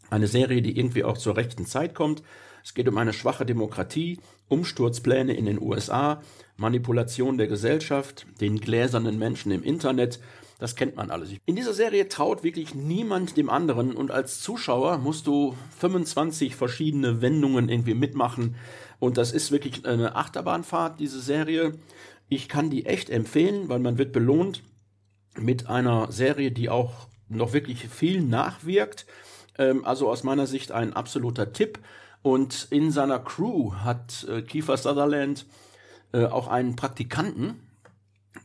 Eine 0.10 0.28
Serie, 0.28 0.62
die 0.62 0.78
irgendwie 0.78 1.04
auch 1.04 1.18
zur 1.18 1.38
rechten 1.38 1.66
Zeit 1.66 1.93
kommt. 1.93 2.24
Es 2.64 2.74
geht 2.74 2.88
um 2.88 2.98
eine 2.98 3.14
schwache 3.14 3.45
Demokratie, 3.45 4.20
Umsturzpläne 4.50 5.34
in 5.34 5.45
den 5.45 5.62
USA, 5.62 6.22
Manipulation 6.56 7.38
der 7.38 7.48
Gesellschaft, 7.48 8.26
den 8.41 8.60
gläsernen 8.60 9.20
Menschen 9.20 9.52
im 9.52 9.64
Internet. 9.64 10.20
Das 10.60 10.76
kennt 10.76 10.95
man 10.95 11.12
alles. 11.12 11.30
In 11.45 11.55
dieser 11.55 11.74
Serie 11.74 12.10
traut 12.10 12.43
wirklich 12.43 12.74
niemand 12.74 13.38
dem 13.38 13.49
anderen 13.49 13.95
und 13.95 14.10
als 14.10 14.41
Zuschauer 14.41 14.97
musst 14.97 15.28
du 15.28 15.55
25 15.78 16.55
verschiedene 16.55 17.22
Wendungen 17.22 17.70
irgendwie 17.70 17.93
mitmachen. 17.93 18.55
Und 18.99 19.18
das 19.18 19.32
ist 19.32 19.51
wirklich 19.51 19.86
eine 19.86 20.16
Achterbahnfahrt, 20.16 20.99
diese 20.99 21.22
Serie. 21.22 21.74
Ich 22.28 22.49
kann 22.49 22.72
die 22.72 22.88
echt 22.88 23.12
empfehlen, 23.12 23.70
weil 23.70 23.80
man 23.80 23.99
wird 23.99 24.12
belohnt 24.12 24.64
mit 25.38 25.68
einer 25.68 26.12
Serie, 26.12 26.51
die 26.51 26.70
auch 26.70 27.08
noch 27.30 27.53
wirklich 27.53 27.88
viel 27.88 28.22
nachwirkt. 28.22 29.05
Ähm, 29.60 29.86
also 29.86 30.10
aus 30.10 30.24
meiner 30.24 30.47
Sicht 30.47 30.72
ein 30.72 30.93
absoluter 30.93 31.53
Tipp. 31.53 31.80
Und 32.24 32.68
in 32.72 32.91
seiner 32.91 33.20
Crew 33.20 33.74
hat 33.76 34.26
äh, 34.28 34.41
Kiefer 34.41 34.76
Sutherland 34.78 35.45
äh, 36.14 36.26
auch 36.26 36.47
einen 36.47 36.76
Praktikanten. 36.76 37.66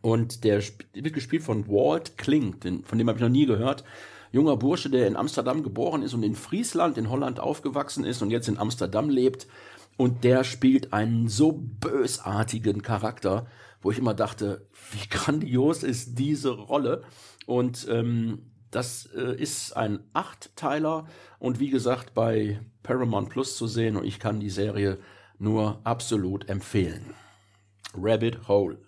Und 0.00 0.44
der 0.44 0.62
wird 0.94 1.12
gespielt 1.12 1.42
von 1.42 1.68
Walt 1.68 2.18
Klink, 2.18 2.62
den, 2.62 2.84
von 2.84 2.98
dem 2.98 3.08
habe 3.08 3.18
ich 3.18 3.22
noch 3.22 3.28
nie 3.28 3.46
gehört. 3.46 3.84
Junger 4.32 4.56
Bursche, 4.56 4.88
der 4.88 5.06
in 5.06 5.16
Amsterdam 5.16 5.62
geboren 5.62 6.02
ist 6.02 6.14
und 6.14 6.22
in 6.22 6.34
Friesland, 6.34 6.96
in 6.96 7.10
Holland 7.10 7.38
aufgewachsen 7.38 8.04
ist 8.04 8.22
und 8.22 8.30
jetzt 8.30 8.48
in 8.48 8.58
Amsterdam 8.58 9.10
lebt. 9.10 9.46
Und 9.98 10.24
der 10.24 10.42
spielt 10.42 10.92
einen 10.92 11.28
so 11.28 11.52
bösartigen 11.52 12.82
Charakter, 12.82 13.46
wo 13.82 13.90
ich 13.90 13.98
immer 13.98 14.14
dachte, 14.14 14.66
wie 14.90 15.06
grandios 15.10 15.82
ist 15.82 16.18
diese 16.18 16.50
Rolle. 16.50 17.02
Und 17.46 17.86
ähm, 17.90 18.50
das 18.70 19.06
äh, 19.14 19.36
ist 19.36 19.76
ein 19.76 20.00
Achtteiler 20.14 21.06
und 21.38 21.60
wie 21.60 21.68
gesagt 21.68 22.14
bei 22.14 22.60
Paramount 22.82 23.28
Plus 23.28 23.56
zu 23.56 23.66
sehen 23.66 23.96
und 23.96 24.04
ich 24.04 24.18
kann 24.18 24.40
die 24.40 24.50
Serie 24.50 24.98
nur 25.38 25.80
absolut 25.84 26.48
empfehlen. 26.48 27.14
Rabbit 27.94 28.48
Hole. 28.48 28.78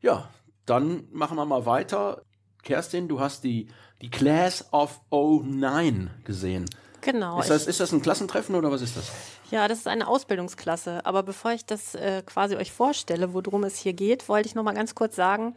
Ja, 0.00 0.30
dann 0.66 1.04
machen 1.12 1.36
wir 1.36 1.44
mal 1.44 1.66
weiter. 1.66 2.22
Kerstin, 2.62 3.08
du 3.08 3.20
hast 3.20 3.44
die, 3.44 3.68
die 4.00 4.10
Class 4.10 4.72
of 4.72 5.00
09 5.10 6.10
gesehen. 6.24 6.66
Genau. 7.00 7.38
Ist 7.40 7.50
das, 7.50 7.66
ist 7.66 7.80
das 7.80 7.92
ein 7.92 8.00
Klassentreffen 8.00 8.54
oder 8.54 8.70
was 8.70 8.80
ist 8.80 8.96
das? 8.96 9.12
Ja, 9.50 9.68
das 9.68 9.78
ist 9.78 9.88
eine 9.88 10.08
Ausbildungsklasse. 10.08 11.04
Aber 11.04 11.22
bevor 11.22 11.52
ich 11.52 11.64
das 11.64 11.94
äh, 11.94 12.22
quasi 12.24 12.56
euch 12.56 12.72
vorstelle, 12.72 13.34
worum 13.34 13.64
es 13.64 13.78
hier 13.78 13.92
geht, 13.92 14.28
wollte 14.28 14.48
ich 14.48 14.54
noch 14.54 14.62
mal 14.62 14.74
ganz 14.74 14.94
kurz 14.94 15.16
sagen, 15.16 15.54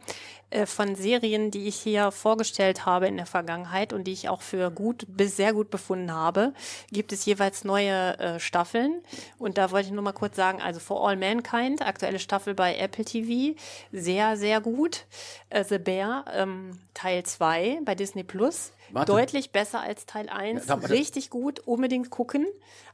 äh, 0.50 0.66
von 0.66 0.94
Serien, 0.94 1.50
die 1.50 1.68
ich 1.68 1.76
hier 1.76 2.10
vorgestellt 2.10 2.86
habe 2.86 3.06
in 3.06 3.16
der 3.16 3.26
Vergangenheit 3.26 3.92
und 3.92 4.04
die 4.04 4.12
ich 4.12 4.28
auch 4.28 4.42
für 4.42 4.70
gut 4.70 5.06
bis 5.08 5.36
sehr 5.36 5.52
gut 5.52 5.70
befunden 5.70 6.12
habe, 6.12 6.52
gibt 6.90 7.12
es 7.12 7.24
jeweils 7.24 7.64
neue 7.64 8.18
äh, 8.18 8.40
Staffeln. 8.40 9.02
Und 9.38 9.58
da 9.58 9.70
wollte 9.70 9.88
ich 9.88 9.92
nur 9.92 10.02
mal 10.02 10.12
kurz 10.12 10.36
sagen, 10.36 10.60
also 10.62 10.80
For 10.80 11.06
All 11.06 11.16
Mankind, 11.16 11.82
aktuelle 11.82 12.18
Staffel 12.18 12.54
bei 12.54 12.76
Apple 12.76 13.04
TV, 13.04 13.58
sehr, 13.92 14.36
sehr 14.36 14.60
gut. 14.60 15.04
Äh, 15.50 15.64
The 15.64 15.78
Bear, 15.78 16.24
ähm, 16.32 16.78
Teil 16.94 17.22
2 17.24 17.80
bei 17.84 17.94
Disney 17.94 18.22
Plus. 18.22 18.72
Warte. 18.90 19.12
Deutlich 19.12 19.50
besser 19.50 19.80
als 19.80 20.06
Teil 20.06 20.28
1. 20.28 20.66
Ja, 20.66 20.74
Richtig 20.74 21.30
gut, 21.30 21.60
unbedingt 21.60 22.10
gucken. 22.10 22.46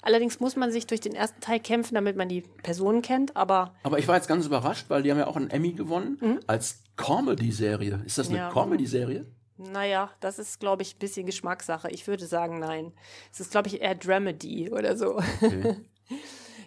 Allerdings 0.02 0.40
muss 0.40 0.56
man 0.56 0.72
sich 0.72 0.83
durch 0.86 1.00
den 1.00 1.14
ersten 1.14 1.40
Teil 1.40 1.60
kämpfen, 1.60 1.94
damit 1.94 2.16
man 2.16 2.28
die 2.28 2.42
Personen 2.62 3.02
kennt. 3.02 3.36
Aber 3.36 3.74
Aber 3.82 3.98
ich 3.98 4.08
war 4.08 4.16
jetzt 4.16 4.28
ganz 4.28 4.46
überrascht, 4.46 4.86
weil 4.88 5.02
die 5.02 5.10
haben 5.10 5.18
ja 5.18 5.26
auch 5.26 5.36
einen 5.36 5.50
Emmy 5.50 5.72
gewonnen 5.72 6.40
als 6.46 6.82
Comedy-Serie. 6.96 8.00
Ist 8.04 8.18
das 8.18 8.28
eine 8.28 8.38
Ja. 8.38 8.50
Comedy-Serie? 8.50 9.26
naja, 9.56 10.10
das 10.20 10.40
ist, 10.40 10.58
glaube 10.58 10.82
ich, 10.82 10.96
ein 10.96 10.98
bisschen 10.98 11.26
Geschmackssache. 11.26 11.88
Ich 11.90 12.06
würde 12.08 12.26
sagen, 12.26 12.58
nein. 12.58 12.92
Es 13.32 13.38
ist, 13.40 13.52
glaube 13.52 13.68
ich, 13.68 13.80
eher 13.80 13.94
Dramedy 13.94 14.70
oder 14.70 14.96
so. 14.96 15.20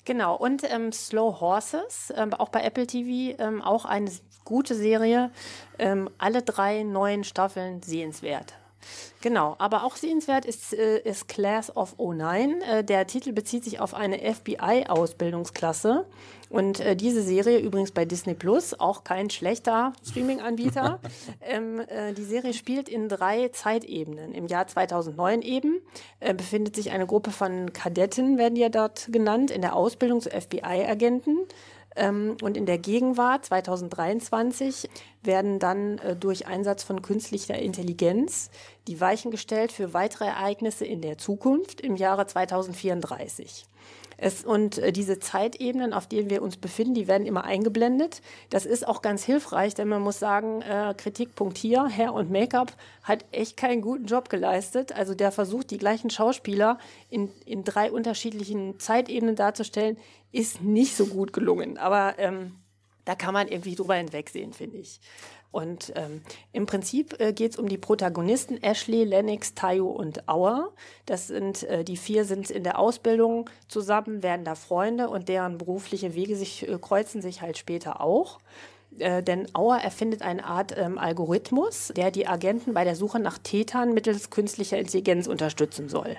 Genau, 0.06 0.38
und 0.38 0.64
ähm, 0.72 0.94
Slow 0.94 1.42
Horses, 1.42 2.14
ähm, 2.16 2.34
auch 2.34 2.48
bei 2.48 2.62
Apple 2.64 2.88
TV, 2.88 3.38
ähm, 3.44 3.62
auch 3.62 3.84
eine 3.84 4.10
gute 4.46 4.74
Serie. 4.74 5.32
Ähm, 5.80 6.10
alle 6.18 6.42
drei 6.44 6.84
neuen 6.84 7.26
Staffeln 7.26 7.82
sehenswert. 7.84 8.54
Genau, 9.22 9.56
aber 9.58 9.84
auch 9.84 9.96
sehenswert 9.96 10.46
ist, 10.46 10.74
äh, 10.74 11.00
ist 11.00 11.28
Class 11.28 11.76
of 11.76 11.96
09. 11.98 12.62
Äh, 12.62 12.84
der 12.84 13.08
Titel 13.08 13.34
bezieht 13.34 13.64
sich 13.64 13.80
auf 13.80 13.94
eine 13.94 14.20
FBI-Ausbildungsklasse. 14.20 16.06
Und 16.50 16.80
äh, 16.80 16.96
diese 16.96 17.22
Serie 17.22 17.60
übrigens 17.60 17.92
bei 17.92 18.06
Disney 18.06 18.34
Plus, 18.34 18.80
auch 18.80 19.04
kein 19.04 19.30
schlechter 19.30 19.94
Streaming-Anbieter. 20.08 21.00
ähm, 21.42 21.80
äh, 21.80 22.14
die 22.14 22.24
Serie 22.24 22.54
spielt 22.54 22.88
in 22.88 23.10
drei 23.10 23.50
Zeitebenen. 23.50 24.34
Im 24.34 24.48
Jahr 24.48 24.68
2009 24.68 25.42
eben 25.42 25.82
äh, 26.20 26.34
befindet 26.34 26.76
sich 26.76 26.92
eine 26.92 27.06
Gruppe 27.06 27.32
von 27.32 27.74
Kadetten, 27.74 28.38
werden 28.38 28.56
die 28.56 28.62
ja 28.62 28.70
dort 28.70 29.10
genannt, 29.12 29.52
in 29.52 29.62
der 29.62 29.76
Ausbildung 29.76 30.22
zu 30.22 30.30
FBI-Agenten. 30.30 31.40
Ähm, 31.98 32.38
und 32.42 32.56
in 32.56 32.66
der 32.66 32.78
Gegenwart 32.78 33.46
2023 33.46 34.90
werden 35.24 35.60
dann 35.60 35.98
äh, 35.98 36.16
durch 36.16 36.48
Einsatz 36.48 36.84
von 36.84 37.02
künstlicher 37.02 37.56
Intelligenz 37.56 38.52
die 38.88 39.00
Weichen 39.02 39.32
gestellt 39.32 39.72
für 39.72 39.94
weitere 39.94 40.26
Ereignisse 40.26 40.86
in 40.86 41.02
der 41.02 41.18
Zukunft 41.18 41.82
im 41.82 41.96
Jahre 41.96 42.28
2034. 42.28 43.66
Es, 44.18 44.44
und 44.44 44.80
äh, 44.80 44.92
diese 44.92 45.20
Zeitebenen, 45.20 45.94
auf 45.94 46.08
denen 46.08 46.32
wir 46.32 46.42
uns 46.42 46.58
befinden, 46.58 46.96
die 46.96 47.08
werden 47.08 47.28
immer 47.28 47.44
eingeblendet. 47.44 48.22
Das 48.50 48.66
ist 48.66 48.88
auch 48.88 49.04
ganz 49.04 49.24
hilfreich, 49.24 49.76
denn 49.76 49.88
man 49.88 50.02
muss 50.02 50.18
sagen, 50.18 50.64
äh, 50.64 50.96
Kritikpunkt 50.98 51.58
hier, 51.58 51.88
Hair 51.88 52.14
und 52.14 52.32
Make-up 52.32 52.74
hat 53.04 53.26
echt 53.32 53.58
keinen 53.58 53.82
guten 53.82 54.06
Job 54.06 54.30
geleistet. 54.30 54.92
Also 54.92 55.14
der 55.14 55.32
versucht, 55.32 55.70
die 55.70 55.78
gleichen 55.78 56.10
Schauspieler 56.10 56.80
in, 57.12 57.30
in 57.46 57.64
drei 57.64 57.92
unterschiedlichen 57.92 58.80
Zeitebenen 58.80 59.36
darzustellen, 59.36 59.98
ist 60.32 60.62
nicht 60.64 60.96
so 60.96 61.06
gut 61.06 61.32
gelungen. 61.32 61.78
Aber 61.78 62.16
ähm, 62.18 62.56
da 63.06 63.16
kann 63.16 63.34
man 63.34 63.48
irgendwie 63.48 63.76
drüber 63.76 63.96
hinwegsehen, 63.96 64.52
finde 64.52 64.78
ich. 64.78 65.00
Und 65.52 65.94
ähm, 65.96 66.22
im 66.52 66.66
Prinzip 66.66 67.20
äh, 67.20 67.34
geht 67.34 67.52
es 67.52 67.58
um 67.58 67.68
die 67.68 67.78
Protagonisten 67.78 68.62
Ashley, 68.62 69.04
Lennox, 69.04 69.56
Tayo 69.56 69.88
und 69.88 70.28
Auer. 70.28 70.72
Das 71.06 71.28
sind 71.28 71.64
äh, 71.64 71.84
die 71.84 71.98
vier 71.98 72.26
sind 72.26 72.50
in 72.50 72.64
der 72.64 72.78
Ausbildung 72.78 73.50
zusammen, 73.68 74.24
werden 74.24 74.46
da 74.46 74.56
Freunde 74.56 75.10
und 75.10 75.30
deren 75.30 75.58
berufliche 75.58 76.14
Wege 76.16 76.36
sich 76.36 76.68
äh, 76.68 76.78
kreuzen 76.80 77.22
sich 77.22 77.42
halt 77.42 77.58
später 77.58 78.02
auch. 78.02 78.40
Äh, 79.00 79.24
denn 79.24 79.48
Auer 79.54 79.78
erfindet 79.78 80.22
eine 80.22 80.44
Art 80.44 80.76
ähm, 80.78 80.98
Algorithmus, 80.98 81.92
der 81.96 82.12
die 82.12 82.28
Agenten 82.28 82.74
bei 82.74 82.84
der 82.84 82.96
Suche 82.96 83.20
nach 83.20 83.38
Tätern 83.38 83.94
mittels 83.94 84.30
künstlicher 84.30 84.78
Intelligenz 84.78 85.28
unterstützen 85.28 85.90
soll. 85.90 86.18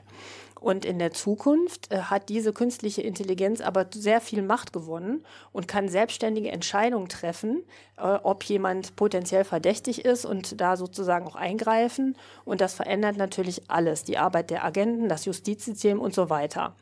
Und 0.60 0.84
in 0.84 0.98
der 0.98 1.12
Zukunft 1.12 1.92
äh, 1.92 1.98
hat 2.02 2.28
diese 2.28 2.52
künstliche 2.52 3.02
Intelligenz 3.02 3.60
aber 3.60 3.86
sehr 3.92 4.20
viel 4.20 4.42
Macht 4.42 4.72
gewonnen 4.72 5.24
und 5.52 5.68
kann 5.68 5.88
selbstständige 5.88 6.50
Entscheidungen 6.50 7.08
treffen, 7.08 7.64
äh, 7.96 8.02
ob 8.02 8.44
jemand 8.44 8.96
potenziell 8.96 9.44
verdächtig 9.44 10.04
ist 10.04 10.24
und 10.24 10.60
da 10.60 10.76
sozusagen 10.76 11.26
auch 11.26 11.36
eingreifen. 11.36 12.16
Und 12.44 12.60
das 12.60 12.74
verändert 12.74 13.16
natürlich 13.16 13.70
alles, 13.70 14.04
die 14.04 14.18
Arbeit 14.18 14.50
der 14.50 14.64
Agenten, 14.64 15.08
das 15.08 15.24
Justizsystem 15.24 16.00
und 16.00 16.14
so 16.14 16.30
weiter. 16.30 16.74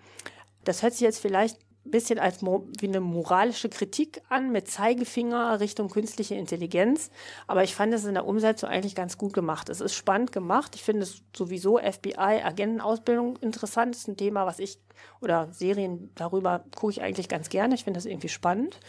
Das 0.65 0.83
hört 0.83 0.95
sich 0.95 1.03
jetzt 1.03 1.21
vielleicht 1.21 1.59
bisschen 1.91 2.19
als 2.19 2.43
wie 2.43 2.87
eine 2.87 3.01
moralische 3.01 3.69
Kritik 3.69 4.21
an, 4.29 4.53
mit 4.53 4.69
Zeigefinger 4.69 5.61
Richtung 5.61 5.89
künstliche 5.89 6.35
Intelligenz. 6.35 7.11
Aber 7.47 7.65
ich 7.65 7.75
fand 7.75 7.95
es 7.95 8.05
in 8.05 8.15
der 8.15 8.27
Umsetzung 8.27 8.69
eigentlich 8.69 8.95
ganz 8.95 9.19
gut 9.19 9.33
gemacht. 9.33 9.69
Es 9.69 9.81
ist 9.81 9.95
spannend 9.95 10.33
gemacht. 10.33 10.75
Ich 10.75 10.83
finde 10.83 11.03
es 11.03 11.23
sowieso 11.35 11.79
FBI, 11.79 12.43
Agentenausbildung 12.43 13.37
interessant. 13.37 13.95
Das 13.95 14.03
ist 14.03 14.09
ein 14.09 14.17
Thema, 14.17 14.47
was 14.47 14.59
ich, 14.59 14.79
oder 15.21 15.49
Serien 15.53 16.11
darüber 16.15 16.65
gucke 16.75 16.93
ich 16.93 17.03
eigentlich 17.03 17.29
ganz 17.29 17.49
gerne. 17.49 17.75
Ich 17.75 17.85
finde 17.85 17.99
das 17.99 18.07
irgendwie 18.07 18.29
spannend. 18.29 18.81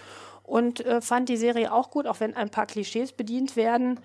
Und 0.43 0.85
äh, 0.85 1.01
fand 1.01 1.27
die 1.27 1.37
Serie 1.37 1.73
auch 1.73 1.91
gut, 1.91 2.07
auch 2.07 2.19
wenn 2.21 2.35
ein 2.35 2.49
paar 2.49 2.65
Klischees 2.65 3.11
bedient 3.11 3.55
werden. 3.55 3.99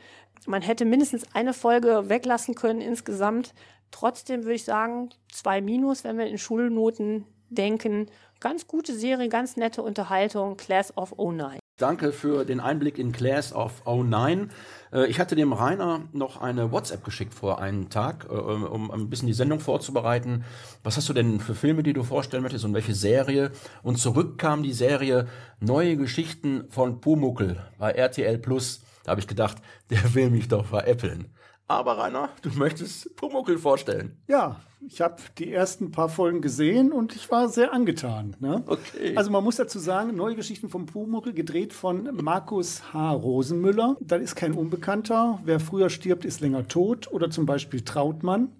Man 0.47 0.63
hätte 0.63 0.85
mindestens 0.85 1.25
eine 1.35 1.55
Folge 1.55 2.09
weglassen 2.09 2.55
können 2.55 2.81
insgesamt. 2.81 3.55
Trotzdem 3.93 4.43
würde 4.43 4.55
ich 4.55 4.65
sagen, 4.65 5.11
zwei 5.31 5.61
Minus, 5.61 6.03
wenn 6.03 6.19
wir 6.19 6.27
in 6.27 6.39
Schulnoten 6.39 7.27
denken. 7.51 8.07
Ganz 8.43 8.67
gute 8.67 8.93
Serie, 8.93 9.29
ganz 9.29 9.57
nette 9.57 9.83
Unterhaltung, 9.83 10.57
Class 10.57 10.97
of 10.97 11.15
09. 11.17 11.61
Danke 11.79 12.11
für 12.11 12.45
den 12.45 12.59
Einblick 12.59 12.99
in 12.99 13.13
Class 13.13 13.53
of 13.53 13.85
09. 13.87 14.51
Äh, 14.93 15.07
Ich 15.07 15.21
hatte 15.21 15.37
dem 15.37 15.53
Rainer 15.53 16.09
noch 16.13 16.41
eine 16.41 16.73
WhatsApp 16.73 17.05
geschickt 17.05 17.35
vor 17.35 17.61
einem 17.61 17.89
Tag, 17.89 18.27
äh, 18.29 18.33
um 18.33 18.91
ein 18.91 19.09
bisschen 19.09 19.29
die 19.29 19.33
Sendung 19.33 19.61
vorzubereiten. 19.61 20.45
Was 20.83 20.97
hast 20.97 21.09
du 21.09 21.13
denn 21.13 21.39
für 21.39 21.55
Filme, 21.55 21.85
die 21.85 21.93
du 21.93 22.03
vorstellen 22.03 22.43
möchtest 22.43 22.65
und 22.65 22.75
welche 22.75 22.95
Serie? 22.95 23.53
Und 23.85 23.99
zurück 24.01 24.39
kam 24.39 24.65
die 24.65 24.73
Serie 24.73 25.29
Neue 25.61 25.97
Geschichten 25.97 26.65
von 26.69 27.01
Pumuckel 27.01 27.65
bei 27.79 27.93
RTL 27.93 28.39
Plus. 28.39 28.81
Da 29.05 29.13
habe 29.13 29.21
ich 29.21 29.29
gedacht, 29.29 29.59
der 29.91 30.15
will 30.15 30.31
mich 30.31 30.49
doch 30.49 30.67
veräppeln. 30.67 31.33
Aber 31.73 31.97
Rainer, 31.97 32.29
du 32.43 32.51
möchtest 32.51 33.17
Pumuckel 33.17 33.57
vorstellen. 33.57 34.19
Ja, 34.29 34.61
ich 34.87 35.01
habe 35.01 35.17
die 35.39 35.51
ersten 35.51 35.91
paar 35.91 36.11
Folgen 36.11 36.43
gesehen 36.43 36.93
und 36.93 37.17
ich 37.17 37.31
war 37.31 37.49
sehr 37.49 37.73
angetan. 37.73 38.37
Ne? 38.41 38.63
Okay. 38.67 39.17
Also 39.17 39.31
man 39.31 39.43
muss 39.43 39.57
dazu 39.57 39.79
sagen, 39.79 40.15
neue 40.15 40.37
Geschichten 40.37 40.69
vom 40.69 40.85
Pumuckl, 40.85 41.33
gedreht 41.33 41.73
von 41.73 42.11
Markus 42.23 42.93
H. 42.93 43.13
Rosenmüller. 43.13 43.97
Das 44.01 44.21
ist 44.21 44.35
kein 44.35 44.53
Unbekannter. 44.53 45.41
Wer 45.45 45.61
früher 45.61 45.89
stirbt, 45.89 46.27
ist 46.27 46.41
länger 46.41 46.69
tot. 46.69 47.11
Oder 47.11 47.31
zum 47.31 47.47
Beispiel 47.47 47.81
Trautmann 47.81 48.53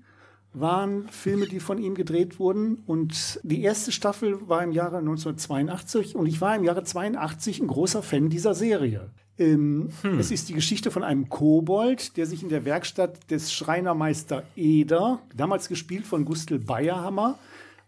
waren 0.55 1.07
Filme, 1.09 1.47
die 1.47 1.61
von 1.61 1.77
ihm 1.77 1.95
gedreht 1.95 2.39
wurden. 2.39 2.83
Und 2.87 3.41
die 3.43 3.63
erste 3.63 3.93
Staffel 3.93 4.49
war 4.49 4.65
im 4.65 4.73
Jahre 4.73 4.99
1982 4.99 6.17
und 6.17 6.25
ich 6.25 6.41
war 6.41 6.57
im 6.57 6.65
Jahre 6.65 6.83
82 6.83 7.61
ein 7.61 7.67
großer 7.67 8.03
Fan 8.03 8.31
dieser 8.31 8.55
Serie. 8.55 9.11
Ähm, 9.39 9.89
Es 10.19 10.31
ist 10.31 10.49
die 10.49 10.55
Geschichte 10.55 10.91
von 10.91 11.03
einem 11.03 11.29
Kobold, 11.29 12.17
der 12.17 12.27
sich 12.27 12.43
in 12.43 12.49
der 12.49 12.65
Werkstatt 12.65 13.31
des 13.31 13.53
Schreinermeister 13.53 14.45
Eder, 14.57 15.21
damals 15.37 15.69
gespielt 15.69 16.07
von 16.07 16.25
Gustl 16.25 16.59
Bayerhammer, 16.59 17.39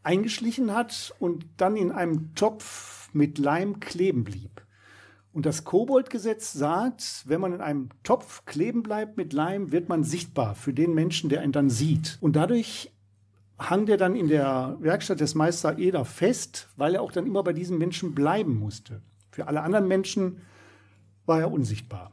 eingeschlichen 0.03 0.75
hat 0.75 1.15
und 1.19 1.47
dann 1.57 1.77
in 1.77 1.93
einem 1.93 2.35
Topf 2.35 3.09
mit 3.13 3.39
Leim 3.39 3.81
kleben 3.81 4.25
blieb. 4.25 4.63
Und 5.33 5.47
das 5.47 5.65
Koboldgesetz 5.65 6.53
sagt, 6.53 7.25
wenn 7.27 7.41
man 7.41 7.53
in 7.55 7.61
einem 7.61 7.89
Topf 8.05 8.45
kleben 8.47 8.83
bleibt 8.83 9.17
mit 9.17 9.33
Leim, 9.33 9.73
wird 9.73 9.89
man 9.89 10.05
sichtbar 10.05 10.55
für 10.55 10.73
den 10.73 10.95
Menschen, 10.95 11.29
der 11.29 11.41
einen 11.41 11.53
dann 11.53 11.71
sieht. 11.71 12.19
Und 12.21 12.37
dadurch 12.37 12.93
hang 13.59 13.87
der 13.87 13.97
dann 13.97 14.15
in 14.15 14.29
der 14.29 14.77
Werkstatt 14.81 15.21
des 15.21 15.35
Meister 15.35 15.79
Eder 15.79 16.05
fest, 16.05 16.69
weil 16.77 16.95
er 16.95 17.03
auch 17.03 17.13
dann 17.13 17.27
immer 17.27 17.43
bei 17.43 17.53
diesen 17.53 17.79
Menschen 17.79 18.15
bleiben 18.15 18.57
musste. 18.57 19.01
Für 19.31 19.49
alle 19.49 19.63
anderen 19.63 19.89
Menschen 19.89 20.41
war 21.27 21.41
er 21.41 21.53
unsichtbar. 21.53 22.13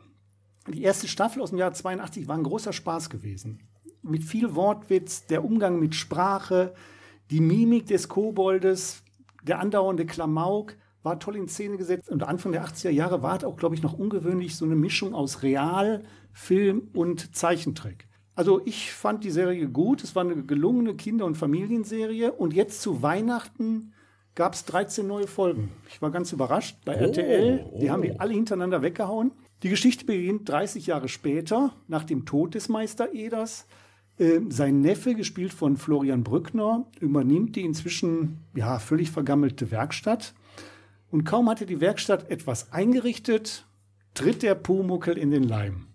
Die 0.68 0.84
erste 0.84 1.08
Staffel 1.08 1.42
aus 1.42 1.50
dem 1.50 1.60
Jahr 1.60 1.74
82 1.74 2.28
war 2.28 2.38
ein 2.38 2.44
großer 2.44 2.74
Spaß 2.74 3.10
gewesen. 3.10 3.68
Mit 4.04 4.24
viel 4.24 4.56
Wortwitz, 4.56 5.26
der 5.28 5.44
Umgang 5.44 5.80
mit 5.80 5.96
Sprache, 5.96 6.74
die 7.30 7.40
Mimik 7.40 7.88
des 7.88 8.08
Koboldes, 8.08 9.04
der 9.44 9.60
andauernde 9.60 10.06
Klamauk 10.06 10.76
war 11.04 11.20
toll 11.20 11.36
in 11.36 11.48
Szene 11.48 11.78
gesetzt. 11.78 12.10
Und 12.10 12.24
Anfang 12.24 12.52
der 12.52 12.66
80er 12.66 12.90
Jahre 12.90 13.24
war 13.24 13.38
es 13.38 13.44
auch, 13.44 13.58
glaube 13.58 13.76
ich, 13.76 13.82
noch 13.82 13.94
ungewöhnlich 13.94 14.56
so 14.56 14.66
eine 14.66 14.76
Mischung 14.76 15.14
aus 15.14 15.42
Real, 15.42 16.04
Film 16.32 16.90
und 16.94 17.36
Zeichentrick. 17.36 18.08
Also 18.36 18.62
ich 18.66 18.92
fand 18.94 19.24
die 19.24 19.32
Serie 19.32 19.68
gut. 19.68 20.04
Es 20.04 20.16
war 20.16 20.24
eine 20.24 20.44
gelungene 20.44 20.96
Kinder- 20.96 21.26
und 21.26 21.36
Familienserie. 21.36 22.32
Und 22.32 22.54
jetzt 22.54 22.82
zu 22.82 23.02
Weihnachten 23.02 23.94
gab 24.36 24.54
es 24.54 24.66
13 24.66 25.06
neue 25.06 25.28
Folgen. 25.28 25.72
Ich 25.90 26.02
war 26.02 26.12
ganz 26.12 26.32
überrascht 26.32 26.78
bei 26.86 26.94
RTL. 26.94 27.66
Die 27.80 27.92
haben 27.92 28.02
die 28.02 28.20
alle 28.20 28.34
hintereinander 28.34 28.82
weggehauen. 28.82 29.32
Die 29.64 29.70
Geschichte 29.70 30.06
beginnt 30.06 30.50
30 30.50 30.88
Jahre 30.88 31.08
später, 31.08 31.74
nach 31.88 32.04
dem 32.04 32.26
Tod 32.26 32.56
des 32.56 32.70
Meister 32.70 33.14
Eders. 33.14 33.68
Ähm, 34.20 34.52
sein 34.52 34.82
Neffe, 34.82 35.14
gespielt 35.16 35.54
von 35.54 35.78
Florian 35.78 36.24
Brückner, 36.24 36.86
übernimmt 37.00 37.56
die 37.56 37.62
inzwischen 37.62 38.40
ja, 38.56 38.80
völlig 38.80 39.12
vergammelte 39.12 39.72
Werkstatt. 39.72 40.34
Und 41.12 41.26
kaum 41.26 41.50
hatte 41.50 41.66
die 41.66 41.82
Werkstatt 41.82 42.30
etwas 42.32 42.72
eingerichtet, 42.72 43.68
tritt 44.14 44.44
der 44.44 44.56
Pumuckel 44.56 45.18
in 45.18 45.32
den 45.32 45.44
Leim 45.44 45.88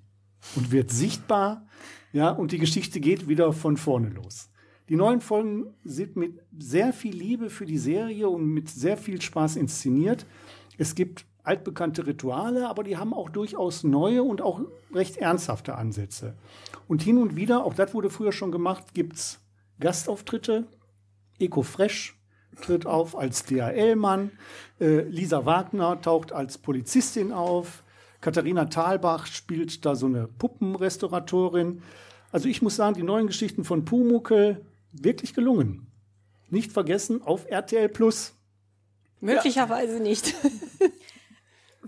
und 0.55 0.71
wird 0.71 0.91
sichtbar. 0.91 1.67
Ja, 2.13 2.31
und 2.31 2.53
die 2.53 2.59
Geschichte 2.59 3.01
geht 3.01 3.29
wieder 3.29 3.53
von 3.53 3.77
vorne 3.77 4.09
los. 4.09 4.51
Die 4.89 4.97
neuen 4.97 5.21
Folgen 5.21 5.75
sind 5.85 6.17
mit 6.17 6.41
sehr 6.57 6.93
viel 6.93 7.15
Liebe 7.15 7.51
für 7.51 7.67
die 7.67 7.79
Serie 7.79 8.29
und 8.29 8.47
mit 8.47 8.69
sehr 8.69 8.97
viel 8.97 9.21
Spaß 9.21 9.57
inszeniert. 9.57 10.27
Es 10.79 10.95
gibt 10.95 11.25
altbekannte 11.43 12.07
Rituale, 12.07 12.69
aber 12.69 12.85
die 12.85 12.97
haben 12.97 13.13
auch 13.13 13.31
durchaus 13.31 13.83
neue 13.83 14.23
und 14.23 14.43
auch 14.43 14.61
recht 14.93 15.17
ernsthafte 15.17 15.77
Ansätze. 15.77 16.35
Und 16.87 17.03
hin 17.03 17.19
und 17.19 17.37
wieder, 17.37 17.65
auch 17.65 17.75
das 17.75 17.95
wurde 17.95 18.11
früher 18.11 18.33
schon 18.33 18.53
gemacht, 18.53 18.95
gibt's 18.95 19.41
Gastauftritte. 19.81 20.67
Eco 21.39 21.63
Fresh 21.63 22.17
tritt 22.63 22.87
auf 22.87 23.17
als 23.17 23.45
DHL-Mann. 23.45 24.31
Äh, 24.81 25.03
Lisa 25.03 25.45
Wagner 25.45 26.01
taucht 26.01 26.33
als 26.33 26.59
Polizistin 26.59 27.33
auf. 27.33 27.83
Katharina 28.21 28.67
Thalbach 28.67 29.27
spielt 29.27 29.85
da 29.85 29.95
so 29.95 30.07
eine 30.07 30.27
Puppenrestauratorin. 30.27 31.83
Also 32.33 32.49
ich 32.49 32.63
muss 32.63 32.77
sagen, 32.77 32.95
die 32.95 33.03
neuen 33.03 33.27
Geschichten 33.27 33.65
von 33.65 33.85
Pumuckel 33.85 34.65
wirklich 35.03 35.35
gelungen. 35.35 35.87
Nicht 36.49 36.73
vergessen 36.73 37.23
auf 37.23 37.47
RTL 37.49 37.89
Plus. 37.89 38.35
Möglicherweise 39.21 40.01
nicht. 40.01 40.35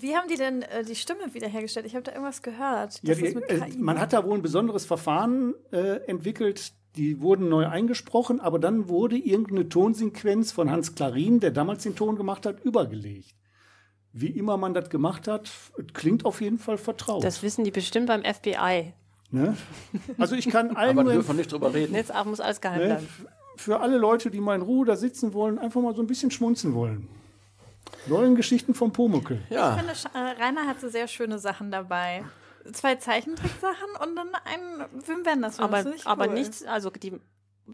Wie 0.00 0.14
haben 0.14 0.28
die 0.28 0.36
denn 0.36 0.62
äh, 0.62 0.84
die 0.84 0.94
Stimme 0.94 1.34
wiederhergestellt? 1.34 1.86
Ich 1.86 1.94
habe 1.94 2.04
da 2.04 2.12
irgendwas 2.12 2.42
gehört. 2.42 3.00
Ja, 3.02 3.14
die, 3.14 3.26
äh, 3.26 3.76
man 3.78 3.98
hat 3.98 4.12
da 4.12 4.24
wohl 4.24 4.34
ein 4.38 4.42
besonderes 4.42 4.86
Verfahren 4.86 5.54
äh, 5.72 6.04
entwickelt. 6.06 6.72
Die 6.96 7.20
wurden 7.20 7.48
neu 7.48 7.66
eingesprochen, 7.66 8.40
aber 8.40 8.58
dann 8.58 8.88
wurde 8.88 9.16
irgendeine 9.16 9.68
Tonsequenz 9.68 10.52
von 10.52 10.70
Hans 10.70 10.94
Klarin, 10.94 11.40
der 11.40 11.50
damals 11.50 11.82
den 11.82 11.96
Ton 11.96 12.16
gemacht 12.16 12.46
hat, 12.46 12.64
übergelegt. 12.64 13.34
Wie 14.12 14.30
immer 14.30 14.56
man 14.56 14.74
das 14.74 14.88
gemacht 14.88 15.28
hat, 15.28 15.50
klingt 15.92 16.24
auf 16.24 16.40
jeden 16.40 16.58
Fall 16.58 16.78
vertraut. 16.78 17.22
Das 17.22 17.42
wissen 17.42 17.64
die 17.64 17.70
bestimmt 17.70 18.06
beim 18.06 18.22
FBI. 18.24 18.94
Ne? 19.30 19.56
Also 20.18 20.34
ich 20.36 20.48
kann 20.48 20.74
allen 20.76 20.98
Aber 20.98 21.10
dürfen 21.12 21.36
nicht 21.36 21.52
drüber 21.52 21.72
reden. 21.74 21.94
Jetzt 21.94 22.14
auch 22.14 22.24
muss 22.24 22.40
alles 22.40 22.60
geheim 22.60 22.78
ne, 22.80 22.86
bleiben. 22.86 23.04
f- 23.06 23.26
für 23.56 23.80
alle 23.80 23.98
Leute, 23.98 24.30
die 24.30 24.40
mal 24.40 24.54
in 24.54 24.62
Ruhe 24.62 24.86
da 24.86 24.96
sitzen 24.96 25.32
wollen, 25.34 25.58
einfach 25.58 25.80
mal 25.80 25.94
so 25.94 26.02
ein 26.02 26.06
bisschen 26.06 26.30
schmunzen 26.30 26.74
wollen. 26.74 27.08
Neuen 28.06 28.34
Geschichten 28.36 28.74
vom 28.74 28.92
Pumuckel. 28.92 29.40
Ich 29.48 29.56
Ja, 29.56 29.76
finde, 29.76 29.92
Sch- 29.94 30.08
äh, 30.14 30.42
Rainer 30.42 30.66
hatte 30.66 30.90
sehr 30.90 31.08
schöne 31.08 31.38
Sachen 31.38 31.70
dabei. 31.70 32.24
Zwei 32.72 32.96
Zeichentricksachen 32.96 33.88
und 34.02 34.14
dann 34.16 34.28
ein 34.44 34.86
Wim 35.06 35.24
Wenders. 35.24 35.58
Aber, 35.58 35.78
finde 35.78 35.96
ich 35.96 36.06
aber 36.06 36.28
cool. 36.28 36.34
nichts, 36.34 36.64
also 36.64 36.90
die 36.90 37.14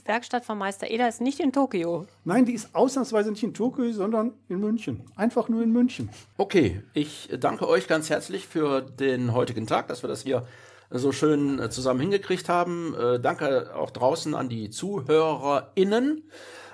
Werkstatt 0.05 0.45
von 0.45 0.57
Meister 0.59 0.89
Eder 0.91 1.09
ist 1.09 1.21
nicht 1.21 1.41
in 1.41 1.53
Tokio. 1.53 2.07
Nein, 2.25 2.45
die 2.45 2.53
ist 2.55 2.75
ausnahmsweise 2.75 3.31
nicht 3.31 3.43
in 3.43 3.55
Tokio, 3.55 3.91
sondern 3.93 4.33
in 4.49 4.59
München. 4.61 5.03
Einfach 5.17 5.49
nur 5.49 5.63
in 5.63 5.71
München. 5.73 6.09
okay. 6.37 6.83
Ich 6.95 7.29
danke 7.41 7.69
euch 7.69 7.87
ganz 7.89 8.09
herzlich 8.11 8.47
für 8.47 8.81
den 8.83 9.33
heutigen 9.33 9.67
Tag, 9.67 9.89
dass 9.89 10.03
wir 10.03 10.09
das 10.09 10.23
hier 10.23 10.47
so 10.91 11.13
schön 11.13 11.59
äh, 11.59 11.71
zusammen 11.71 12.01
hingekriegt 12.01 12.49
haben. 12.49 12.95
Äh, 12.95 13.21
danke 13.21 13.75
auch 13.75 13.91
draußen 13.91 14.35
an 14.35 14.49
die 14.49 14.71
ZuhörerInnen 14.71 16.25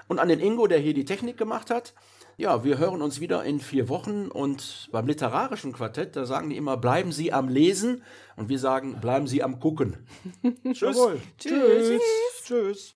und 0.08 0.18
an 0.18 0.28
den 0.28 0.40
Ingo, 0.40 0.66
der 0.66 0.78
hier 0.78 0.94
die 0.94 1.04
Technik 1.04 1.36
gemacht 1.36 1.70
hat. 1.70 1.94
Ja, 2.36 2.64
wir 2.64 2.78
hören 2.78 3.02
uns 3.02 3.20
wieder 3.20 3.44
in 3.44 3.61
vier 3.61 3.90
Wochen 3.90 4.28
und 4.28 4.88
beim 4.92 5.06
literarischen 5.06 5.72
Quartett, 5.72 6.16
da 6.16 6.24
sagen 6.24 6.48
die 6.48 6.56
immer, 6.56 6.78
bleiben 6.78 7.12
Sie 7.12 7.34
am 7.34 7.48
Lesen 7.48 8.02
und 8.36 8.48
wir 8.48 8.58
sagen, 8.58 8.98
bleiben 9.00 9.26
Sie 9.26 9.42
am 9.42 9.61
Gucken. 9.61 9.98
Tschüss. 10.64 10.80
Jawohl. 10.80 11.20
Tschüss. 11.36 12.00
Tschüss. 12.42 12.94